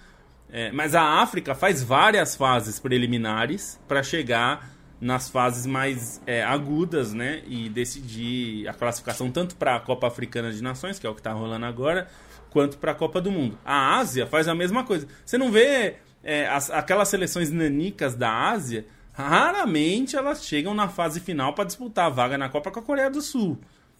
É, 0.50 0.72
mas 0.72 0.94
a 0.94 1.20
África 1.20 1.54
faz 1.54 1.82
várias 1.82 2.34
fases 2.34 2.80
preliminares 2.80 3.78
para 3.86 4.02
chegar 4.02 4.77
nas 5.00 5.28
fases 5.28 5.64
mais 5.66 6.20
é, 6.26 6.42
agudas, 6.42 7.12
né? 7.12 7.42
E 7.46 7.68
decidir 7.68 8.66
a 8.68 8.74
classificação 8.74 9.30
tanto 9.30 9.56
para 9.56 9.76
a 9.76 9.80
Copa 9.80 10.06
Africana 10.06 10.52
de 10.52 10.62
Nações, 10.62 10.98
que 10.98 11.06
é 11.06 11.10
o 11.10 11.14
que 11.14 11.20
está 11.20 11.32
rolando 11.32 11.66
agora, 11.66 12.08
quanto 12.50 12.78
para 12.78 12.92
a 12.92 12.94
Copa 12.94 13.20
do 13.20 13.30
Mundo. 13.30 13.58
A 13.64 13.98
Ásia 13.98 14.26
faz 14.26 14.48
a 14.48 14.54
mesma 14.54 14.84
coisa. 14.84 15.06
Você 15.24 15.38
não 15.38 15.52
vê 15.52 15.96
é, 16.22 16.48
as, 16.48 16.70
aquelas 16.70 17.08
seleções 17.08 17.50
nanicas 17.50 18.14
da 18.14 18.50
Ásia, 18.50 18.86
raramente 19.12 20.16
elas 20.16 20.44
chegam 20.44 20.74
na 20.74 20.88
fase 20.88 21.20
final 21.20 21.54
para 21.54 21.64
disputar 21.64 22.06
a 22.06 22.10
vaga 22.10 22.36
na 22.36 22.48
Copa 22.48 22.70
com 22.70 22.80
a 22.80 22.82
Coreia 22.82 23.10
do 23.10 23.22
Sul. 23.22 23.58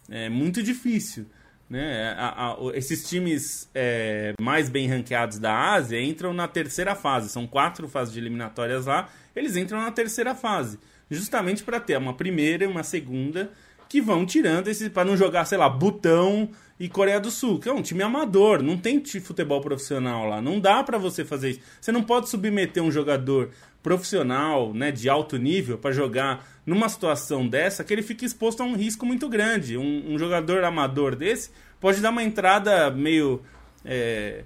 É 0.08 0.28
muito 0.28 0.62
difícil. 0.62 1.26
Né? 1.68 2.14
A, 2.16 2.52
a, 2.52 2.56
esses 2.74 3.08
times 3.08 3.68
é, 3.74 4.32
mais 4.40 4.68
bem 4.68 4.88
ranqueados 4.88 5.38
da 5.38 5.72
Ásia 5.72 6.00
entram 6.00 6.32
na 6.32 6.48
terceira 6.48 6.94
fase. 6.94 7.28
São 7.28 7.46
quatro 7.46 7.86
fases 7.88 8.12
de 8.12 8.20
eliminatórias 8.20 8.86
lá. 8.86 9.08
Eles 9.36 9.56
entram 9.56 9.80
na 9.80 9.90
terceira 9.90 10.34
fase. 10.34 10.78
Justamente 11.10 11.62
para 11.62 11.78
ter 11.80 11.96
uma 11.96 12.14
primeira 12.14 12.64
e 12.64 12.66
uma 12.66 12.82
segunda 12.82 13.50
que 13.88 14.00
vão 14.00 14.26
tirando 14.26 14.68
esse 14.68 14.90
para 14.90 15.04
não 15.04 15.16
jogar, 15.16 15.46
sei 15.46 15.56
lá, 15.56 15.68
Butão 15.68 16.50
e 16.78 16.88
Coreia 16.88 17.18
do 17.18 17.30
Sul, 17.30 17.58
que 17.58 17.68
é 17.68 17.72
um 17.72 17.82
time 17.82 18.02
amador, 18.02 18.62
não 18.62 18.76
tem 18.76 19.02
futebol 19.04 19.60
profissional 19.60 20.26
lá, 20.26 20.40
não 20.40 20.60
dá 20.60 20.84
para 20.84 20.98
você 20.98 21.24
fazer 21.24 21.50
isso. 21.50 21.60
Você 21.80 21.90
não 21.90 22.02
pode 22.02 22.28
submeter 22.28 22.82
um 22.82 22.90
jogador 22.90 23.50
profissional, 23.82 24.74
né, 24.74 24.90
de 24.90 25.08
alto 25.08 25.36
nível 25.36 25.78
para 25.78 25.92
jogar 25.92 26.46
numa 26.66 26.88
situação 26.88 27.46
dessa 27.48 27.82
que 27.82 27.92
ele 27.92 28.02
fica 28.02 28.24
exposto 28.24 28.62
a 28.62 28.66
um 28.66 28.76
risco 28.76 29.06
muito 29.06 29.28
grande. 29.28 29.76
Um, 29.76 30.12
um 30.14 30.18
jogador 30.18 30.64
amador 30.64 31.16
desse 31.16 31.50
pode 31.80 32.00
dar 32.00 32.10
uma 32.10 32.22
entrada 32.22 32.90
meio 32.90 33.42
é, 33.84 34.42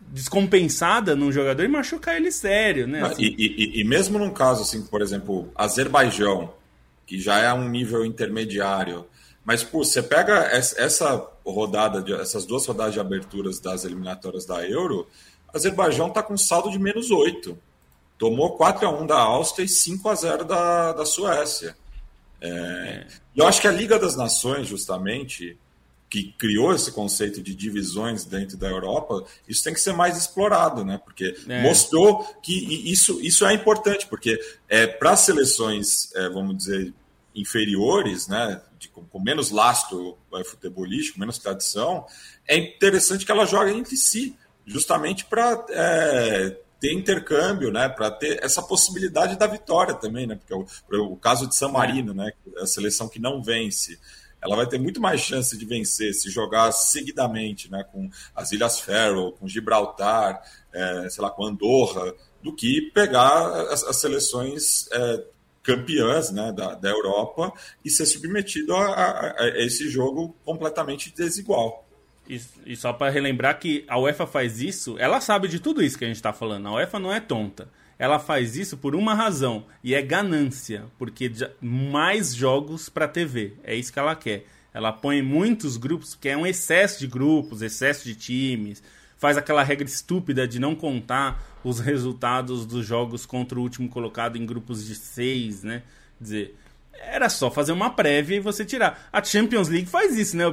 descompensada 0.00 1.16
num 1.16 1.32
jogador 1.32 1.64
e 1.64 1.68
machucar 1.68 2.16
ele 2.16 2.30
sério, 2.30 2.86
né? 2.86 3.02
Assim. 3.02 3.22
E, 3.22 3.34
e, 3.38 3.80
e, 3.80 3.84
mesmo 3.84 4.18
num 4.18 4.30
caso 4.30 4.62
assim, 4.62 4.82
por 4.82 5.02
exemplo, 5.02 5.50
Azerbaijão, 5.54 6.52
que 7.04 7.18
já 7.18 7.38
é 7.38 7.52
um 7.52 7.68
nível 7.68 8.04
intermediário, 8.04 9.06
mas 9.44 9.62
pô, 9.62 9.84
você 9.84 10.02
pega 10.02 10.48
essa 10.50 11.28
rodada, 11.44 12.02
de, 12.02 12.12
essas 12.14 12.44
duas 12.44 12.66
rodadas 12.66 12.94
de 12.94 13.00
aberturas 13.00 13.60
das 13.60 13.84
eliminatórias 13.84 14.44
da 14.44 14.66
Euro, 14.66 15.06
Azerbaijão 15.54 16.08
está 16.08 16.22
com 16.22 16.36
saldo 16.36 16.70
de 16.70 16.78
menos 16.78 17.10
8. 17.10 17.56
Tomou 18.18 18.56
4 18.56 18.86
a 18.86 18.90
1 18.90 19.06
da 19.06 19.18
Áustria 19.18 19.64
e 19.64 19.68
5 19.68 20.08
a 20.08 20.14
0 20.14 20.44
da, 20.44 20.92
da 20.92 21.04
Suécia. 21.04 21.76
É, 22.40 22.48
é. 22.48 23.06
Eu 23.34 23.46
acho 23.46 23.60
que 23.60 23.68
a 23.68 23.72
Liga 23.72 23.98
das 23.98 24.16
Nações, 24.16 24.66
justamente, 24.66 25.58
que 26.08 26.32
criou 26.38 26.72
esse 26.74 26.92
conceito 26.92 27.42
de 27.42 27.54
divisões 27.54 28.24
dentro 28.24 28.56
da 28.56 28.68
Europa, 28.68 29.24
isso 29.48 29.62
tem 29.62 29.74
que 29.74 29.80
ser 29.80 29.92
mais 29.92 30.16
explorado, 30.16 30.84
né? 30.84 31.00
Porque 31.04 31.36
é. 31.48 31.62
mostrou 31.62 32.24
que 32.42 32.90
isso, 32.90 33.20
isso 33.20 33.44
é 33.44 33.52
importante, 33.52 34.06
porque 34.06 34.38
é, 34.68 34.86
para 34.86 35.16
seleções, 35.16 36.14
é, 36.14 36.28
vamos 36.28 36.56
dizer, 36.56 36.94
inferiores, 37.34 38.28
né? 38.28 38.62
De, 38.78 38.88
com, 38.88 39.04
com 39.04 39.20
menos 39.20 39.50
lastro 39.50 40.16
é, 40.34 40.44
futebolístico, 40.44 41.18
menos 41.18 41.38
tradição, 41.38 42.06
é 42.46 42.56
interessante 42.56 43.26
que 43.26 43.32
ela 43.32 43.44
jogue 43.44 43.72
entre 43.72 43.96
si, 43.96 44.36
justamente 44.64 45.24
para 45.24 45.64
é, 45.70 46.56
ter 46.86 46.92
intercâmbio, 46.92 47.72
né, 47.72 47.88
para 47.88 48.10
ter 48.10 48.42
essa 48.44 48.62
possibilidade 48.62 49.36
da 49.36 49.46
vitória 49.46 49.94
também, 49.94 50.26
né, 50.26 50.36
porque 50.36 50.54
o, 50.54 51.12
o 51.12 51.16
caso 51.16 51.48
de 51.48 51.54
San 51.56 51.68
Marino, 51.68 52.14
né, 52.14 52.30
a 52.58 52.66
seleção 52.66 53.08
que 53.08 53.18
não 53.18 53.42
vence, 53.42 53.98
ela 54.40 54.54
vai 54.54 54.66
ter 54.68 54.78
muito 54.78 55.00
mais 55.00 55.20
chance 55.20 55.56
de 55.58 55.64
vencer 55.64 56.14
se 56.14 56.30
jogar 56.30 56.70
seguidamente, 56.70 57.70
né, 57.70 57.84
com 57.92 58.08
as 58.34 58.52
Ilhas 58.52 58.78
Faroe, 58.78 59.32
com 59.32 59.48
Gibraltar, 59.48 60.40
é, 60.72 61.08
sei 61.10 61.22
lá, 61.22 61.30
com 61.30 61.44
Andorra, 61.44 62.14
do 62.40 62.54
que 62.54 62.82
pegar 62.92 63.72
as, 63.72 63.82
as 63.82 63.96
seleções 63.96 64.86
é, 64.92 65.24
campeãs 65.64 66.30
né, 66.30 66.52
da, 66.52 66.74
da 66.74 66.88
Europa 66.88 67.52
e 67.84 67.90
ser 67.90 68.06
submetido 68.06 68.76
a, 68.76 68.86
a, 68.86 69.42
a 69.42 69.48
esse 69.64 69.88
jogo 69.88 70.36
completamente 70.44 71.12
desigual. 71.12 71.85
E, 72.28 72.76
só 72.76 72.92
para 72.92 73.10
relembrar 73.10 73.58
que 73.58 73.84
a 73.86 73.98
UEFA 73.98 74.26
faz 74.26 74.60
isso, 74.60 74.96
ela 74.98 75.20
sabe 75.20 75.48
de 75.48 75.60
tudo 75.60 75.82
isso 75.82 75.96
que 75.96 76.04
a 76.04 76.08
gente 76.08 76.16
está 76.16 76.32
falando. 76.32 76.66
A 76.66 76.74
UEFA 76.74 76.98
não 76.98 77.12
é 77.12 77.20
tonta. 77.20 77.68
Ela 77.98 78.18
faz 78.18 78.56
isso 78.56 78.76
por 78.76 78.94
uma 78.94 79.14
razão 79.14 79.64
e 79.82 79.94
é 79.94 80.02
ganância, 80.02 80.84
porque 80.98 81.30
mais 81.60 82.34
jogos 82.34 82.88
para 82.88 83.08
TV. 83.08 83.54
É 83.64 83.74
isso 83.74 83.92
que 83.92 83.98
ela 83.98 84.14
quer. 84.14 84.44
Ela 84.74 84.92
põe 84.92 85.22
muitos 85.22 85.78
grupos, 85.78 86.14
que 86.14 86.28
é 86.28 86.36
um 86.36 86.46
excesso 86.46 86.98
de 86.98 87.06
grupos, 87.06 87.62
excesso 87.62 88.04
de 88.04 88.14
times, 88.14 88.82
faz 89.16 89.38
aquela 89.38 89.62
regra 89.62 89.86
estúpida 89.86 90.46
de 90.46 90.58
não 90.58 90.74
contar 90.74 91.42
os 91.64 91.80
resultados 91.80 92.66
dos 92.66 92.86
jogos 92.86 93.24
contra 93.24 93.58
o 93.58 93.62
último 93.62 93.88
colocado 93.88 94.36
em 94.36 94.44
grupos 94.44 94.84
de 94.86 94.94
seis, 94.94 95.62
né? 95.62 95.82
Quer 96.18 96.24
dizer, 96.24 96.54
era 97.00 97.28
só 97.28 97.50
fazer 97.50 97.72
uma 97.72 97.90
prévia 97.90 98.36
e 98.36 98.40
você 98.40 98.64
tirar. 98.64 99.08
A 99.12 99.22
Champions 99.22 99.68
League 99.68 99.86
faz 99.86 100.16
isso, 100.16 100.36
né, 100.36 100.44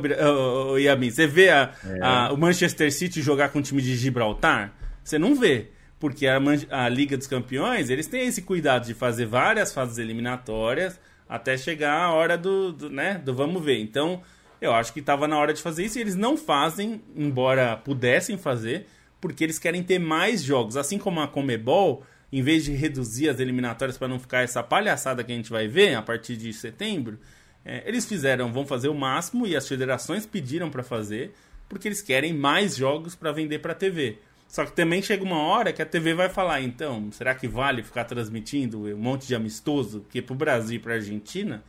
Yamin? 0.79 1.11
Você 1.11 1.27
vê 1.27 1.49
a, 1.49 1.73
é. 1.85 1.99
a, 2.01 2.31
o 2.31 2.37
Manchester 2.37 2.91
City 2.91 3.21
jogar 3.21 3.49
com 3.49 3.59
o 3.59 3.61
time 3.61 3.81
de 3.81 3.95
Gibraltar? 3.95 4.73
Você 5.03 5.17
não 5.17 5.35
vê. 5.35 5.69
Porque 5.99 6.27
a, 6.27 6.37
a 6.69 6.89
Liga 6.89 7.17
dos 7.17 7.27
Campeões, 7.27 7.89
eles 7.89 8.07
têm 8.07 8.27
esse 8.27 8.41
cuidado 8.41 8.85
de 8.85 8.93
fazer 8.93 9.25
várias 9.25 9.73
fases 9.73 9.97
eliminatórias 9.97 10.99
até 11.27 11.57
chegar 11.57 11.93
a 11.93 12.11
hora 12.11 12.37
do, 12.37 12.71
do 12.71 12.89
né, 12.89 13.21
do 13.23 13.33
vamos 13.33 13.63
ver. 13.63 13.79
Então, 13.79 14.21
eu 14.61 14.73
acho 14.73 14.93
que 14.93 14.99
estava 14.99 15.27
na 15.27 15.37
hora 15.37 15.53
de 15.53 15.61
fazer 15.61 15.85
isso 15.85 15.97
e 15.97 16.01
eles 16.01 16.15
não 16.15 16.37
fazem, 16.37 17.01
embora 17.15 17.77
pudessem 17.77 18.37
fazer, 18.37 18.85
porque 19.19 19.43
eles 19.43 19.57
querem 19.57 19.81
ter 19.81 19.99
mais 19.99 20.43
jogos. 20.43 20.77
Assim 20.77 20.97
como 20.97 21.21
a 21.21 21.27
Comebol 21.27 22.03
em 22.33 22.41
vez 22.41 22.65
de 22.65 22.71
reduzir 22.71 23.29
as 23.29 23.39
eliminatórias 23.39 23.95
para 23.95 24.07
não 24.07 24.17
ficar 24.17 24.41
essa 24.41 24.63
palhaçada 24.63 25.23
que 25.23 25.31
a 25.31 25.35
gente 25.35 25.51
vai 25.51 25.67
ver 25.67 25.93
a 25.93 26.01
partir 26.01 26.35
de 26.35 26.51
setembro, 26.51 27.19
é, 27.63 27.83
eles 27.85 28.07
fizeram, 28.07 28.51
vão 28.51 28.65
fazer 28.65 28.87
o 28.87 28.95
máximo 28.95 29.45
e 29.45 29.55
as 29.55 29.67
federações 29.67 30.25
pediram 30.25 30.71
para 30.71 30.81
fazer, 30.81 31.31
porque 31.69 31.87
eles 31.87 32.01
querem 32.01 32.33
mais 32.33 32.75
jogos 32.75 33.13
para 33.13 33.31
vender 33.31 33.59
para 33.59 33.73
a 33.73 33.75
TV. 33.75 34.17
Só 34.47 34.65
que 34.65 34.71
também 34.71 34.99
chega 34.99 35.23
uma 35.23 35.37
hora 35.37 35.71
que 35.71 35.81
a 35.81 35.85
TV 35.85 36.15
vai 36.15 36.27
falar, 36.27 36.59
então, 36.61 37.11
será 37.11 37.35
que 37.35 37.47
vale 37.47 37.83
ficar 37.83 38.05
transmitindo 38.05 38.85
um 38.85 38.97
monte 38.97 39.27
de 39.27 39.35
amistoso? 39.35 40.01
Porque 40.01 40.19
para 40.19 40.33
o 40.33 40.35
Brasil 40.35 40.77
e 40.77 40.79
para 40.79 40.93
a 40.93 40.95
Argentina 40.95 41.63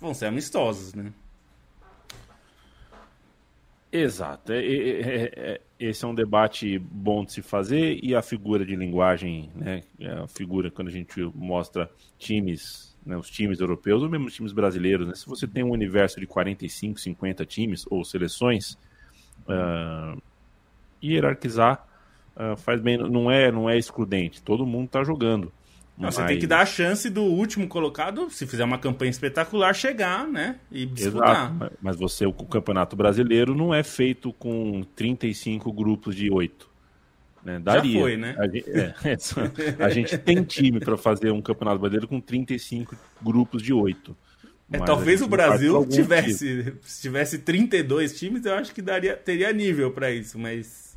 vão 0.00 0.12
ser 0.12 0.26
amistosos, 0.26 0.94
né? 0.94 1.12
Exato. 3.90 4.52
É, 4.52 4.58
é, 4.58 5.32
é, 5.34 5.60
esse 5.78 6.04
é 6.04 6.08
um 6.08 6.14
debate 6.14 6.78
bom 6.78 7.24
de 7.24 7.32
se 7.32 7.42
fazer 7.42 7.98
e 8.02 8.14
a 8.14 8.20
figura 8.20 8.64
de 8.64 8.76
linguagem, 8.76 9.50
né? 9.54 9.82
A 10.22 10.28
figura 10.28 10.70
quando 10.70 10.88
a 10.88 10.90
gente 10.90 11.20
mostra 11.34 11.90
times, 12.18 12.96
né, 13.04 13.16
os 13.16 13.30
times 13.30 13.60
europeus 13.60 14.02
ou 14.02 14.10
mesmo 14.10 14.26
os 14.26 14.34
times 14.34 14.52
brasileiros, 14.52 15.06
né? 15.06 15.14
Se 15.14 15.26
você 15.26 15.46
tem 15.46 15.64
um 15.64 15.70
universo 15.70 16.20
de 16.20 16.26
45, 16.26 17.00
50 17.00 17.46
times 17.46 17.86
ou 17.88 18.04
seleções, 18.04 18.76
uh, 19.48 20.20
hierarquizar 21.02 21.86
uh, 22.36 22.56
faz 22.58 22.80
bem, 22.82 22.98
não 22.98 23.30
é, 23.30 23.50
não 23.50 23.70
é 23.70 23.78
excludente. 23.78 24.42
Todo 24.42 24.66
mundo 24.66 24.86
está 24.86 25.02
jogando. 25.02 25.50
Não, 25.98 26.12
você 26.12 26.24
tem 26.26 26.38
que 26.38 26.46
dar 26.46 26.60
a 26.60 26.66
chance 26.66 27.10
do 27.10 27.22
último 27.22 27.66
colocado, 27.66 28.30
se 28.30 28.46
fizer 28.46 28.62
uma 28.62 28.78
campanha 28.78 29.10
espetacular, 29.10 29.74
chegar, 29.74 30.28
né? 30.28 30.56
E 30.70 30.86
disputar. 30.86 31.52
Exato. 31.52 31.76
Mas 31.82 31.96
você, 31.96 32.24
o 32.24 32.32
Campeonato 32.32 32.94
Brasileiro 32.94 33.54
não 33.54 33.74
é 33.74 33.82
feito 33.82 34.32
com 34.32 34.82
35 34.94 35.72
grupos 35.72 36.14
de 36.14 36.30
8. 36.30 36.68
Né? 37.44 37.58
Daria. 37.58 37.92
Já 37.92 38.00
foi, 38.00 38.16
né? 38.16 38.36
A 38.38 38.46
gente, 38.46 38.70
é, 38.70 38.94
é 39.80 39.84
a 39.84 39.88
gente 39.88 40.16
tem 40.18 40.44
time 40.44 40.78
para 40.78 40.96
fazer 40.96 41.32
um 41.32 41.42
Campeonato 41.42 41.80
Brasileiro 41.80 42.06
com 42.06 42.20
35 42.20 42.96
grupos 43.20 43.60
de 43.60 43.72
8. 43.72 44.16
É, 44.70 44.78
talvez 44.78 45.20
o 45.22 45.26
Brasil 45.26 45.84
tivesse, 45.86 46.62
tipo. 46.62 46.78
se 46.82 47.00
tivesse 47.00 47.38
32 47.38 48.18
times, 48.18 48.44
eu 48.44 48.54
acho 48.54 48.72
que 48.74 48.82
daria, 48.82 49.16
teria 49.16 49.50
nível 49.50 49.90
para 49.90 50.10
isso, 50.10 50.38
mas 50.38 50.88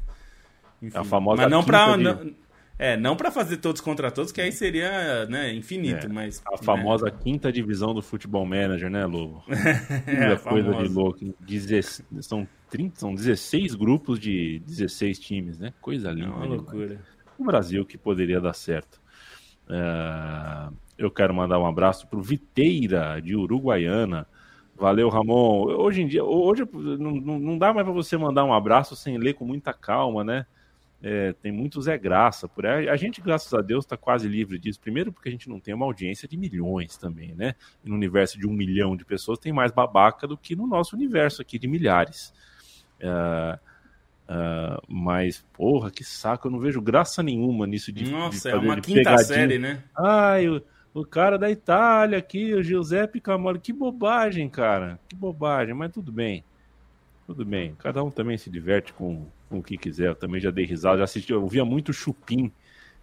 enfim. 0.82 0.98
A 0.98 1.04
famosa 1.04 1.44
mas 1.44 1.52
não 1.52 1.64
para 1.64 1.96
de... 1.96 2.36
É, 2.82 2.98
não 2.98 3.16
para 3.16 3.30
fazer 3.30 3.58
todos 3.58 3.80
contra 3.80 4.10
todos, 4.10 4.32
que 4.32 4.42
aí 4.42 4.52
seria 4.52 5.28
né, 5.28 5.54
infinito, 5.54 6.08
é, 6.08 6.10
mas... 6.10 6.42
A 6.52 6.58
famosa 6.58 7.06
né? 7.06 7.14
quinta 7.24 7.52
divisão 7.52 7.94
do 7.94 8.02
futebol 8.02 8.44
manager, 8.44 8.90
né, 8.90 9.06
Lobo? 9.06 9.44
é, 10.08 10.36
coisa 10.36 10.74
de 10.74 10.88
louco. 10.88 11.20
Deze... 11.42 12.04
São, 12.22 12.48
30, 12.72 13.00
são 13.00 13.14
16 13.14 13.76
grupos 13.76 14.20
de 14.20 14.64
16 14.66 15.20
times, 15.20 15.60
né? 15.60 15.72
Coisa 15.80 16.10
linda. 16.10 16.30
É 16.30 16.32
uma 16.32 16.46
loucura. 16.46 17.00
O 17.38 17.44
Brasil 17.44 17.86
que 17.86 18.00
poderia 18.00 18.42
dar 18.42 18.54
certo. 18.54 19.00
Uh, 19.68 20.76
eu 20.98 21.12
quero 21.12 21.36
mandar 21.36 21.60
um 21.60 21.68
abraço 21.68 22.08
pro 22.08 22.20
Viteira, 22.20 23.22
de 23.22 23.36
Uruguaiana. 23.36 24.26
Valeu, 24.76 25.08
Ramon. 25.08 25.68
Hoje 25.68 26.02
em 26.02 26.08
dia, 26.08 26.24
hoje 26.24 26.68
não, 26.74 27.12
não 27.12 27.60
dá 27.60 27.72
mais 27.72 27.86
para 27.86 27.94
você 27.94 28.18
mandar 28.18 28.44
um 28.44 28.52
abraço 28.52 28.96
sem 28.96 29.20
ler 29.20 29.36
com 29.36 29.46
muita 29.46 29.72
calma, 29.72 30.24
né? 30.24 30.48
É, 31.04 31.34
tem 31.34 31.52
muito 31.52 31.82
Zé 31.82 31.98
Graça 31.98 32.48
por 32.48 32.66
aí. 32.66 32.88
A 32.88 32.96
gente, 32.96 33.22
graças 33.22 33.52
a 33.54 33.62
Deus, 33.62 33.84
está 33.84 33.98
quase 33.98 34.28
livre 34.28 34.60
disso. 34.60 34.80
Primeiro, 34.80 35.12
porque 35.12 35.30
a 35.30 35.32
gente 35.32 35.50
não 35.50 35.60
tem 35.60 35.74
uma 35.74 35.86
audiência 35.86 36.28
de 36.28 36.38
milhões 36.38 36.96
também, 36.96 37.34
né? 37.34 37.56
E 37.84 37.90
no 37.90 37.96
universo 37.96 38.38
de 38.38 38.48
um 38.48 38.54
milhão 38.54 38.96
de 38.96 39.04
pessoas 39.04 39.40
tem 39.40 39.52
mais 39.52 39.72
babaca 39.72 40.28
do 40.28 40.38
que 40.38 40.56
no 40.56 40.68
nosso 40.68 40.96
universo 40.96 41.42
aqui 41.42 41.58
de 41.58 41.68
milhares. 41.68 42.32
Uh, 43.00 43.58
uh, 44.30 44.82
mas, 44.88 45.44
porra, 45.54 45.90
que 45.90 46.04
saco, 46.04 46.48
eu 46.48 46.52
não 46.52 46.60
vejo 46.60 46.80
graça 46.80 47.24
nenhuma 47.24 47.66
nisso 47.66 47.92
de. 47.92 48.12
Nossa, 48.12 48.50
de 48.50 48.56
é 48.56 48.60
uma 48.60 48.76
quinta 48.76 49.00
pegadinha. 49.00 49.26
série, 49.26 49.58
né? 49.58 49.84
Ai, 49.98 50.48
o, 50.48 50.62
o 50.94 51.04
cara 51.04 51.36
da 51.36 51.50
Itália 51.50 52.20
aqui, 52.20 52.54
o 52.54 52.62
Giuseppe 52.62 53.20
Camoli. 53.20 53.60
Que 53.60 53.74
bobagem, 53.74 54.48
cara. 54.48 55.00
Que 55.10 55.16
bobagem, 55.16 55.74
mas 55.74 55.92
tudo 55.92 56.12
bem. 56.12 56.44
Tudo 57.26 57.44
bem. 57.44 57.74
Cada 57.80 58.04
um 58.04 58.12
também 58.12 58.38
se 58.38 58.52
diverte 58.52 58.94
com 58.94 59.26
com 59.52 59.60
o 59.60 59.64
que 59.64 59.78
quiser. 59.78 60.08
Eu 60.08 60.16
também 60.16 60.42
já 60.42 60.50
dei 60.50 60.66
risada, 60.66 60.98
já 60.98 61.04
assisti, 61.04 61.32
eu 61.32 61.46
via 61.48 61.64
muito 61.64 61.94
Chupim, 61.94 62.52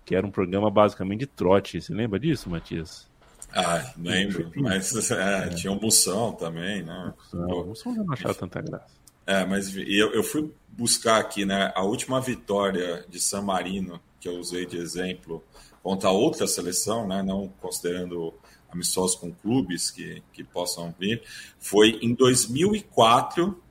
que 0.05 0.15
era 0.15 0.27
um 0.27 0.31
programa 0.31 0.71
basicamente 0.71 1.21
de 1.21 1.27
trote. 1.27 1.81
Você 1.81 1.95
lembra 1.95 2.19
disso, 2.19 2.51
Matias? 2.51 3.09
Ah, 3.53 3.93
lembro. 3.97 4.51
Mas 4.57 5.11
é, 5.11 5.47
é. 5.47 5.49
tinha 5.51 5.73
um 5.73 5.81
Moção 5.81 6.33
também, 6.33 6.83
né? 6.83 7.15
O 7.33 7.65
Moção 7.67 7.95
não 7.95 8.13
achava 8.13 8.35
tanta 8.35 8.61
graça. 8.61 8.99
É, 9.27 9.45
mas 9.45 9.77
eu, 9.77 10.13
eu 10.13 10.23
fui 10.23 10.51
buscar 10.69 11.19
aqui, 11.19 11.45
né? 11.45 11.71
A 11.75 11.83
última 11.83 12.21
vitória 12.21 13.05
de 13.09 13.21
San 13.21 13.43
Marino, 13.43 14.01
que 14.19 14.29
eu 14.29 14.39
usei 14.39 14.67
de 14.67 14.79
exemplo, 14.79 15.45
contra 15.83 16.11
outra 16.11 16.47
seleção, 16.47 17.07
né? 17.07 17.23
Não 17.23 17.49
considerando 17.61 18.35
amistosos 18.71 19.17
com 19.17 19.33
clubes 19.33 19.91
que, 19.91 20.23
que 20.33 20.45
possam 20.45 20.95
vir, 20.99 21.23
foi 21.59 21.99
em 22.03 22.15
2004 22.15 23.63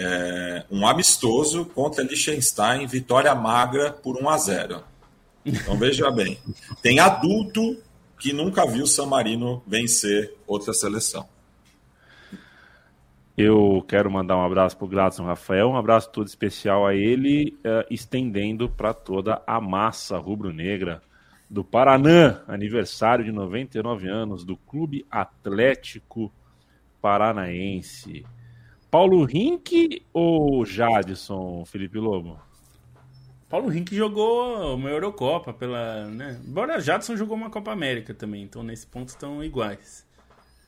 é, 0.00 0.64
um 0.70 0.86
amistoso 0.86 1.64
contra 1.66 2.04
Liechtenstein, 2.04 2.86
vitória 2.86 3.34
magra 3.34 3.92
por 3.92 4.16
1 4.16 4.28
a 4.28 4.38
0. 4.38 4.84
Então 5.44 5.76
veja 5.76 6.10
bem, 6.10 6.38
tem 6.80 7.00
adulto 7.00 7.76
que 8.18 8.32
nunca 8.32 8.64
viu 8.66 8.86
San 8.86 9.06
Marino 9.06 9.62
vencer 9.66 10.34
outra 10.46 10.72
seleção. 10.72 11.26
Eu 13.36 13.84
quero 13.86 14.10
mandar 14.10 14.36
um 14.36 14.44
abraço 14.44 14.76
para 14.76 14.84
o 14.84 14.88
Gladson 14.88 15.24
Rafael, 15.24 15.68
um 15.68 15.76
abraço 15.76 16.10
todo 16.10 16.26
especial 16.26 16.86
a 16.86 16.94
ele, 16.94 17.56
uh, 17.60 17.86
estendendo 17.88 18.68
para 18.68 18.92
toda 18.92 19.40
a 19.46 19.60
massa 19.60 20.18
rubro-negra 20.18 21.00
do 21.48 21.64
Paraná, 21.64 22.42
aniversário 22.46 23.24
de 23.24 23.32
99 23.32 24.08
anos 24.08 24.44
do 24.44 24.56
Clube 24.56 25.06
Atlético 25.10 26.32
Paranaense. 27.00 28.24
Paulo 28.90 29.24
Rink 29.24 30.02
ou 30.12 30.64
Jadson, 30.64 31.64
Felipe 31.66 31.98
Lobo? 31.98 32.38
Paulo 33.48 33.68
Rink 33.68 33.94
jogou 33.94 34.74
uma 34.74 34.90
Eurocopa 34.90 35.52
pela. 35.52 36.06
Né? 36.06 36.38
Embora 36.46 36.80
Jadson 36.80 37.16
jogou 37.16 37.36
uma 37.36 37.50
Copa 37.50 37.70
América 37.70 38.14
também, 38.14 38.42
então 38.42 38.62
nesse 38.62 38.86
ponto 38.86 39.08
estão 39.08 39.42
iguais. 39.42 40.06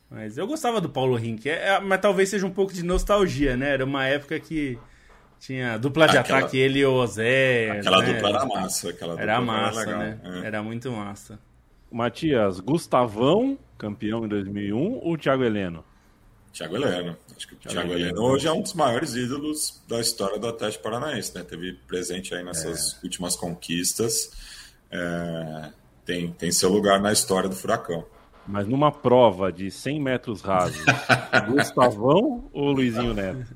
Mas 0.09 0.37
eu 0.37 0.45
gostava 0.45 0.81
do 0.81 0.89
Paulo 0.89 1.15
Rink, 1.15 1.47
é, 1.49 1.69
é, 1.69 1.79
mas 1.79 2.01
talvez 2.01 2.29
seja 2.29 2.45
um 2.45 2.51
pouco 2.51 2.73
de 2.73 2.83
nostalgia, 2.83 3.55
né? 3.55 3.69
Era 3.69 3.85
uma 3.85 4.05
época 4.05 4.39
que 4.39 4.77
tinha 5.39 5.77
dupla 5.77 6.07
de 6.07 6.17
aquela, 6.17 6.39
ataque, 6.39 6.57
ele 6.57 6.79
e 6.79 6.85
o 6.85 7.07
Zé. 7.07 7.71
Aquela 7.71 8.01
né? 8.01 8.13
dupla 8.13 8.29
era 8.29 8.45
massa. 8.45 8.89
Aquela 8.89 9.21
era 9.21 9.41
massa, 9.41 9.81
era 9.81 9.97
né? 9.97 10.19
É. 10.23 10.47
Era 10.47 10.63
muito 10.63 10.91
massa. 10.91 11.39
Matias, 11.91 12.59
Gustavão, 12.59 13.57
campeão 13.77 14.25
em 14.25 14.27
2001 14.27 14.99
ou 15.01 15.17
Thiago 15.17 15.43
Heleno? 15.43 15.83
Thiago 16.53 16.75
Heleno. 16.75 17.17
Acho 17.35 17.47
que 17.47 17.53
o 17.53 17.57
Thiago, 17.57 17.87
Thiago 17.87 17.93
Heleno 17.93 18.21
hoje 18.21 18.47
é 18.47 18.51
um 18.51 18.61
dos 18.61 18.73
maiores 18.73 19.15
ídolos 19.15 19.81
da 19.87 19.99
história 19.99 20.37
do 20.37 20.47
Atlético 20.47 20.83
Paranaense, 20.83 21.33
né? 21.35 21.43
Teve 21.43 21.73
presente 21.87 22.35
aí 22.35 22.43
nessas 22.43 22.93
é. 22.93 22.97
últimas 23.03 23.35
conquistas. 23.35 24.31
É, 24.91 25.69
tem, 26.05 26.31
tem 26.31 26.51
seu 26.51 26.69
lugar 26.69 26.99
na 26.99 27.11
história 27.11 27.47
do 27.47 27.55
Furacão. 27.55 28.05
Mas 28.45 28.67
numa 28.67 28.91
prova 28.91 29.51
de 29.51 29.69
100 29.69 30.01
metros 30.01 30.41
rasos, 30.41 30.83
Gustavão 31.47 32.49
ou 32.51 32.71
Luizinho 32.71 33.13
Neto? 33.13 33.55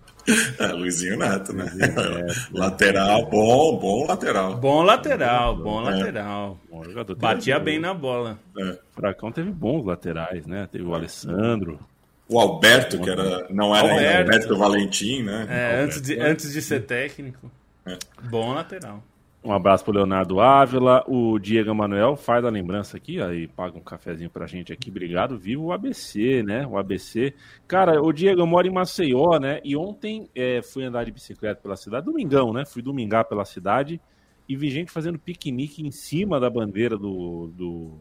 É, 0.59 0.67
Luizinho 0.67 1.17
Neto, 1.17 1.53
né? 1.53 1.63
Luizinho 1.63 1.95
Neto. 1.95 2.49
lateral, 2.53 3.25
bom, 3.29 3.77
bom 3.77 4.05
lateral. 4.07 4.55
Bom 4.55 4.83
lateral, 4.83 5.55
bom 5.57 5.81
é. 5.81 5.91
lateral. 5.91 6.59
Bom 6.69 6.83
jogador. 6.83 7.15
Batia 7.15 7.59
bem 7.59 7.79
na 7.79 7.93
bola. 7.93 8.39
É. 8.57 8.69
O 8.71 8.77
Furacão 8.91 9.31
teve 9.31 9.51
bons 9.51 9.83
laterais, 9.83 10.45
né? 10.45 10.67
Teve 10.71 10.85
o 10.85 10.93
Alessandro. 10.93 11.79
O 12.27 12.39
Alberto, 12.39 12.99
que 12.99 13.09
era, 13.09 13.47
não 13.49 13.75
era 13.75 13.91
Alberto, 13.91 14.31
Alberto 14.31 14.57
Valentim, 14.57 15.23
né? 15.23 15.47
É, 15.49 15.81
antes, 15.81 16.01
de, 16.01 16.19
antes 16.19 16.51
de 16.51 16.61
ser 16.61 16.81
técnico. 16.81 17.51
É. 17.85 17.97
Bom 18.23 18.53
lateral. 18.53 19.03
Um 19.45 19.53
abraço 19.53 19.85
pro 19.85 19.93
Leonardo 19.93 20.39
Ávila, 20.39 21.03
o 21.07 21.37
Diego 21.37 21.73
Manuel 21.75 22.15
faz 22.15 22.43
a 22.43 22.49
lembrança 22.49 22.97
aqui, 22.97 23.21
aí 23.21 23.47
paga 23.47 23.77
um 23.77 23.81
cafezinho 23.81 24.27
pra 24.27 24.47
gente 24.47 24.73
aqui, 24.73 24.89
obrigado. 24.89 25.37
Viva 25.37 25.61
o 25.61 25.71
ABC, 25.71 26.41
né? 26.41 26.65
O 26.65 26.79
ABC. 26.79 27.31
Cara, 27.67 28.01
o 28.01 28.11
Diego, 28.11 28.41
eu 28.41 28.47
moro 28.47 28.65
em 28.67 28.73
Maceió, 28.73 29.37
né? 29.37 29.61
E 29.63 29.77
ontem 29.77 30.27
é, 30.33 30.63
fui 30.63 30.83
andar 30.83 31.03
de 31.03 31.11
bicicleta 31.11 31.61
pela 31.61 31.75
cidade, 31.75 32.07
domingão, 32.07 32.51
né? 32.51 32.65
Fui 32.65 32.81
domingar 32.81 33.25
pela 33.25 33.45
cidade 33.45 34.01
e 34.49 34.55
vi 34.55 34.71
gente 34.71 34.91
fazendo 34.91 35.19
piquenique 35.19 35.85
em 35.85 35.91
cima 35.91 36.39
da 36.39 36.49
bandeira 36.49 36.97
do, 36.97 37.51
do, 37.55 37.91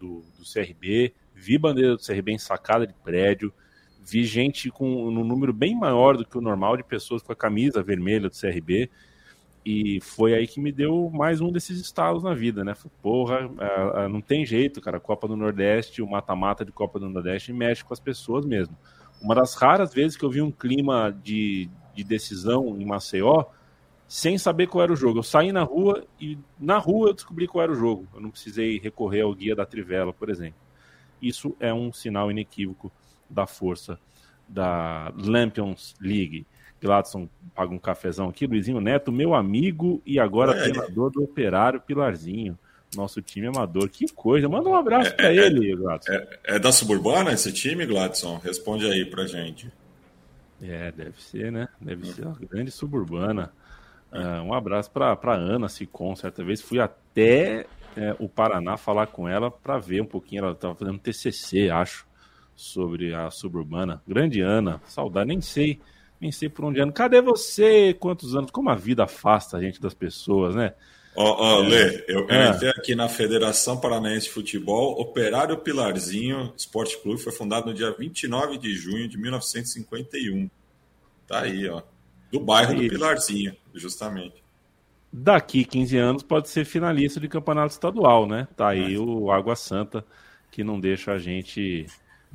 do, 0.00 0.24
do 0.36 0.44
CRB, 0.52 1.14
vi 1.36 1.58
bandeira 1.58 1.94
do 1.94 2.02
CRB 2.02 2.32
em 2.32 2.38
sacada 2.38 2.86
de 2.86 2.94
prédio, 2.94 3.52
vi 4.02 4.24
gente 4.24 4.70
com 4.70 5.08
um 5.08 5.24
número 5.24 5.52
bem 5.52 5.76
maior 5.76 6.16
do 6.16 6.24
que 6.24 6.38
o 6.38 6.40
normal 6.40 6.76
de 6.76 6.82
pessoas 6.82 7.22
com 7.22 7.32
a 7.32 7.36
camisa 7.36 7.82
vermelha 7.82 8.30
do 8.30 8.40
CRB. 8.40 8.90
E 9.64 10.00
foi 10.00 10.32
aí 10.32 10.46
que 10.46 10.60
me 10.60 10.70
deu 10.70 11.10
mais 11.12 11.40
um 11.40 11.50
desses 11.50 11.80
estalos 11.80 12.22
na 12.22 12.32
vida, 12.32 12.64
né? 12.64 12.72
Porra, 13.02 13.50
não 14.08 14.20
tem 14.20 14.46
jeito, 14.46 14.80
cara. 14.80 15.00
Copa 15.00 15.26
do 15.26 15.36
Nordeste, 15.36 16.00
o 16.00 16.06
mata-mata 16.06 16.64
de 16.64 16.70
Copa 16.70 17.00
do 17.00 17.10
Nordeste 17.10 17.52
mexe 17.52 17.84
com 17.84 17.92
as 17.92 17.98
pessoas 17.98 18.46
mesmo. 18.46 18.76
Uma 19.20 19.34
das 19.34 19.54
raras 19.54 19.92
vezes 19.92 20.16
que 20.16 20.24
eu 20.24 20.30
vi 20.30 20.40
um 20.40 20.52
clima 20.52 21.10
de, 21.10 21.68
de 21.94 22.04
decisão 22.04 22.80
em 22.80 22.84
Maceió 22.84 23.46
sem 24.06 24.38
saber 24.38 24.68
qual 24.68 24.84
era 24.84 24.92
o 24.92 24.96
jogo. 24.96 25.18
Eu 25.18 25.24
saí 25.24 25.50
na 25.50 25.64
rua 25.64 26.04
e 26.20 26.38
na 26.60 26.78
rua 26.78 27.08
eu 27.08 27.14
descobri 27.14 27.48
qual 27.48 27.64
era 27.64 27.72
o 27.72 27.74
jogo. 27.74 28.06
Eu 28.14 28.20
não 28.20 28.30
precisei 28.30 28.78
recorrer 28.78 29.22
ao 29.22 29.34
guia 29.34 29.56
da 29.56 29.66
Trivela, 29.66 30.12
por 30.12 30.30
exemplo. 30.30 30.65
Isso 31.26 31.56
é 31.60 31.72
um 31.72 31.92
sinal 31.92 32.30
inequívoco 32.30 32.92
da 33.28 33.46
força 33.46 33.98
da 34.48 35.12
Lampions 35.16 35.94
League. 36.00 36.46
Gladson 36.80 37.28
paga 37.54 37.72
um 37.72 37.78
cafezão 37.78 38.28
aqui. 38.28 38.46
Luizinho 38.46 38.80
Neto, 38.80 39.10
meu 39.10 39.34
amigo 39.34 40.00
e 40.04 40.20
agora 40.20 40.52
é, 40.52 40.62
treinador 40.62 41.10
do 41.10 41.22
Operário 41.22 41.80
Pilarzinho. 41.80 42.58
Nosso 42.94 43.20
time 43.20 43.48
amador. 43.48 43.88
Que 43.88 44.06
coisa. 44.12 44.48
Manda 44.48 44.68
um 44.68 44.74
abraço 44.74 45.10
é, 45.10 45.12
para 45.12 45.32
é, 45.32 45.36
ele, 45.36 45.74
Gladson. 45.74 46.12
É, 46.12 46.38
é, 46.44 46.58
da 46.58 46.70
Suburbana 46.70 47.32
esse 47.32 47.52
time, 47.52 47.84
Gladson? 47.84 48.38
Responde 48.38 48.86
aí 48.86 49.04
pra 49.04 49.26
gente. 49.26 49.70
É, 50.62 50.92
deve 50.92 51.20
ser, 51.20 51.50
né? 51.50 51.68
Deve 51.80 52.06
ser 52.06 52.26
uma 52.26 52.38
grande 52.38 52.70
suburbana. 52.70 53.52
Uh, 54.12 54.42
um 54.44 54.54
abraço 54.54 54.90
para 54.90 55.34
Ana 55.34 55.68
Sicom. 55.68 56.14
Certa 56.14 56.42
vez 56.44 56.62
fui 56.62 56.78
até 56.78 57.66
é, 57.96 58.14
o 58.18 58.28
Paraná 58.28 58.76
falar 58.76 59.06
com 59.08 59.28
ela 59.28 59.50
para 59.50 59.78
ver 59.78 60.02
um 60.02 60.06
pouquinho. 60.06 60.44
Ela 60.44 60.52
estava 60.52 60.74
fazendo 60.74 60.98
TCC, 60.98 61.70
acho, 61.70 62.06
sobre 62.54 63.14
a 63.14 63.30
suburbana. 63.30 64.02
Grande 64.06 64.40
Ana, 64.40 64.80
saudade, 64.86 65.28
nem 65.28 65.40
sei 65.40 65.80
nem 66.20 66.32
sei 66.32 66.48
por 66.48 66.64
onde 66.64 66.80
anda. 66.80 66.92
Cadê 66.92 67.20
você? 67.20 67.94
Quantos 67.94 68.34
anos? 68.34 68.50
Como 68.50 68.70
a 68.70 68.74
vida 68.74 69.04
afasta 69.04 69.56
a 69.56 69.60
gente 69.60 69.80
das 69.80 69.94
pessoas, 69.94 70.54
né? 70.54 70.74
Ó, 71.14 71.24
oh, 71.24 71.58
oh, 71.58 71.60
Lê, 71.62 72.04
eu, 72.08 72.28
é. 72.28 72.50
entrei 72.50 72.70
aqui 72.70 72.94
na 72.94 73.08
Federação 73.08 73.80
Paranaense 73.80 74.26
de 74.26 74.32
Futebol, 74.32 75.00
Operário 75.00 75.56
Pilarzinho 75.56 76.52
Esporte 76.54 77.00
Clube 77.00 77.22
foi 77.22 77.32
fundado 77.32 77.68
no 77.68 77.74
dia 77.74 77.90
29 77.90 78.58
de 78.58 78.74
junho 78.74 79.08
de 79.08 79.16
1951. 79.16 80.50
Tá 81.26 81.40
aí, 81.40 81.66
ó. 81.68 81.80
Do 82.30 82.38
bairro 82.38 82.74
do 82.74 82.86
Pilarzinho, 82.86 83.56
justamente. 83.74 84.44
Daqui 85.18 85.64
15 85.64 85.96
anos 85.96 86.22
pode 86.22 86.46
ser 86.46 86.66
finalista 86.66 87.18
de 87.18 87.26
campeonato 87.26 87.72
estadual, 87.72 88.26
né? 88.26 88.46
Tá 88.54 88.68
aí 88.68 88.96
é. 88.96 88.98
o 88.98 89.30
Água 89.30 89.56
Santa, 89.56 90.04
que 90.50 90.62
não 90.62 90.78
deixa 90.78 91.12
a 91.12 91.18
gente 91.18 91.86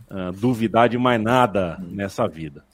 uh, 0.10 0.32
duvidar 0.32 0.90
de 0.90 0.98
mais 0.98 1.22
nada 1.22 1.78
nessa 1.80 2.28
vida. 2.28 2.66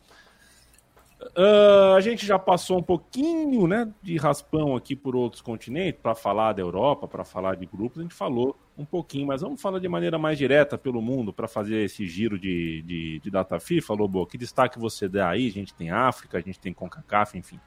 Uh, 1.35 1.93
a 1.97 1.99
gente 1.99 2.25
já 2.25 2.39
passou 2.39 2.79
um 2.79 2.81
pouquinho 2.83 3.67
né, 3.67 3.91
de 4.01 4.15
raspão 4.15 4.77
aqui 4.77 4.95
por 4.95 5.13
outros 5.13 5.41
continentes 5.41 5.99
para 6.01 6.15
falar 6.15 6.53
da 6.53 6.61
Europa, 6.61 7.05
para 7.05 7.25
falar 7.25 7.57
de 7.57 7.65
grupos, 7.65 7.99
a 7.99 8.03
gente 8.03 8.15
falou 8.15 8.57
um 8.77 8.85
pouquinho, 8.85 9.27
mas 9.27 9.41
vamos 9.41 9.61
falar 9.61 9.79
de 9.79 9.89
maneira 9.89 10.17
mais 10.17 10.37
direta 10.37 10.77
pelo 10.77 11.01
mundo 11.01 11.33
para 11.33 11.49
fazer 11.49 11.83
esse 11.83 12.07
giro 12.07 12.39
de, 12.39 12.81
de, 12.83 13.19
de 13.19 13.29
data 13.29 13.59
FIFA, 13.59 13.93
Lobo. 13.93 14.25
Que 14.25 14.37
destaque 14.37 14.79
você 14.79 15.09
dá 15.09 15.31
aí? 15.31 15.47
A 15.47 15.51
gente 15.51 15.73
tem 15.73 15.91
África, 15.91 16.37
a 16.37 16.41
gente 16.41 16.61
tem 16.61 16.71
CONCACAF, 16.71 17.37
enfim. 17.37 17.59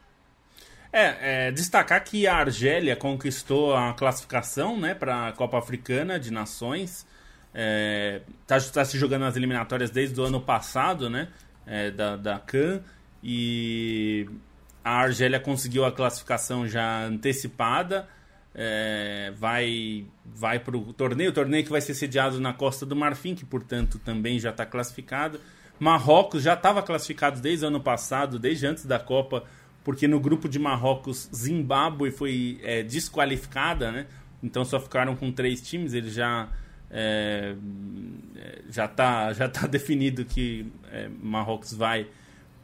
É, 0.92 1.46
é, 1.46 1.50
destacar 1.52 2.02
que 2.02 2.26
a 2.26 2.36
Argélia 2.36 2.96
conquistou 2.96 3.74
a 3.76 3.94
classificação 3.94 4.78
né, 4.78 4.94
para 4.94 5.28
a 5.28 5.32
Copa 5.32 5.58
Africana 5.58 6.18
de 6.18 6.32
Nações. 6.32 7.06
Está 7.52 8.56
é, 8.56 8.60
tá 8.72 8.84
se 8.84 8.98
jogando 8.98 9.22
nas 9.22 9.36
eliminatórias 9.36 9.90
desde 9.90 10.20
o 10.20 10.24
ano 10.24 10.40
passado, 10.40 11.08
né? 11.08 11.28
É, 11.66 11.90
da, 11.90 12.16
da 12.16 12.38
CAN 12.38 12.80
e 13.22 14.26
a 14.84 15.02
Argélia 15.02 15.38
conseguiu 15.38 15.84
a 15.84 15.92
classificação 15.92 16.66
já 16.66 17.04
antecipada. 17.04 18.08
É, 18.52 19.32
vai 19.36 20.04
vai 20.24 20.58
para 20.58 20.76
o 20.76 20.92
torneio, 20.92 21.30
o 21.30 21.32
torneio 21.32 21.62
que 21.62 21.70
vai 21.70 21.80
ser 21.80 21.94
sediado 21.94 22.40
na 22.40 22.52
Costa 22.52 22.84
do 22.84 22.96
Marfim, 22.96 23.34
que 23.34 23.44
portanto 23.44 23.98
também 23.98 24.40
já 24.40 24.50
está 24.50 24.66
classificado. 24.66 25.40
Marrocos 25.78 26.42
já 26.42 26.54
estava 26.54 26.82
classificado 26.82 27.40
desde 27.40 27.64
o 27.64 27.68
ano 27.68 27.80
passado, 27.80 28.38
desde 28.38 28.66
antes 28.66 28.84
da 28.84 28.98
Copa, 28.98 29.44
porque 29.84 30.06
no 30.06 30.20
grupo 30.20 30.48
de 30.48 30.58
Marrocos, 30.58 31.28
Zimbábue 31.34 32.10
foi 32.10 32.60
é, 32.62 32.82
desqualificada, 32.82 33.90
né? 33.90 34.06
Então 34.42 34.64
só 34.64 34.80
ficaram 34.80 35.16
com 35.16 35.30
três 35.30 35.60
times, 35.60 35.92
ele 35.92 36.10
já 36.10 36.48
é, 36.90 37.54
já 38.68 38.86
está 38.86 39.32
já 39.32 39.48
tá 39.48 39.66
definido 39.68 40.24
que 40.24 40.66
é, 40.90 41.08
Marrocos 41.22 41.72
vai 41.72 42.06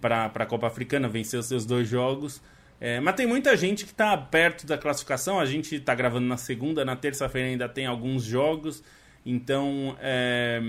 para 0.00 0.26
a 0.26 0.46
Copa 0.46 0.66
Africana, 0.66 1.08
venceu 1.08 1.42
seus 1.42 1.64
dois 1.64 1.88
jogos. 1.88 2.40
É, 2.78 3.00
mas 3.00 3.14
tem 3.14 3.26
muita 3.26 3.56
gente 3.56 3.84
que 3.84 3.90
está 3.90 4.16
perto 4.16 4.66
da 4.66 4.76
classificação. 4.76 5.40
A 5.40 5.46
gente 5.46 5.76
está 5.76 5.94
gravando 5.94 6.26
na 6.26 6.36
segunda, 6.36 6.84
na 6.84 6.94
terça-feira 6.94 7.48
ainda 7.48 7.68
tem 7.68 7.86
alguns 7.86 8.22
jogos. 8.22 8.82
Então, 9.24 9.96
é, 10.00 10.62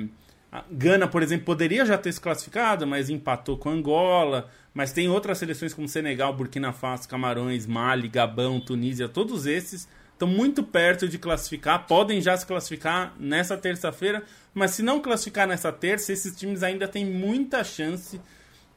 Gana, 0.71 1.07
por 1.07 1.21
exemplo, 1.21 1.45
poderia 1.45 1.85
já 1.85 1.97
ter 1.97 2.11
se 2.11 2.21
classificado, 2.21 2.87
mas 2.87 3.09
empatou 3.09 3.57
com 3.57 3.69
Angola. 3.69 4.49
Mas 4.77 4.93
tem 4.93 5.09
outras 5.09 5.39
seleções 5.39 5.73
como 5.73 5.87
Senegal, 5.87 6.31
Burkina 6.31 6.71
Faso, 6.71 7.09
Camarões, 7.09 7.65
Mali, 7.65 8.07
Gabão, 8.07 8.59
Tunísia. 8.59 9.09
Todos 9.09 9.47
esses 9.47 9.89
estão 10.13 10.27
muito 10.27 10.61
perto 10.61 11.07
de 11.07 11.17
classificar. 11.17 11.87
Podem 11.87 12.21
já 12.21 12.37
se 12.37 12.45
classificar 12.45 13.15
nessa 13.19 13.57
terça-feira. 13.57 14.21
Mas 14.53 14.69
se 14.69 14.83
não 14.83 15.01
classificar 15.01 15.47
nessa 15.47 15.71
terça, 15.71 16.13
esses 16.13 16.37
times 16.37 16.61
ainda 16.61 16.87
têm 16.87 17.03
muita 17.03 17.63
chance 17.63 18.21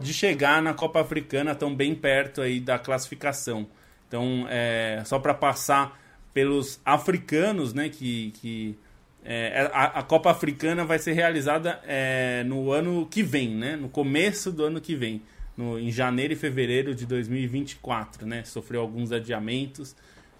de 0.00 0.14
chegar 0.14 0.62
na 0.62 0.72
Copa 0.72 1.02
Africana 1.02 1.54
tão 1.54 1.74
bem 1.74 1.94
perto 1.94 2.40
aí 2.40 2.60
da 2.60 2.78
classificação. 2.78 3.68
Então, 4.08 4.46
é, 4.48 5.02
só 5.04 5.18
para 5.18 5.34
passar 5.34 6.00
pelos 6.32 6.80
africanos, 6.82 7.74
né, 7.74 7.90
que, 7.90 8.30
que 8.40 8.78
é, 9.22 9.70
a, 9.70 9.98
a, 9.98 10.02
Copa 10.02 10.30
Africana 10.30 10.82
vai 10.82 10.98
ser 10.98 11.12
realizada 11.12 11.78
é, 11.86 12.42
no 12.44 12.72
ano 12.72 13.04
que 13.04 13.22
vem, 13.22 13.50
né, 13.50 13.76
no 13.76 13.90
começo 13.90 14.50
do 14.50 14.64
ano 14.64 14.80
que 14.80 14.94
vem, 14.94 15.20
no, 15.60 15.78
em 15.78 15.90
janeiro 15.90 16.32
e 16.32 16.36
fevereiro 16.36 16.94
de 16.94 17.04
2024, 17.04 18.26
né, 18.26 18.42
sofreu 18.44 18.80
alguns 18.80 19.12
adiamentos, 19.12 19.94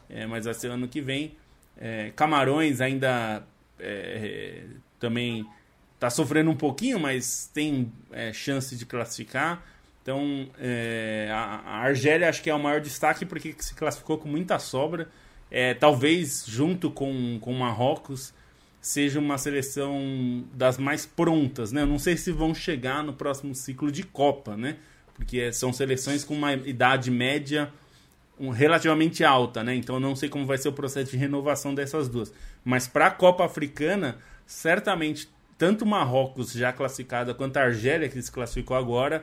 é, 0.09 0.27
mas 0.27 0.47
vai 0.47 0.55
ser 0.55 0.71
ano 0.71 0.89
que 0.89 1.01
vem. 1.01 1.37
É, 1.77 2.11
Camarões 2.17 2.81
ainda 2.81 3.45
é, 3.79 4.65
também 4.99 5.47
está 5.95 6.09
sofrendo 6.09 6.51
um 6.51 6.57
pouquinho, 6.57 6.99
mas 6.99 7.51
tem 7.53 7.93
é, 8.11 8.33
chance 8.33 8.75
de 8.75 8.87
classificar. 8.87 9.63
Então, 10.03 10.49
é, 10.59 11.29
a, 11.31 11.61
a, 11.65 11.77
Argélia 11.83 12.29
acho 12.29 12.43
que 12.43 12.49
é 12.49 12.55
o 12.55 12.59
maior 12.59 12.81
destaque 12.81 13.27
porque 13.27 13.55
se 13.59 13.75
classificou 13.75 14.17
com 14.17 14.29
muita 14.29 14.59
sobra. 14.59 15.09
É, 15.51 15.75
talvez, 15.75 16.45
junto 16.47 16.91
com, 16.91 17.39
com 17.41 17.53
Marrocos, 17.53 18.33
seja 18.81 19.19
uma 19.19 19.37
seleção 19.37 20.45
das 20.55 20.79
mais 20.79 21.05
prontas. 21.05 21.71
Né? 21.71 21.83
Eu 21.83 21.87
não 21.87 21.99
sei 21.99 22.17
se 22.17 22.33
vão 22.33 22.55
chegar 22.55 23.05
no 23.05 23.13
próximo 23.13 23.55
ciclo 23.55 23.93
de 23.93 24.03
Copa, 24.03 24.57
né? 24.57 24.77
Porque 25.21 25.53
são 25.53 25.71
seleções 25.71 26.25
com 26.25 26.35
uma 26.35 26.55
idade 26.55 27.11
média 27.11 27.71
relativamente 28.55 29.23
alta. 29.23 29.63
Né? 29.63 29.75
Então, 29.75 30.01
não 30.01 30.17
sei 30.17 30.31
como 30.31 30.47
vai 30.47 30.57
ser 30.57 30.69
o 30.69 30.73
processo 30.73 31.11
de 31.11 31.19
renovação 31.19 31.75
dessas 31.75 32.09
duas. 32.09 32.33
Mas 32.65 32.89
para 32.89 33.07
a 33.07 33.11
Copa 33.11 33.45
Africana, 33.45 34.17
certamente 34.47 35.29
tanto 35.59 35.85
Marrocos 35.85 36.53
já 36.53 36.73
classificada 36.73 37.35
quanto 37.35 37.59
a 37.59 37.65
Argélia, 37.65 38.09
que 38.09 38.21
se 38.21 38.33
classificou 38.33 38.75
agora, 38.75 39.23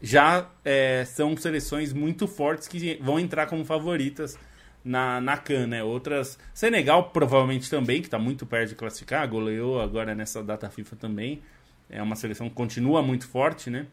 já 0.00 0.48
é, 0.64 1.04
são 1.04 1.36
seleções 1.36 1.92
muito 1.92 2.26
fortes 2.26 2.66
que 2.66 2.98
vão 3.02 3.20
entrar 3.20 3.46
como 3.46 3.62
favoritas 3.62 4.38
na, 4.82 5.20
na 5.20 5.36
CAN, 5.36 5.66
né? 5.66 5.84
Outras. 5.84 6.38
Senegal 6.54 7.10
provavelmente 7.10 7.68
também, 7.68 8.00
que 8.00 8.06
está 8.06 8.18
muito 8.18 8.46
perto 8.46 8.70
de 8.70 8.74
classificar, 8.74 9.28
goleou 9.28 9.82
agora 9.82 10.14
nessa 10.14 10.42
data 10.42 10.70
FIFA 10.70 10.96
também. 10.96 11.42
É 11.90 12.02
uma 12.02 12.16
seleção 12.16 12.48
que 12.48 12.54
continua 12.54 13.02
muito 13.02 13.28
forte, 13.28 13.68
né? 13.68 13.86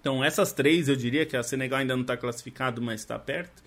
Então, 0.00 0.24
essas 0.24 0.52
três 0.52 0.88
eu 0.88 0.96
diria 0.96 1.26
que 1.26 1.36
a 1.36 1.42
Senegal 1.42 1.80
ainda 1.80 1.94
não 1.94 2.02
está 2.02 2.16
classificado, 2.16 2.80
mas 2.80 3.00
está 3.00 3.18
perto. 3.18 3.62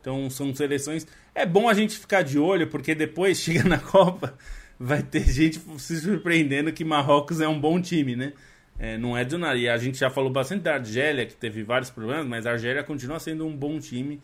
Então, 0.00 0.28
são 0.30 0.54
seleções. 0.54 1.06
É 1.34 1.46
bom 1.46 1.68
a 1.68 1.74
gente 1.74 1.98
ficar 1.98 2.22
de 2.22 2.38
olho, 2.38 2.66
porque 2.68 2.94
depois 2.94 3.38
chega 3.40 3.64
na 3.64 3.78
Copa 3.78 4.34
vai 4.78 5.02
ter 5.02 5.24
gente 5.24 5.60
se 5.78 6.00
surpreendendo 6.00 6.72
que 6.72 6.84
Marrocos 6.84 7.40
é 7.40 7.48
um 7.48 7.58
bom 7.60 7.80
time, 7.80 8.14
né? 8.14 8.32
É, 8.78 8.96
não 8.96 9.16
é 9.16 9.24
do 9.24 9.36
nada. 9.36 9.56
E 9.56 9.68
a 9.68 9.76
gente 9.76 9.98
já 9.98 10.08
falou 10.08 10.30
bastante 10.30 10.62
da 10.62 10.74
Argélia, 10.74 11.26
que 11.26 11.34
teve 11.34 11.64
vários 11.64 11.90
problemas, 11.90 12.26
mas 12.26 12.46
a 12.46 12.52
Argélia 12.52 12.84
continua 12.84 13.18
sendo 13.18 13.44
um 13.44 13.56
bom 13.56 13.80
time. 13.80 14.20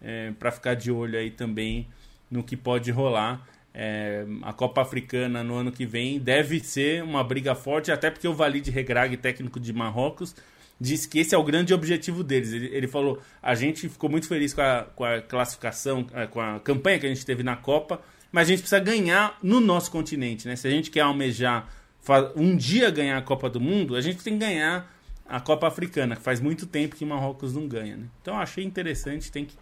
é, 0.00 0.32
para 0.38 0.50
ficar 0.50 0.74
de 0.74 0.90
olho 0.90 1.18
aí 1.18 1.30
também 1.30 1.88
no 2.30 2.42
que 2.42 2.56
pode 2.56 2.90
rolar. 2.90 3.46
É, 3.74 4.24
a 4.42 4.52
Copa 4.52 4.82
Africana 4.82 5.44
no 5.44 5.54
ano 5.54 5.70
que 5.70 5.84
vem 5.86 6.18
deve 6.18 6.60
ser 6.60 7.02
uma 7.02 7.22
briga 7.22 7.54
forte, 7.54 7.92
até 7.92 8.10
porque 8.10 8.26
o 8.26 8.34
Valide 8.34 8.70
Regrag, 8.70 9.16
técnico 9.16 9.60
de 9.60 9.72
Marrocos, 9.72 10.34
disse 10.80 11.08
que 11.08 11.18
esse 11.18 11.34
é 11.34 11.38
o 11.38 11.42
grande 11.42 11.74
objetivo 11.74 12.22
deles. 12.22 12.52
Ele, 12.52 12.66
ele 12.66 12.86
falou: 12.86 13.20
a 13.42 13.54
gente 13.54 13.88
ficou 13.88 14.08
muito 14.08 14.28
feliz 14.28 14.54
com 14.54 14.60
a, 14.60 14.86
com 14.94 15.04
a 15.04 15.20
classificação, 15.20 16.06
é, 16.12 16.26
com 16.26 16.40
a 16.40 16.60
campanha 16.60 16.98
que 16.98 17.06
a 17.06 17.08
gente 17.08 17.24
teve 17.24 17.42
na 17.42 17.56
Copa, 17.56 18.00
mas 18.30 18.48
a 18.48 18.50
gente 18.50 18.60
precisa 18.60 18.80
ganhar 18.80 19.38
no 19.42 19.60
nosso 19.60 19.90
continente. 19.90 20.46
Né? 20.46 20.56
Se 20.56 20.66
a 20.66 20.70
gente 20.70 20.90
quer 20.90 21.00
almejar 21.00 21.68
um 22.36 22.56
dia 22.56 22.90
ganhar 22.90 23.18
a 23.18 23.22
Copa 23.22 23.50
do 23.50 23.60
Mundo, 23.60 23.94
a 23.94 24.00
gente 24.00 24.22
tem 24.22 24.34
que 24.34 24.38
ganhar 24.38 24.90
a 25.28 25.40
Copa 25.40 25.68
Africana, 25.68 26.16
que 26.16 26.22
faz 26.22 26.40
muito 26.40 26.66
tempo 26.66 26.96
que 26.96 27.04
Marrocos 27.04 27.54
não 27.54 27.68
ganha. 27.68 27.96
Né? 27.96 28.06
Então 28.22 28.38
achei 28.38 28.64
interessante, 28.64 29.30
tem 29.30 29.44
que 29.44 29.54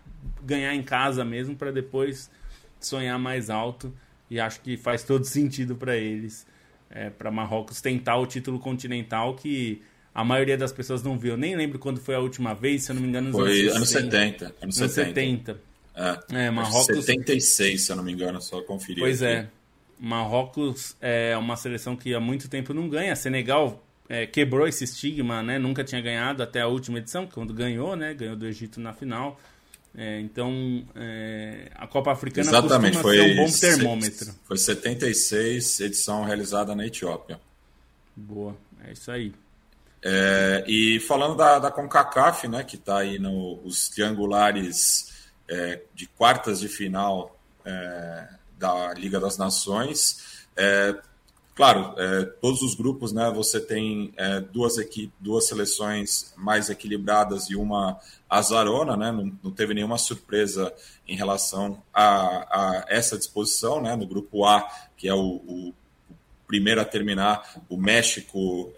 ganhar 0.42 0.74
em 0.74 0.82
casa 0.82 1.24
mesmo 1.24 1.56
para 1.56 1.72
depois 1.72 2.30
sonhar 2.78 3.18
mais 3.18 3.50
alto 3.50 3.92
e 4.30 4.38
acho 4.38 4.60
que 4.60 4.76
faz 4.76 5.02
todo 5.02 5.24
sentido 5.24 5.74
para 5.74 5.96
eles, 5.96 6.46
é, 6.90 7.10
para 7.10 7.30
Marrocos 7.30 7.80
tentar 7.80 8.16
o 8.16 8.26
título 8.26 8.60
continental 8.60 9.34
que 9.34 9.82
a 10.16 10.24
maioria 10.24 10.56
das 10.56 10.72
pessoas 10.72 11.02
não 11.02 11.18
viu. 11.18 11.36
Nem 11.36 11.54
lembro 11.54 11.78
quando 11.78 12.00
foi 12.00 12.14
a 12.14 12.18
última 12.18 12.54
vez, 12.54 12.84
se 12.84 12.90
eu 12.90 12.94
não 12.94 13.02
me 13.02 13.08
engano, 13.08 13.28
nos 13.28 13.36
foi 13.36 13.68
anos 13.68 13.90
70. 13.90 14.54
Anos 14.62 14.74
70. 14.74 15.04
70. 15.04 15.60
É, 15.94 16.46
é 16.46 16.50
Marrocos. 16.50 16.86
76, 16.86 17.82
se 17.82 17.92
eu 17.92 17.96
não 17.96 18.02
me 18.02 18.12
engano, 18.12 18.40
só 18.40 18.62
conferir. 18.62 19.00
Pois 19.00 19.22
aqui. 19.22 19.34
é. 19.34 19.48
Marrocos 20.00 20.96
é 21.02 21.36
uma 21.36 21.54
seleção 21.54 21.94
que 21.94 22.14
há 22.14 22.20
muito 22.20 22.48
tempo 22.48 22.72
não 22.72 22.88
ganha. 22.88 23.14
Senegal 23.14 23.84
é, 24.08 24.26
quebrou 24.26 24.66
esse 24.66 24.84
estigma, 24.84 25.42
né? 25.42 25.58
Nunca 25.58 25.84
tinha 25.84 26.00
ganhado 26.00 26.42
até 26.42 26.62
a 26.62 26.66
última 26.66 26.96
edição, 26.96 27.26
quando 27.26 27.52
ganhou, 27.52 27.94
né? 27.94 28.14
Ganhou 28.14 28.36
do 28.36 28.46
Egito 28.46 28.80
na 28.80 28.94
final. 28.94 29.38
É, 29.94 30.18
então, 30.20 30.82
é, 30.94 31.70
a 31.74 31.86
Copa 31.86 32.12
Africana 32.12 32.48
Exatamente, 32.48 32.96
foi 32.96 33.20
um 33.20 33.36
bom 33.36 33.50
termômetro. 33.50 34.34
Foi 34.44 34.56
76, 34.56 35.80
edição 35.80 36.24
realizada 36.24 36.74
na 36.74 36.86
Etiópia. 36.86 37.38
Boa, 38.16 38.56
é 38.82 38.92
isso 38.92 39.10
aí. 39.10 39.34
É, 40.03 40.64
e 40.66 41.01
falando 41.01 41.36
da, 41.36 41.59
da 41.59 41.70
CONCACAF, 41.70 42.47
né, 42.49 42.62
que 42.62 42.76
está 42.76 42.99
aí 42.99 43.18
nos 43.18 43.88
triangulares 43.88 45.28
é, 45.49 45.82
de 45.94 46.07
quartas 46.07 46.61
de 46.61 46.68
final 46.68 47.36
é, 47.64 48.28
da 48.59 48.94
Liga 48.94 49.18
das 49.18 49.36
Nações, 49.36 50.47
é, 50.57 50.94
Claro, 51.57 51.94
é, 51.97 52.26
todos 52.38 52.61
os 52.61 52.74
grupos, 52.74 53.12
né? 53.12 53.32
Você 53.34 53.59
tem 53.59 54.12
é, 54.18 54.40
duas 54.40 54.76
equipes, 54.76 55.16
duas 55.18 55.49
seleções 55.49 56.34
mais 56.36 56.68
equilibradas 56.68 57.49
e 57.49 57.57
uma 57.57 57.99
azarona, 58.28 58.94
né? 58.94 59.11
Não, 59.11 59.32
não 59.42 59.51
teve 59.51 59.72
nenhuma 59.72 59.97
surpresa 59.97 60.70
em 61.09 61.16
relação 61.16 61.82
a, 61.94 62.03
a, 62.05 62.84
essa 62.88 63.16
disposição, 63.16 63.80
né? 63.80 63.97
No 63.97 64.07
grupo 64.07 64.44
A, 64.44 64.70
que 64.99 65.09
é 65.09 65.14
o, 65.14 65.40
o 65.47 65.74
primeiro 66.47 66.78
a 66.78 66.84
terminar, 66.84 67.59
o 67.70 67.78
México 67.78 68.70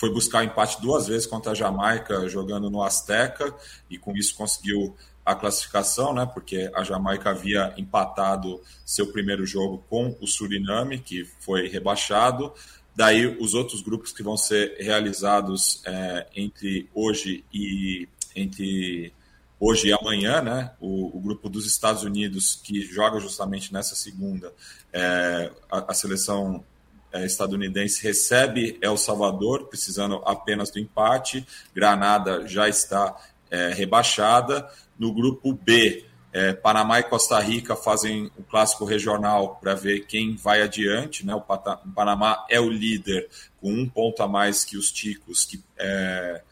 foi 0.00 0.10
buscar 0.10 0.42
empate 0.42 0.80
duas 0.80 1.08
vezes 1.08 1.26
contra 1.26 1.52
a 1.52 1.54
Jamaica, 1.54 2.26
jogando 2.26 2.70
no 2.70 2.82
Azteca, 2.82 3.54
e 3.90 3.98
com 3.98 4.16
isso 4.16 4.34
conseguiu 4.34 4.96
a 5.26 5.34
classificação, 5.34 6.14
né? 6.14 6.24
Porque 6.24 6.70
a 6.74 6.82
Jamaica 6.82 7.28
havia 7.28 7.74
empatado 7.76 8.62
seu 8.82 9.12
primeiro 9.12 9.44
jogo 9.44 9.84
com 9.90 10.16
o 10.18 10.26
Suriname, 10.26 11.00
que 11.00 11.26
foi 11.40 11.68
rebaixado. 11.68 12.50
Daí 12.96 13.26
os 13.26 13.52
outros 13.52 13.82
grupos 13.82 14.10
que 14.10 14.22
vão 14.22 14.38
ser 14.38 14.74
realizados 14.80 15.82
é, 15.84 16.26
entre 16.34 16.88
hoje 16.94 17.44
e 17.52 18.08
entre 18.34 19.12
hoje 19.60 19.88
e 19.88 19.92
amanhã, 19.92 20.40
né? 20.40 20.72
O, 20.80 21.14
o, 21.14 21.20
grupo 21.20 21.50
dos 21.50 21.66
Estados 21.66 22.04
Unidos 22.04 22.58
que 22.64 22.80
joga 22.80 23.20
justamente 23.20 23.70
nessa 23.70 23.94
segunda, 23.94 24.50
é, 24.94 25.52
a, 25.70 25.92
a, 25.92 25.94
seleção 25.94 26.64
estadunidense 27.12 28.02
recebe 28.02 28.78
El 28.80 28.96
Salvador, 28.96 29.68
precisando 29.68 30.22
apenas 30.24 30.70
do 30.70 30.78
empate. 30.78 31.46
Granada 31.74 32.46
já 32.46 32.68
está 32.68 33.16
é, 33.50 33.72
rebaixada. 33.72 34.68
No 34.98 35.12
grupo 35.12 35.52
B, 35.52 36.04
é, 36.32 36.52
Panamá 36.52 37.00
e 37.00 37.04
Costa 37.04 37.38
Rica 37.40 37.74
fazem 37.74 38.30
o 38.38 38.42
clássico 38.44 38.84
regional 38.84 39.56
para 39.56 39.74
ver 39.74 40.06
quem 40.06 40.36
vai 40.36 40.62
adiante. 40.62 41.26
Né? 41.26 41.34
O, 41.34 41.40
Panamá 41.40 42.46
é 42.48 42.60
o 42.60 42.70
líder 42.70 43.28
com 43.60 43.72
um 43.72 43.88
ponto 43.88 44.22
a 44.22 44.28
mais 44.28 44.64
que 44.64 44.76
os 44.76 44.92
Ticos, 44.92 45.44
que, 45.44 45.62
é, 45.78 46.42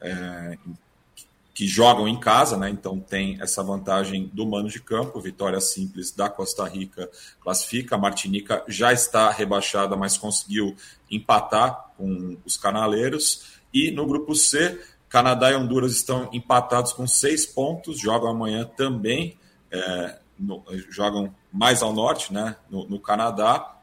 é, 0.00 0.58
que 1.54 1.66
jogam 1.66 2.08
em 2.08 2.18
casa, 2.18 2.56
né? 2.56 2.70
então 2.70 2.98
tem 2.98 3.36
essa 3.40 3.62
vantagem 3.62 4.30
do 4.32 4.46
mano 4.46 4.68
de 4.68 4.80
campo. 4.80 5.20
Vitória 5.20 5.60
simples 5.60 6.10
da 6.10 6.30
Costa 6.30 6.66
Rica 6.66 7.10
classifica. 7.40 7.94
A 7.94 7.98
Martinica 7.98 8.64
já 8.66 8.92
está 8.92 9.30
rebaixada, 9.30 9.96
mas 9.96 10.16
conseguiu 10.16 10.74
empatar 11.10 11.92
com 11.96 12.38
os 12.44 12.56
canaleiros. 12.56 13.60
E 13.72 13.90
no 13.90 14.06
grupo 14.06 14.34
C, 14.34 14.80
Canadá 15.12 15.50
e 15.50 15.54
Honduras 15.54 15.92
estão 15.92 16.30
empatados 16.32 16.94
com 16.94 17.06
seis 17.06 17.44
pontos, 17.44 18.00
jogam 18.00 18.30
amanhã 18.30 18.64
também, 18.64 19.36
é, 19.70 20.18
no, 20.38 20.64
jogam 20.88 21.34
mais 21.52 21.82
ao 21.82 21.92
norte, 21.92 22.32
né, 22.32 22.56
no, 22.70 22.88
no, 22.88 22.98
Canadá, 22.98 23.76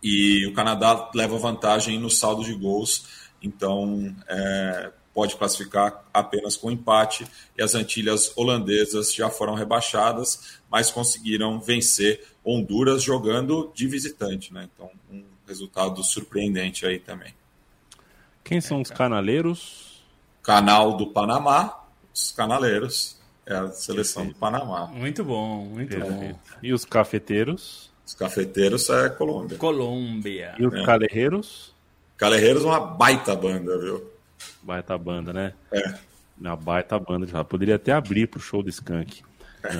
e 0.00 0.46
o 0.46 0.54
Canadá 0.54 1.10
leva 1.12 1.36
vantagem 1.38 1.98
no 1.98 2.08
saldo 2.08 2.44
de 2.44 2.54
gols, 2.54 3.04
então 3.42 4.14
é, 4.28 4.92
pode 5.14 5.36
classificar 5.36 6.04
apenas 6.12 6.56
com 6.56 6.70
empate, 6.70 7.26
e 7.56 7.62
as 7.62 7.74
Antilhas 7.74 8.32
holandesas 8.36 9.12
já 9.12 9.28
foram 9.28 9.54
rebaixadas, 9.54 10.60
mas 10.70 10.90
conseguiram 10.90 11.60
vencer 11.60 12.26
Honduras 12.44 13.02
jogando 13.02 13.70
de 13.74 13.86
visitante, 13.86 14.52
né, 14.54 14.68
então 14.72 14.90
um 15.10 15.22
resultado 15.46 16.02
surpreendente 16.02 16.86
aí 16.86 16.98
também. 16.98 17.34
Quem 18.42 18.60
são 18.60 18.80
os 18.80 18.90
canaleiros? 18.90 20.02
Canal 20.42 20.96
do 20.96 21.08
Panamá, 21.08 21.84
os 22.14 22.32
canaleiros, 22.32 23.20
é 23.44 23.54
a 23.54 23.68
seleção 23.70 24.26
do 24.26 24.34
Panamá. 24.34 24.86
Muito 24.86 25.24
bom, 25.24 25.64
muito 25.64 25.98
bom. 25.98 26.38
E 26.62 26.72
os 26.72 26.84
cafeteiros? 26.84 27.90
Os 28.06 28.14
cafeteiros 28.14 28.88
é 28.90 29.08
Colômbia. 29.08 29.58
Colômbia. 29.58 30.54
E 30.58 30.66
os 30.66 30.74
é. 30.74 30.84
calerreiros? 30.84 31.74
Calerreiros 32.16 32.64
é 32.64 32.66
uma 32.66 32.80
baita 32.80 33.36
banda, 33.36 33.78
viu? 33.78 34.09
Baita 34.62 34.96
banda, 34.96 35.32
né? 35.32 35.52
É. 35.72 35.94
Uma 36.38 36.56
baita 36.56 36.98
banda. 36.98 37.26
Já 37.26 37.42
poderia 37.44 37.76
até 37.76 37.92
abrir 37.92 38.26
pro 38.26 38.40
show 38.40 38.62
do 38.62 38.70
Skank. 38.70 39.22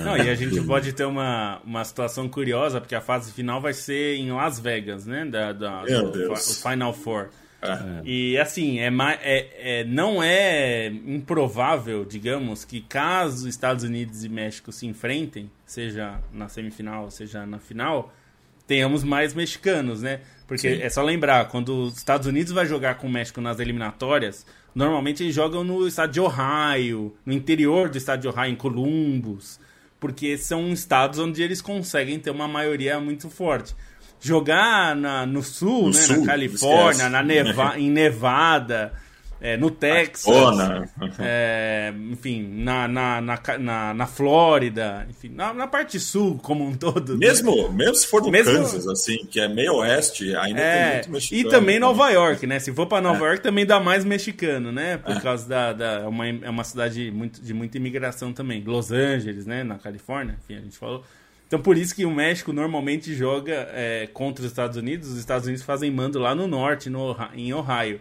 Não, 0.05 0.17
e 0.17 0.29
a 0.29 0.35
gente 0.35 0.61
pode 0.63 0.93
ter 0.93 1.05
uma, 1.05 1.61
uma 1.65 1.85
situação 1.85 2.29
curiosa, 2.29 2.81
porque 2.81 2.95
a 2.95 3.01
fase 3.01 3.33
final 3.33 3.61
vai 3.61 3.73
ser 3.73 4.17
em 4.17 4.31
Las 4.31 4.61
Vegas, 4.61 5.07
né? 5.07 5.25
Da, 5.25 5.53
da, 5.53 5.83
Meu 5.83 6.11
do, 6.11 6.13
Deus. 6.13 6.59
O 6.59 6.69
Final 6.69 6.93
Four. 6.93 7.31
É. 7.63 8.01
E 8.05 8.39
assim, 8.39 8.79
é, 8.79 8.91
é, 9.23 9.81
é, 9.81 9.85
não 9.85 10.23
é 10.23 10.87
improvável, 10.87 12.05
digamos, 12.05 12.65
que 12.65 12.81
caso 12.81 13.49
Estados 13.49 13.85
Unidos 13.85 14.25
e 14.25 14.29
México 14.29 14.73
se 14.73 14.87
enfrentem, 14.87 15.51
seja 15.67 16.19
na 16.33 16.49
semifinal, 16.49 17.11
seja 17.11 17.45
na 17.45 17.59
final, 17.59 18.13
tenhamos 18.67 19.05
mais 19.05 19.35
mexicanos, 19.35 20.01
né? 20.01 20.21
Porque 20.47 20.77
Sim. 20.77 20.83
é 20.83 20.89
só 20.89 21.03
lembrar, 21.03 21.49
quando 21.49 21.85
os 21.85 21.97
Estados 21.97 22.27
Unidos 22.27 22.53
vai 22.53 22.67
jogar 22.67 22.97
com 22.97 23.07
o 23.07 23.11
México 23.11 23.41
nas 23.41 23.61
eliminatórias, 23.61 24.47
normalmente 24.75 25.23
eles 25.23 25.35
jogam 25.35 25.65
no 25.65 25.87
estado 25.87 26.13
de 26.13 26.21
Ohio, 26.21 27.15
no 27.25 27.33
interior 27.33 27.89
do 27.89 27.99
estado 27.99 28.21
de 28.21 28.29
Ohio, 28.29 28.53
em 28.53 28.57
Columbus, 28.57 29.61
porque 29.99 30.37
são 30.39 30.73
estados 30.73 31.19
onde 31.19 31.43
eles 31.43 31.61
conseguem 31.61 32.19
ter 32.19 32.31
uma 32.31 32.49
maioria 32.49 32.99
muito 33.01 33.29
forte. 33.29 33.75
Jogar 34.21 34.95
na, 34.95 35.25
no 35.25 35.43
sul, 35.43 35.85
no 35.85 35.91
né, 35.91 35.93
sul, 35.93 36.21
na 36.21 36.27
Califórnia, 36.27 37.09
na 37.09 37.23
Neva, 37.23 37.79
em 37.81 37.91
Nevada, 37.91 38.93
é, 39.41 39.57
no 39.57 39.71
Texas, 39.71 40.27
é, 41.19 41.93
enfim, 42.11 42.47
na, 42.63 42.87
na, 42.87 43.21
na, 43.21 43.95
na, 43.95 44.07
Flórida, 44.07 45.07
enfim, 45.09 45.31
na, 45.31 45.55
na, 45.55 45.67
parte 45.67 45.99
sul 45.99 46.39
como 46.43 46.63
um 46.63 46.75
todo. 46.75 47.17
Né? 47.17 47.27
Mesmo, 47.27 47.69
né? 47.69 47.75
mesmo 47.75 47.95
se 47.95 48.07
for 48.07 48.21
no 48.21 48.31
mesmo, 48.31 48.53
Kansas, 48.53 48.87
assim, 48.87 49.25
que 49.31 49.41
é 49.41 49.49
meio 49.49 49.77
oeste, 49.77 50.37
ainda 50.37 50.61
é, 50.61 50.83
tem 50.83 50.93
muito 50.95 51.11
mexicano. 51.13 51.49
E 51.49 51.51
também 51.51 51.79
Nova 51.81 52.11
York, 52.11 52.47
né? 52.47 52.59
Se 52.59 52.71
for 52.73 52.87
para 52.87 53.01
Nova 53.01 53.25
é. 53.25 53.29
York 53.29 53.43
também 53.43 53.65
dá 53.65 53.81
mais 53.81 54.05
mexicano, 54.05 54.71
né? 54.71 54.99
Por 54.99 55.17
é. 55.17 55.21
causa 55.21 55.49
da, 55.49 55.73
da 55.73 56.01
é 56.01 56.07
uma, 56.07 56.29
é 56.29 56.51
uma 56.51 56.65
cidade 56.65 57.11
muito, 57.11 57.41
de 57.41 57.55
muita 57.55 57.79
imigração 57.79 58.35
também. 58.35 58.63
Los 58.63 58.93
Angeles, 58.93 59.47
né? 59.47 59.65
Na 59.65 59.79
Califórnia, 59.79 60.37
enfim, 60.45 60.61
a 60.61 60.63
gente 60.63 60.77
falou. 60.77 61.03
Então 61.47 61.61
por 61.61 61.77
isso 61.77 61.95
que 61.97 62.05
o 62.05 62.11
México 62.11 62.53
normalmente 62.53 63.13
joga 63.15 63.69
é, 63.73 64.09
contra 64.13 64.45
os 64.45 64.51
Estados 64.51 64.77
Unidos. 64.77 65.09
Os 65.09 65.19
Estados 65.19 65.47
Unidos 65.47 65.65
fazem 65.65 65.91
mando 65.91 66.19
lá 66.19 66.35
no 66.35 66.47
norte, 66.47 66.91
no, 66.91 67.17
em 67.35 67.53
Ohio. 67.55 68.01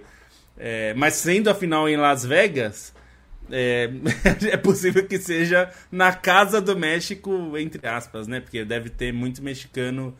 É, 0.60 0.94
mas 0.94 1.14
sendo 1.14 1.50
a 1.50 1.56
final 1.56 1.88
em 1.88 1.96
Las 1.96 2.26
Vegas, 2.26 2.94
é, 3.50 3.90
é, 4.52 4.58
possível 4.58 5.08
que 5.08 5.18
seja 5.18 5.72
na 5.90 6.14
casa 6.14 6.60
do 6.60 6.78
México, 6.78 7.58
entre 7.58 7.88
aspas, 7.88 8.28
né? 8.28 8.42
Porque 8.42 8.66
deve 8.66 8.90
ter 8.90 9.14
muito 9.14 9.42
mexicano 9.42 10.16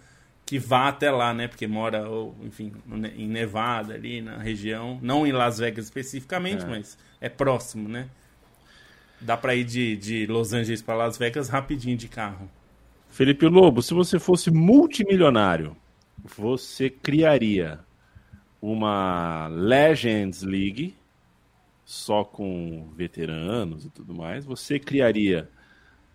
que 0.46 0.58
vá 0.58 0.88
até 0.88 1.12
lá, 1.12 1.34
né? 1.34 1.48
Porque 1.48 1.68
mora, 1.68 2.10
ou, 2.10 2.36
enfim, 2.44 2.72
em 3.16 3.28
Nevada, 3.28 3.94
ali 3.94 4.22
na 4.22 4.38
região. 4.38 4.98
Não 5.02 5.28
em 5.28 5.32
Las 5.32 5.60
Vegas 5.60 5.86
especificamente, 5.86 6.64
é. 6.64 6.68
mas 6.68 6.98
é 7.20 7.28
próximo, 7.30 7.90
né? 7.90 8.08
Dá 9.22 9.36
pra 9.36 9.54
ir 9.54 9.66
de, 9.66 9.98
de 9.98 10.26
Los 10.26 10.54
Angeles 10.54 10.82
para 10.82 10.96
Las 10.96 11.18
Vegas 11.18 11.50
rapidinho 11.50 11.98
de 11.98 12.08
carro. 12.08 12.50
Felipe 13.10 13.46
Lobo, 13.48 13.82
se 13.82 13.94
você 13.94 14.18
fosse 14.18 14.50
multimilionário, 14.50 15.76
você 16.24 16.90
criaria 16.90 17.80
uma 18.62 19.48
Legends 19.48 20.42
League 20.42 20.96
só 21.86 22.24
com 22.24 22.88
veteranos 22.96 23.86
e 23.86 23.90
tudo 23.90 24.14
mais. 24.14 24.46
Você 24.46 24.78
criaria 24.78 25.50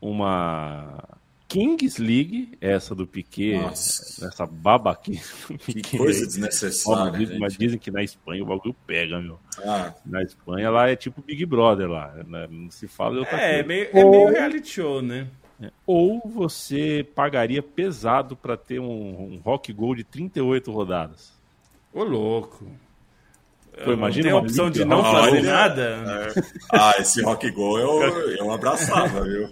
uma 0.01 1.03
Kings 1.49 2.01
League, 2.01 2.57
essa 2.61 2.95
do 2.95 3.07
Piquet, 3.07 3.59
Nossa. 3.59 4.27
essa 4.27 4.47
babaquinha. 4.47 5.23
Que 5.59 5.99
coisa 5.99 6.27
desnecessária. 6.27 7.39
mas 7.39 7.57
dizem 7.57 7.79
que 7.79 7.91
na 7.91 8.03
Espanha 8.03 8.43
o 8.43 8.47
bagulho 8.47 8.75
pega, 8.87 9.21
meu. 9.21 9.39
Ah. 9.65 9.95
Na 10.05 10.23
Espanha 10.23 10.71
lá 10.71 10.89
é 10.89 10.97
tipo 10.97 11.23
Big 11.23 11.45
Brother 11.47 11.89
lá, 11.89 12.13
né? 12.27 12.49
não 12.51 12.71
se 12.71 12.89
fala 12.89 13.15
de 13.15 13.19
outra 13.21 13.37
é, 13.37 13.63
coisa. 13.63 13.69
Meio, 13.69 13.89
é 13.93 14.05
meio 14.05 14.29
reality 14.31 14.69
show, 14.69 15.01
né? 15.03 15.29
É. 15.63 15.71
Ou 15.87 16.21
você 16.25 17.07
pagaria 17.15 17.63
pesado 17.63 18.37
para 18.37 18.57
ter 18.57 18.81
um, 18.81 19.35
um 19.35 19.41
Rock 19.45 19.73
Gold 19.73 20.03
de 20.03 20.05
38 20.05 20.73
rodadas. 20.73 21.33
Ô, 21.95 22.03
louco. 22.03 22.67
Pô, 23.85 23.93
imagina 23.93 24.25
tem 24.25 24.33
a 24.33 24.37
opção 24.37 24.71
de 24.71 24.85
não 24.85 25.03
fazer 25.03 25.43
nada? 25.43 26.33
É. 26.37 26.43
Ah, 26.73 26.95
esse 26.99 27.23
rock 27.23 27.51
go 27.51 27.79
eu, 27.79 28.03
eu 28.37 28.53
abraçava, 28.53 29.23
viu? 29.25 29.49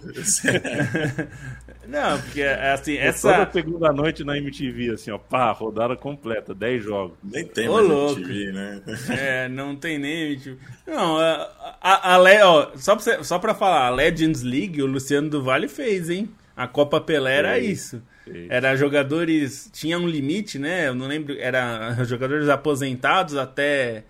Não, 1.85 2.19
porque 2.21 2.41
é 2.41 2.71
assim, 2.71 2.95
essa. 2.95 3.33
Toda 3.33 3.51
segunda 3.51 3.91
noite 3.91 4.23
na 4.23 4.37
MTV, 4.37 4.91
assim, 4.91 5.11
ó, 5.11 5.17
pá, 5.17 5.51
rodada 5.51 5.95
completa, 5.97 6.55
10 6.55 6.83
jogos. 6.83 7.17
Nem 7.21 7.45
tem 7.45 7.67
Ô, 7.67 7.73
mais 7.73 7.87
louco. 7.87 8.21
MTV, 8.21 8.51
né? 8.53 8.81
É, 9.09 9.49
não 9.49 9.75
tem 9.75 9.99
nem 9.99 10.31
MTV. 10.31 10.57
Não, 10.87 11.17
a, 11.17 11.77
a, 11.81 12.15
a, 12.15 12.49
ó, 12.49 12.71
só, 12.75 12.95
pra, 12.95 13.23
só 13.23 13.39
pra 13.39 13.53
falar, 13.53 13.87
a 13.87 13.89
Legends 13.89 14.41
League, 14.41 14.81
o 14.81 14.85
Luciano 14.85 15.29
do 15.29 15.43
Vale 15.43 15.67
fez, 15.67 16.09
hein? 16.09 16.29
A 16.55 16.67
Copa 16.67 17.01
Pelé 17.01 17.35
era 17.35 17.59
isso. 17.59 18.01
Era 18.49 18.75
jogadores. 18.75 19.69
Tinha 19.73 19.97
um 19.97 20.07
limite, 20.07 20.57
né? 20.57 20.87
Eu 20.87 20.95
não 20.95 21.07
lembro. 21.07 21.37
Era 21.39 22.01
jogadores 22.05 22.49
aposentados 22.49 23.35
até 23.35 24.03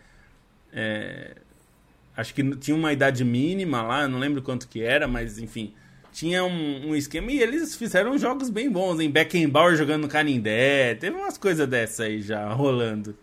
é, 0.73 1.35
acho 2.17 2.33
que 2.33 2.43
tinha 2.55 2.75
uma 2.75 2.91
idade 2.91 3.23
mínima 3.23 3.83
lá, 3.83 4.07
não 4.07 4.17
lembro 4.17 4.41
quanto 4.41 4.67
que 4.67 4.81
era, 4.81 5.07
mas 5.07 5.37
enfim. 5.37 5.73
Tinha 6.11 6.43
um, 6.43 6.89
um 6.89 6.95
esquema 6.95 7.31
e 7.31 7.41
eles 7.41 7.75
fizeram 7.75 8.17
jogos 8.17 8.49
bem 8.49 8.69
bons, 8.69 8.99
em 8.99 9.09
Beckenbauer 9.09 9.75
jogando 9.75 10.03
no 10.03 10.07
Canindé, 10.07 10.93
teve 10.95 11.15
umas 11.15 11.37
coisas 11.39 11.67
dessa 11.67 12.03
aí 12.03 12.21
já 12.21 12.51
rolando. 12.53 13.15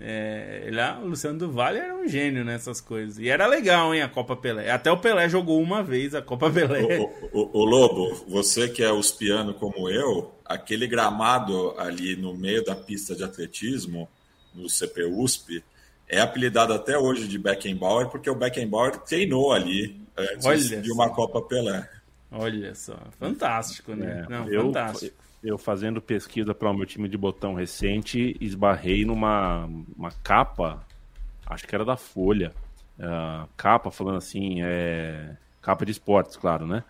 É, 0.00 0.68
lá, 0.72 0.98
o 1.00 1.06
Luciano 1.06 1.38
do 1.38 1.52
Vale 1.52 1.78
era 1.78 1.94
um 1.94 2.08
gênio 2.08 2.44
nessas 2.44 2.80
coisas. 2.80 3.18
E 3.18 3.28
era 3.28 3.46
legal, 3.46 3.94
hein, 3.94 4.02
a 4.02 4.08
Copa 4.08 4.36
Pelé. 4.36 4.70
Até 4.70 4.90
o 4.90 4.98
Pelé 4.98 5.28
jogou 5.28 5.62
uma 5.62 5.82
vez 5.82 6.14
a 6.14 6.22
Copa 6.22 6.50
Pelé. 6.50 6.98
O, 6.98 7.30
o, 7.32 7.60
o 7.60 7.64
Lobo, 7.64 8.24
você 8.28 8.68
que 8.68 8.82
é 8.82 8.90
uspiano 8.92 9.54
como 9.54 9.88
eu, 9.88 10.34
aquele 10.44 10.86
gramado 10.86 11.74
ali 11.78 12.16
no 12.16 12.34
meio 12.34 12.64
da 12.64 12.74
pista 12.74 13.14
de 13.14 13.22
atletismo, 13.22 14.08
no 14.54 14.68
CPUSP, 14.68 15.62
é 16.08 16.20
apelidado 16.20 16.72
até 16.72 16.98
hoje 16.98 17.26
de 17.26 17.38
Beckenbauer 17.38 18.08
porque 18.08 18.28
o 18.28 18.34
Beckenbauer 18.34 18.98
treinou 18.98 19.52
ali 19.52 20.00
antes 20.16 20.46
Olha 20.46 20.82
de 20.82 20.92
uma 20.92 21.08
Copa 21.10 21.40
Pelé. 21.42 21.88
Olha 22.30 22.74
só, 22.74 22.98
fantástico, 23.18 23.94
né? 23.94 24.24
É, 24.26 24.30
Não, 24.30 24.48
eu, 24.48 24.64
fantástico. 24.64 25.23
Eu 25.44 25.58
fazendo 25.58 26.00
pesquisa 26.00 26.54
para 26.54 26.70
o 26.70 26.74
meu 26.74 26.86
time 26.86 27.08
de 27.08 27.18
botão 27.18 27.54
recente, 27.54 28.34
esbarrei 28.40 29.04
numa 29.04 29.66
uma 29.96 30.10
capa, 30.22 30.82
acho 31.46 31.66
que 31.66 31.74
era 31.74 31.84
da 31.84 31.96
Folha, 31.96 32.50
uh, 32.98 33.46
capa 33.56 33.90
falando 33.90 34.16
assim, 34.16 34.62
é, 34.62 35.36
capa 35.60 35.84
de 35.84 35.92
esportes, 35.92 36.36
claro, 36.36 36.66
né? 36.66 36.82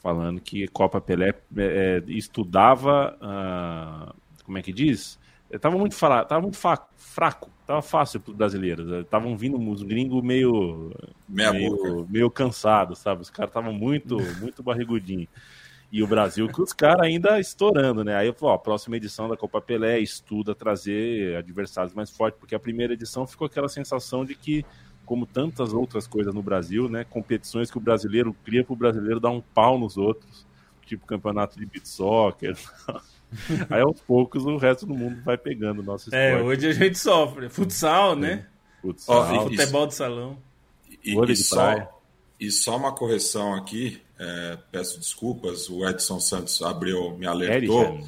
Falando 0.00 0.40
que 0.40 0.66
Copa 0.68 1.00
Pelé 1.00 1.34
é, 1.56 2.02
estudava, 2.06 3.14
uh, 3.20 4.14
como 4.42 4.56
é 4.56 4.62
que 4.62 4.72
diz? 4.72 5.18
Tava 5.60 5.76
muito, 5.76 5.94
tava 5.98 6.40
muito 6.40 6.56
fraco 6.56 7.50
tava 7.68 7.82
fácil 7.82 8.18
para 8.18 8.30
os 8.30 8.36
brasileiros. 8.36 8.90
Estavam 9.02 9.36
vindo 9.36 9.58
uns 9.58 9.82
gringos 9.82 10.22
meio, 10.22 10.90
Meia 11.28 11.52
meio, 11.52 11.76
boca. 11.76 12.06
meio 12.10 12.30
cansados, 12.30 12.98
sabe? 12.98 13.20
Os 13.20 13.28
caras 13.28 13.50
estavam 13.50 13.74
muito, 13.74 14.16
muito 14.40 14.62
barrigudinhos. 14.62 15.28
E 15.90 16.02
o 16.02 16.06
Brasil 16.06 16.48
com 16.50 16.62
os 16.62 16.72
caras 16.72 17.06
ainda 17.06 17.40
estourando, 17.40 18.04
né? 18.04 18.14
Aí 18.14 18.26
eu 18.26 18.34
falei, 18.34 18.52
ó, 18.52 18.56
a 18.56 18.58
próxima 18.58 18.96
edição 18.96 19.28
da 19.28 19.36
Copa 19.36 19.60
Pelé 19.60 19.98
estuda 20.00 20.54
trazer 20.54 21.36
adversários 21.36 21.94
mais 21.94 22.10
fortes, 22.10 22.38
porque 22.38 22.54
a 22.54 22.58
primeira 22.58 22.92
edição 22.92 23.26
ficou 23.26 23.46
aquela 23.46 23.68
sensação 23.68 24.22
de 24.22 24.34
que, 24.34 24.66
como 25.06 25.24
tantas 25.24 25.72
outras 25.72 26.06
coisas 26.06 26.34
no 26.34 26.42
Brasil, 26.42 26.90
né? 26.90 27.04
Competições 27.04 27.70
que 27.70 27.78
o 27.78 27.80
brasileiro 27.80 28.36
cria 28.44 28.62
para 28.62 28.72
o 28.74 28.76
brasileiro 28.76 29.18
dar 29.18 29.30
um 29.30 29.40
pau 29.40 29.78
nos 29.78 29.96
outros, 29.96 30.46
tipo 30.84 31.06
campeonato 31.06 31.58
de 31.58 31.64
beat 31.64 31.86
soccer. 31.86 32.54
Aí 33.70 33.80
aos 33.80 34.00
poucos 34.02 34.44
o 34.44 34.56
resto 34.58 34.84
do 34.86 34.94
mundo 34.94 35.22
vai 35.22 35.38
pegando 35.38 35.80
o 35.80 35.82
nosso 35.82 36.14
é, 36.14 36.32
esporte. 36.32 36.42
É, 36.42 36.48
hoje 36.48 36.66
a 36.66 36.72
gente 36.72 36.98
sofre. 36.98 37.48
Futsal, 37.48 38.14
né? 38.14 38.46
Futsal. 38.82 39.46
Oh, 39.46 39.48
futebol 39.48 39.86
de 39.86 39.94
salão. 39.94 40.38
E, 41.02 41.14
e, 41.14 41.36
só, 41.36 42.02
e 42.38 42.50
só 42.50 42.76
uma 42.76 42.92
correção 42.94 43.54
aqui, 43.54 44.02
é, 44.18 44.58
peço 44.72 44.98
desculpas, 44.98 45.68
o 45.68 45.86
Edson 45.86 46.20
Santos 46.20 46.60
abriu, 46.62 47.16
me 47.16 47.26
alertou, 47.26 48.00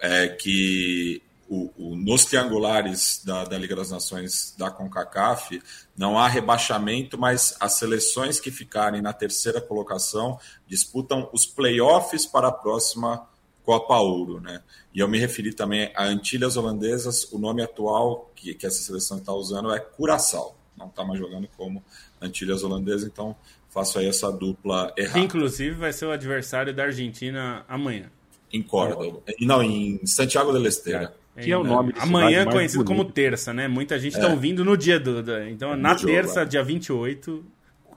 é 0.00 0.28
que 0.28 1.22
o, 1.48 1.70
o, 1.76 1.96
nos 1.96 2.24
triangulares 2.24 3.22
da, 3.24 3.44
da, 3.44 3.58
Liga 3.58 3.76
das 3.76 3.90
Nações 3.90 4.54
da 4.56 4.70
CONCACAF 4.70 5.62
não 5.94 6.18
há 6.18 6.26
rebaixamento, 6.26 7.18
mas 7.18 7.54
as 7.60 7.74
seleções 7.74 8.40
que 8.40 8.50
ficarem 8.50 9.02
na 9.02 9.12
terceira 9.12 9.60
colocação 9.60 10.40
disputam 10.66 11.28
os 11.30 11.44
playoffs 11.44 12.24
para 12.24 12.48
a 12.48 12.52
próxima 12.52 13.28
Copa 13.64 13.98
Ouro, 13.98 14.40
né? 14.40 14.62
E 14.94 15.00
eu 15.00 15.08
me 15.08 15.18
referi 15.18 15.52
também 15.52 15.92
a 15.94 16.04
Antilhas 16.04 16.56
Holandesas, 16.56 17.30
o 17.30 17.38
nome 17.38 17.62
atual 17.62 18.32
que, 18.34 18.54
que 18.54 18.66
essa 18.66 18.82
seleção 18.82 19.18
está 19.18 19.32
usando 19.34 19.72
é 19.72 19.78
Curaçao, 19.78 20.56
não 20.76 20.86
está 20.86 21.04
mais 21.04 21.20
jogando 21.20 21.46
como 21.56 21.84
Antilhas 22.20 22.64
Holandesas, 22.64 23.04
então 23.06 23.36
faço 23.72 23.98
aí 23.98 24.06
essa 24.06 24.30
dupla 24.30 24.92
errada. 24.96 25.18
Inclusive 25.18 25.74
vai 25.74 25.92
ser 25.92 26.04
o 26.06 26.10
adversário 26.12 26.74
da 26.74 26.84
Argentina 26.84 27.64
amanhã. 27.66 28.10
Em 28.52 28.62
Córdoba. 28.62 29.22
Não, 29.40 29.62
em 29.62 30.04
Santiago 30.04 30.52
del 30.52 30.66
Estero. 30.66 31.08
Que 31.40 31.50
é 31.50 31.56
o 31.56 31.64
nome 31.64 31.94
Amanhã 31.96 32.44
conhecido 32.44 32.84
bonito. 32.84 32.98
como 32.98 33.10
terça, 33.10 33.54
né? 33.54 33.66
Muita 33.66 33.98
gente 33.98 34.12
está 34.14 34.28
é. 34.28 34.30
ouvindo 34.30 34.62
no 34.62 34.76
dia 34.76 35.00
do. 35.00 35.20
Então, 35.48 35.72
é 35.72 35.76
na 35.76 35.94
terça, 35.94 36.40
jogo, 36.40 36.50
dia 36.50 36.62
28, 36.62 37.44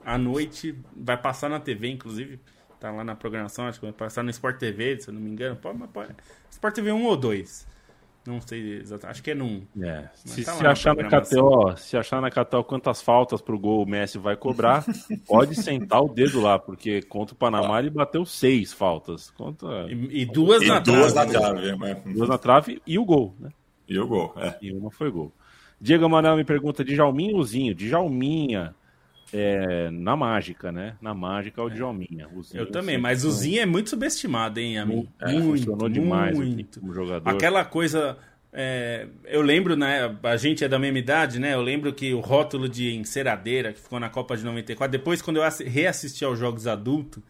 à 0.02 0.16
noite, 0.16 0.74
vai 0.96 1.18
passar 1.18 1.50
na 1.50 1.60
TV, 1.60 1.88
inclusive 1.88 2.40
tá 2.80 2.90
lá 2.90 3.04
na 3.04 3.14
programação, 3.14 3.66
acho 3.66 3.78
que 3.78 3.86
vai 3.86 3.92
passar 3.92 4.22
no 4.22 4.30
Sport 4.30 4.58
TV, 4.58 5.00
se 5.00 5.08
eu 5.08 5.14
não 5.14 5.20
me 5.20 5.30
engano. 5.30 5.56
Pode, 5.56 5.78
pode. 5.88 6.14
Sport 6.50 6.74
TV 6.74 6.92
1 6.92 7.04
ou 7.04 7.16
2. 7.16 7.66
Não 8.26 8.40
sei 8.40 8.78
exatamente, 8.78 9.12
acho 9.12 9.22
que 9.22 9.30
é 9.30 9.34
num. 9.34 9.62
É. 9.80 10.08
Se, 10.14 10.44
tá 10.44 10.52
se 10.52 10.66
achar 10.66 10.94
na 10.94 11.04
KTO, 11.04 11.76
se 11.76 11.96
achar 11.96 12.20
na 12.20 12.30
KTO 12.30 12.64
quantas 12.64 13.00
faltas 13.00 13.40
pro 13.40 13.58
gol 13.58 13.82
o 13.82 13.86
Messi 13.86 14.18
vai 14.18 14.36
cobrar, 14.36 14.84
pode 15.26 15.54
sentar 15.54 16.02
o 16.02 16.08
dedo 16.08 16.40
lá, 16.40 16.58
porque 16.58 17.02
contra 17.02 17.34
o 17.34 17.38
Panamá 17.38 17.78
ele 17.78 17.90
bateu 17.90 18.24
seis 18.24 18.72
faltas. 18.72 19.30
Contra... 19.30 19.86
E, 19.90 20.22
e 20.22 20.26
duas 20.26 20.62
e 20.62 20.68
na 20.68 20.78
duas 20.80 21.12
trave. 21.12 21.32
Na 21.32 21.40
trave 21.40 21.76
né? 21.76 22.02
Duas 22.06 22.28
na 22.28 22.38
trave 22.38 22.82
e 22.86 22.98
o 22.98 23.04
gol, 23.04 23.34
né? 23.38 23.50
E 23.88 23.98
o 23.98 24.06
gol, 24.06 24.34
é. 24.36 24.56
E 24.60 24.72
uma 24.72 24.90
foi 24.90 25.10
gol. 25.10 25.32
Diego 25.80 26.08
Manuel 26.08 26.36
me 26.36 26.44
pergunta 26.44 26.84
de 26.84 26.94
Jalminha 26.94 27.36
ou 27.36 27.42
Zinho? 27.44 27.74
De 27.74 27.88
Jalminha 27.88 28.74
é, 29.32 29.90
na 29.90 30.16
mágica, 30.16 30.70
né? 30.70 30.96
Na 31.00 31.14
mágica 31.14 31.60
é 31.60 31.64
o 31.64 31.68
Djalminha. 31.68 32.28
Eu 32.54 32.70
também, 32.70 32.98
mas 32.98 33.24
o 33.24 33.30
Zinho 33.30 33.60
é 33.60 33.66
muito 33.66 33.90
subestimado, 33.90 34.60
hein, 34.60 34.78
amigo? 34.78 35.08
É, 35.20 35.32
muito, 35.32 35.58
funcionou 35.58 35.88
demais 35.88 36.36
muito. 36.36 36.80
como 36.80 36.94
jogador. 36.94 37.28
Aquela 37.28 37.64
coisa. 37.64 38.16
É, 38.52 39.06
eu 39.24 39.42
lembro, 39.42 39.76
né? 39.76 40.16
A 40.22 40.36
gente 40.36 40.64
é 40.64 40.68
da 40.68 40.78
mesma 40.78 40.98
idade, 40.98 41.38
né? 41.38 41.54
Eu 41.54 41.60
lembro 41.60 41.92
que 41.92 42.14
o 42.14 42.20
rótulo 42.20 42.68
de 42.68 42.94
enceradeira 42.94 43.72
que 43.72 43.80
ficou 43.80 44.00
na 44.00 44.08
Copa 44.08 44.36
de 44.36 44.44
94, 44.44 44.90
depois 44.90 45.20
quando 45.20 45.38
eu 45.38 45.42
reassisti 45.66 46.24
aos 46.24 46.38
jogos 46.38 46.66
adultos, 46.66 47.22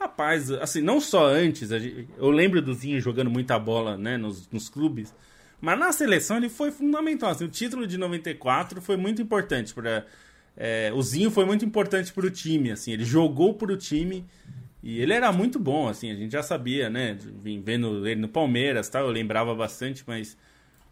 rapaz, 0.00 0.50
assim, 0.50 0.80
não 0.80 1.00
só 1.00 1.26
antes, 1.26 1.70
eu 1.70 2.30
lembro 2.30 2.60
do 2.60 2.74
Zinho 2.74 3.00
jogando 3.00 3.30
muita 3.30 3.58
bola, 3.58 3.96
né? 3.96 4.16
Nos, 4.16 4.48
nos 4.50 4.68
clubes. 4.68 5.14
Mas 5.60 5.78
na 5.78 5.92
seleção 5.92 6.38
ele 6.38 6.48
foi 6.48 6.70
fundamental. 6.70 7.30
Assim, 7.30 7.44
o 7.44 7.48
título 7.48 7.86
de 7.86 7.96
94 7.96 8.82
foi 8.82 8.96
muito 8.96 9.22
importante 9.22 9.72
para 9.72 10.04
é, 10.56 10.92
o 10.94 11.02
Zinho 11.02 11.30
foi 11.30 11.44
muito 11.44 11.64
importante 11.64 12.12
para 12.12 12.26
o 12.26 12.30
time, 12.30 12.70
assim, 12.70 12.92
ele 12.92 13.04
jogou 13.04 13.54
para 13.54 13.72
o 13.72 13.76
time 13.76 14.24
e 14.82 15.00
ele 15.00 15.12
era 15.12 15.32
muito 15.32 15.58
bom, 15.58 15.88
assim, 15.88 16.10
a 16.10 16.14
gente 16.14 16.30
já 16.30 16.42
sabia, 16.42 16.90
né? 16.90 17.16
Vim 17.42 17.60
vendo 17.60 18.06
ele 18.06 18.20
no 18.20 18.28
Palmeiras, 18.28 18.88
tá? 18.88 19.00
Eu 19.00 19.08
lembrava 19.08 19.54
bastante, 19.54 20.04
mas 20.06 20.36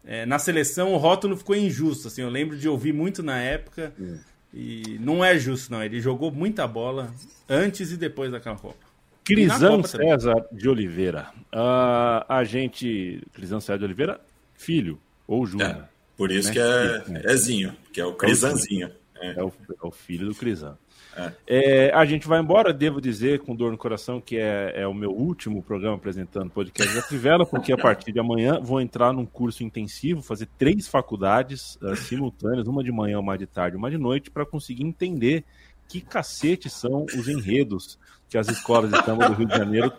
é, 0.05 0.25
na 0.27 0.39
seleção 0.39 0.93
o 0.95 0.97
rótulo 0.97 1.37
ficou 1.37 1.55
injusto, 1.55 2.09
assim, 2.09 2.23
eu 2.23 2.31
lembro 2.31 2.57
de 2.57 2.69
ouvir 2.69 2.93
muito 2.93 3.23
na 3.23 3.39
época 3.39 3.93
hum. 4.01 4.19
e 4.53 4.99
não 4.99 5.25
é 5.25 5.39
justo, 5.39 5.71
não. 5.71 5.83
Ele 5.83 6.01
jogou 6.01 6.33
muita 6.33 6.67
bola 6.67 7.13
antes 7.49 7.93
e 7.93 7.97
depois 7.97 8.33
daquela 8.33 8.57
Copa. 8.57 8.93
Crisan 9.25 9.83
César 9.85 10.35
também. 10.35 10.59
de 10.59 10.69
Oliveira, 10.69 11.29
uh, 11.53 12.25
a 12.29 12.43
gente, 12.45 13.23
Crisan 13.33 13.61
César 13.61 13.79
de 13.79 13.85
Oliveira, 13.85 14.21
filho 14.55 14.99
ou 15.29 15.47
Júnior. 15.47 15.71
É, 15.71 15.85
por 16.17 16.33
isso 16.33 16.49
né? 16.49 16.55
que 16.55 16.61
é, 16.61 17.33
é 17.33 17.37
Zinho, 17.37 17.77
que 17.93 18.01
é 18.01 18.05
o 18.05 18.15
Crisanzinho. 18.15 18.91
É. 19.23 19.39
é, 19.39 19.45
o, 19.45 19.49
é 19.49 19.87
o 19.87 19.91
filho 19.91 20.27
do 20.29 20.35
Crisan. 20.35 20.77
É. 21.17 21.33
É, 21.47 21.95
a 21.95 22.05
gente 22.05 22.27
vai 22.27 22.41
embora, 22.41 22.73
devo 22.73 23.01
dizer, 23.01 23.41
com 23.41 23.55
dor 23.55 23.71
no 23.71 23.79
coração, 23.79 24.21
que 24.21 24.37
é, 24.37 24.73
é 24.83 24.87
o 24.87 24.95
meu 24.95 25.11
último 25.11 25.63
programa 25.63 25.97
apresentando 25.97 26.51
podcast 26.51 26.95
da 26.95 27.03
Trivela, 27.03 27.47
porque 27.47 27.73
a 27.73 27.77
partir 27.77 28.13
de 28.13 28.19
amanhã 28.19 28.59
vou 28.61 28.81
entrar 28.81 29.13
num 29.13 29.27
curso 29.27 29.63
intensivo, 29.63 30.23
fazer 30.23 30.49
três 30.59 30.89
faculdades 30.89 31.77
uh, 31.83 31.95
simultâneas, 31.95 32.67
uma 32.67 32.83
de 32.83 32.91
manhã, 32.91 33.21
uma 33.21 33.37
de 33.37 33.47
tarde, 33.47 33.77
uma 33.77 33.91
de 33.91 33.99
noite, 33.99 34.31
para 34.31 34.47
conseguir 34.47 34.85
entender 34.85 35.45
que 35.87 36.01
cacete 36.01 36.71
são 36.71 37.05
os 37.05 37.29
enredos 37.29 37.99
que 38.29 38.39
as 38.39 38.49
escolas 38.49 38.91
de 38.91 39.05
samba 39.05 39.29
do 39.29 39.35
Rio 39.35 39.47
de 39.47 39.55
Janeiro 39.55 39.93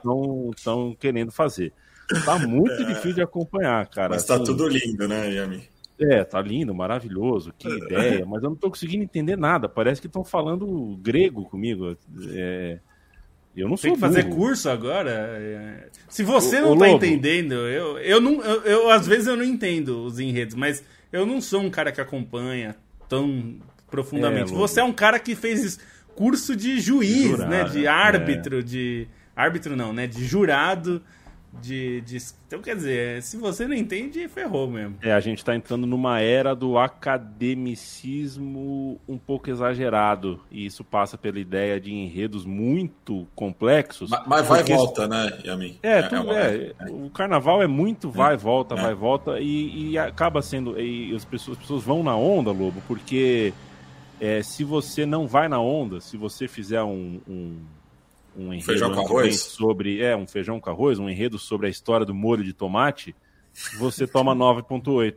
estão 0.55 0.95
querendo 0.99 1.31
fazer. 1.31 1.71
Tá 2.25 2.39
muito 2.39 2.83
difícil 2.85 3.13
de 3.13 3.21
acompanhar, 3.21 3.87
cara. 3.87 4.15
Mas 4.15 4.25
tá 4.25 4.35
assim, 4.35 4.43
tudo 4.43 4.67
lindo, 4.67 5.07
né, 5.07 5.31
Yami? 5.31 5.72
É, 6.09 6.23
tá 6.23 6.41
lindo, 6.41 6.73
maravilhoso, 6.73 7.53
que 7.57 7.67
ideia, 7.67 8.25
mas 8.25 8.43
eu 8.43 8.49
não 8.49 8.55
tô 8.55 8.69
conseguindo 8.69 9.03
entender 9.03 9.37
nada. 9.37 9.69
Parece 9.69 10.01
que 10.01 10.07
estão 10.07 10.23
falando 10.23 10.97
grego 11.01 11.45
comigo. 11.45 11.95
É, 12.31 12.79
eu 13.55 13.69
não 13.69 13.75
Tem 13.75 13.93
que 13.93 13.99
fazer 13.99 14.29
curso 14.29 14.69
agora. 14.69 15.11
É, 15.11 15.87
se 16.09 16.23
você 16.23 16.57
o, 16.59 16.61
não 16.61 16.71
o 16.73 16.77
tá 16.77 16.87
Lobo. 16.87 17.05
entendendo, 17.05 17.53
eu, 17.53 17.99
eu 17.99 18.19
não. 18.19 18.41
Eu, 18.41 18.61
eu, 18.63 18.89
às 18.89 19.07
vezes 19.07 19.27
eu 19.27 19.37
não 19.37 19.43
entendo 19.43 20.03
os 20.03 20.19
enredos, 20.19 20.55
mas 20.55 20.83
eu 21.11 21.25
não 21.25 21.39
sou 21.39 21.61
um 21.61 21.69
cara 21.69 21.91
que 21.91 22.01
acompanha 22.01 22.75
tão 23.07 23.57
profundamente. 23.89 24.51
É, 24.51 24.55
você 24.55 24.79
é 24.79 24.83
um 24.83 24.93
cara 24.93 25.19
que 25.19 25.35
fez 25.35 25.79
curso 26.15 26.55
de 26.55 26.79
juiz, 26.79 27.29
Jurado, 27.29 27.49
né? 27.49 27.63
De 27.65 27.87
árbitro, 27.87 28.59
é. 28.59 28.61
de. 28.63 29.07
Árbitro 29.35 29.75
não, 29.75 29.93
né? 29.93 30.07
De 30.07 30.25
jurado 30.25 31.01
de, 31.61 32.01
de, 32.01 32.17
Então, 32.47 32.59
quer 32.61 32.75
dizer, 32.75 33.21
se 33.21 33.37
você 33.37 33.67
não 33.67 33.75
entende, 33.75 34.27
ferrou 34.27 34.67
mesmo. 34.67 34.95
É, 35.01 35.13
a 35.13 35.19
gente 35.19 35.37
está 35.39 35.55
entrando 35.55 35.85
numa 35.85 36.19
era 36.19 36.55
do 36.55 36.77
academicismo 36.77 38.99
um 39.07 39.17
pouco 39.17 39.49
exagerado. 39.49 40.41
E 40.51 40.65
isso 40.65 40.83
passa 40.83 41.17
pela 41.17 41.39
ideia 41.39 41.79
de 41.79 41.93
enredos 41.93 42.45
muito 42.45 43.27
complexos. 43.35 44.09
Mas, 44.09 44.27
mas 44.27 44.47
vai 44.47 44.61
e 44.61 44.63
volta, 44.63 45.07
né, 45.07 45.39
Yamin? 45.45 45.77
É, 45.83 45.99
é, 45.99 46.03
tudo, 46.03 46.33
é, 46.33 46.73
é, 46.79 46.85
O 46.89 47.09
carnaval 47.09 47.61
é 47.61 47.67
muito 47.67 48.09
vai 48.09 48.33
e 48.33 48.37
volta, 48.37 48.75
é. 48.75 48.81
vai 48.81 48.91
e 48.91 48.95
volta. 48.95 49.39
E, 49.39 49.91
e, 49.91 49.97
acaba 49.97 50.41
sendo. 50.41 50.79
E 50.79 51.15
as 51.15 51.25
pessoas, 51.25 51.57
as 51.57 51.61
pessoas 51.61 51.83
vão 51.83 52.03
na 52.03 52.15
onda, 52.15 52.51
Lobo, 52.51 52.81
porque 52.87 53.53
é, 54.19 54.41
se 54.41 54.63
você 54.63 55.05
não 55.05 55.27
vai 55.27 55.47
na 55.47 55.59
onda, 55.59 55.99
se 55.99 56.17
você 56.17 56.47
fizer 56.47 56.83
um, 56.83 57.21
um 57.27 57.57
um 58.35 58.53
enredo 58.53 58.65
feijão 58.65 58.91
com 58.93 59.01
arroz? 59.01 59.39
sobre 59.41 60.01
é 60.01 60.15
um 60.15 60.27
feijão 60.27 60.59
com 60.59 60.69
arroz, 60.69 60.99
um 60.99 61.09
enredo 61.09 61.37
sobre 61.37 61.67
a 61.67 61.69
história 61.69 62.05
do 62.05 62.13
molho 62.13 62.43
de 62.43 62.53
tomate, 62.53 63.15
você 63.77 64.07
toma 64.07 64.33
9.8. 64.35 65.15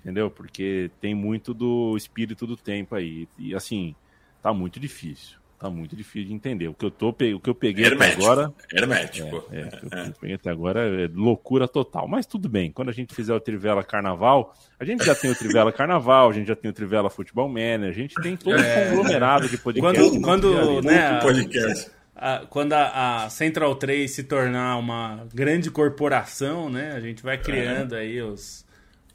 Entendeu? 0.00 0.30
Porque 0.30 0.90
tem 1.00 1.14
muito 1.14 1.54
do 1.54 1.96
espírito 1.96 2.46
do 2.46 2.58
tempo 2.58 2.94
aí. 2.94 3.26
E 3.38 3.54
assim, 3.54 3.94
tá 4.42 4.52
muito 4.52 4.78
difícil. 4.78 5.38
Tá 5.58 5.70
muito 5.70 5.96
difícil 5.96 6.28
de 6.28 6.34
entender. 6.34 6.68
O 6.68 6.74
que 6.74 6.84
eu, 6.84 6.90
tô, 6.90 7.08
o 7.08 7.14
que 7.14 7.48
eu 7.48 7.54
peguei 7.54 7.86
Hermético. 7.86 8.22
até 8.22 8.22
agora. 8.22 8.54
Hermético. 8.70 9.44
É, 9.50 9.60
é, 9.60 9.64
o 9.64 9.70
que 9.70 9.86
eu 9.86 10.14
peguei 10.20 10.36
até 10.36 10.50
agora 10.50 11.04
é 11.04 11.08
loucura 11.10 11.66
total. 11.66 12.06
Mas 12.06 12.26
tudo 12.26 12.50
bem. 12.50 12.70
Quando 12.70 12.90
a 12.90 12.92
gente 12.92 13.14
fizer 13.14 13.32
o 13.32 13.40
Trivela 13.40 13.82
Carnaval, 13.82 14.54
a 14.78 14.84
gente 14.84 15.02
já 15.02 15.14
tem 15.14 15.30
o 15.30 15.34
Trivela 15.34 15.72
Carnaval, 15.72 16.28
a 16.28 16.32
gente 16.34 16.48
já 16.48 16.56
tem 16.56 16.70
o 16.70 16.74
Trivela 16.74 17.08
Futebol 17.08 17.48
Manager, 17.48 17.88
a 17.88 17.92
gente 17.92 18.14
tem 18.16 18.36
todo 18.36 18.60
é. 18.60 18.88
um 18.88 18.90
conglomerado 18.90 19.48
de 19.48 19.56
podcast. 19.56 20.20
Quando, 20.20 20.20
quando 20.20 20.82
né, 20.82 21.18
podcast 21.20 21.90
a, 22.14 22.46
quando 22.48 22.72
a, 22.74 23.24
a, 23.24 23.30
Central 23.30 23.74
3 23.74 24.10
se 24.10 24.24
tornar 24.24 24.76
uma 24.76 25.26
grande 25.32 25.70
corporação, 25.70 26.70
né? 26.70 26.92
A 26.92 27.00
gente 27.00 27.22
vai 27.22 27.36
criando 27.38 27.94
é. 27.94 28.00
aí 28.00 28.22
os, 28.22 28.64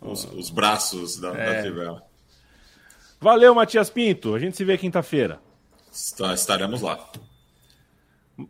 os, 0.02 0.26
os, 0.26 0.50
braços 0.50 1.18
da, 1.18 1.30
é. 1.30 1.72
da 1.72 2.02
Valeu, 3.20 3.56
Matias 3.56 3.90
Pinto. 3.90 4.36
A 4.36 4.40
gente 4.40 4.58
se 4.58 4.66
vê 4.66 4.78
quinta-feira. 4.78 5.40
Estaremos 5.92 6.82
lá. 6.82 7.00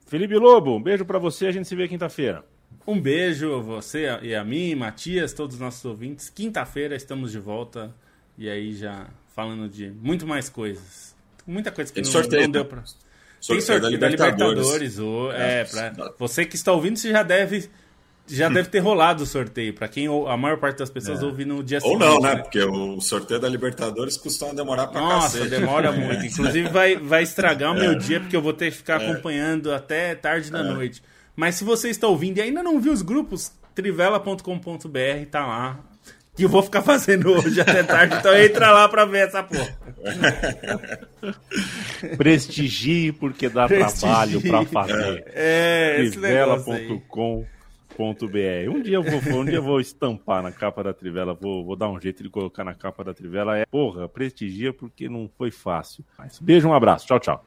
Felipe 0.05 0.35
Lobo, 0.35 0.75
um 0.75 0.81
beijo 0.81 1.05
para 1.05 1.19
você. 1.19 1.47
A 1.47 1.51
gente 1.51 1.67
se 1.67 1.75
vê 1.75 1.87
quinta-feira. 1.87 2.43
Um 2.85 2.99
beijo 2.99 3.55
a 3.55 3.61
você 3.61 4.07
e 4.21 4.35
a 4.35 4.43
mim, 4.43 4.73
Matias, 4.75 5.33
todos 5.33 5.55
os 5.55 5.61
nossos 5.61 5.83
ouvintes. 5.85 6.29
Quinta-feira 6.29 6.95
estamos 6.95 7.31
de 7.31 7.39
volta 7.39 7.93
e 8.37 8.49
aí 8.49 8.73
já 8.73 9.07
falando 9.35 9.69
de 9.69 9.91
muito 9.91 10.25
mais 10.25 10.49
coisas. 10.49 11.15
Muita 11.45 11.71
coisa 11.71 11.91
que 11.91 12.01
não, 12.01 12.11
sorteio, 12.11 12.43
não 12.43 12.51
deu 12.51 12.65
para 12.65 12.83
tem 13.45 13.61
sorteio 13.61 13.81
da 13.81 13.89
Libertadores. 13.89 14.97
Libertadores 14.97 14.99
oh, 14.99 15.31
é, 15.31 15.63
pra, 15.65 16.13
você 16.17 16.45
que 16.45 16.55
está 16.55 16.71
ouvindo, 16.71 16.97
você 16.97 17.11
já 17.11 17.23
deve 17.23 17.69
já 18.27 18.47
deve 18.49 18.69
ter 18.69 18.79
rolado 18.79 19.23
o 19.23 19.25
sorteio. 19.25 19.73
Para 19.73 19.87
quem 19.87 20.07
a 20.07 20.37
maior 20.37 20.57
parte 20.57 20.77
das 20.77 20.89
pessoas 20.89 21.21
é. 21.21 21.25
ouve 21.25 21.45
no 21.45 21.63
dia 21.63 21.79
seguinte. 21.79 22.03
Ou 22.03 22.09
não, 22.09 22.19
né? 22.19 22.35
Porque 22.37 22.61
o 22.61 23.01
sorteio 23.01 23.39
da 23.39 23.49
Libertadores 23.49 24.17
costuma 24.17 24.53
demorar 24.53 24.87
para 24.87 25.01
Nossa, 25.01 25.39
cacete. 25.39 25.49
demora 25.49 25.91
muito. 25.91 26.25
Inclusive 26.27 26.69
vai, 26.69 26.95
vai 26.95 27.23
estragar 27.23 27.71
o 27.71 27.75
meu 27.75 27.91
é. 27.93 27.95
dia, 27.95 28.19
porque 28.19 28.35
eu 28.35 28.41
vou 28.41 28.53
ter 28.53 28.71
que 28.71 28.77
ficar 28.77 29.01
é. 29.01 29.09
acompanhando 29.09 29.73
até 29.73 30.15
tarde 30.15 30.51
da 30.51 30.59
é. 30.59 30.63
noite. 30.63 31.01
Mas 31.35 31.55
se 31.55 31.63
você 31.63 31.89
está 31.89 32.07
ouvindo 32.07 32.37
e 32.37 32.41
ainda 32.41 32.61
não 32.61 32.79
viu 32.79 32.91
os 32.91 33.01
grupos, 33.01 33.51
trivela.com.br 33.73 35.25
tá 35.31 35.45
lá 35.45 35.88
que 36.39 36.45
eu 36.45 36.49
vou 36.49 36.63
ficar 36.63 36.81
fazendo 36.81 37.31
hoje 37.31 37.59
até 37.59 37.83
tarde, 37.83 38.15
então 38.15 38.35
entra 38.35 38.71
lá 38.71 38.87
pra 38.87 39.05
ver 39.05 39.27
essa 39.27 39.43
porra. 39.43 39.77
Prestigie 42.17 43.11
porque 43.11 43.49
dá 43.49 43.67
Prestigie. 43.67 43.99
trabalho 43.99 44.41
pra 44.41 44.65
fazer. 44.65 45.25
É, 45.33 46.09
Trivela.com.br 46.09 47.45
Um 48.69 48.81
dia 48.81 48.95
eu 48.95 49.03
vou, 49.03 49.41
um 49.41 49.45
dia 49.45 49.55
eu 49.55 49.63
vou 49.63 49.81
estampar 49.81 50.41
na 50.41 50.51
capa 50.51 50.83
da 50.83 50.93
Trivela, 50.93 51.33
vou, 51.33 51.65
vou 51.65 51.75
dar 51.75 51.89
um 51.89 51.99
jeito 51.99 52.23
de 52.23 52.29
colocar 52.29 52.63
na 52.63 52.73
capa 52.73 53.03
da 53.03 53.13
Trivela. 53.13 53.57
É, 53.57 53.65
porra, 53.65 54.07
prestigia 54.07 54.71
porque 54.71 55.09
não 55.09 55.29
foi 55.37 55.51
fácil. 55.51 56.05
Mas 56.17 56.39
beijo, 56.39 56.69
um 56.69 56.73
abraço. 56.73 57.05
Tchau, 57.05 57.19
tchau. 57.19 57.45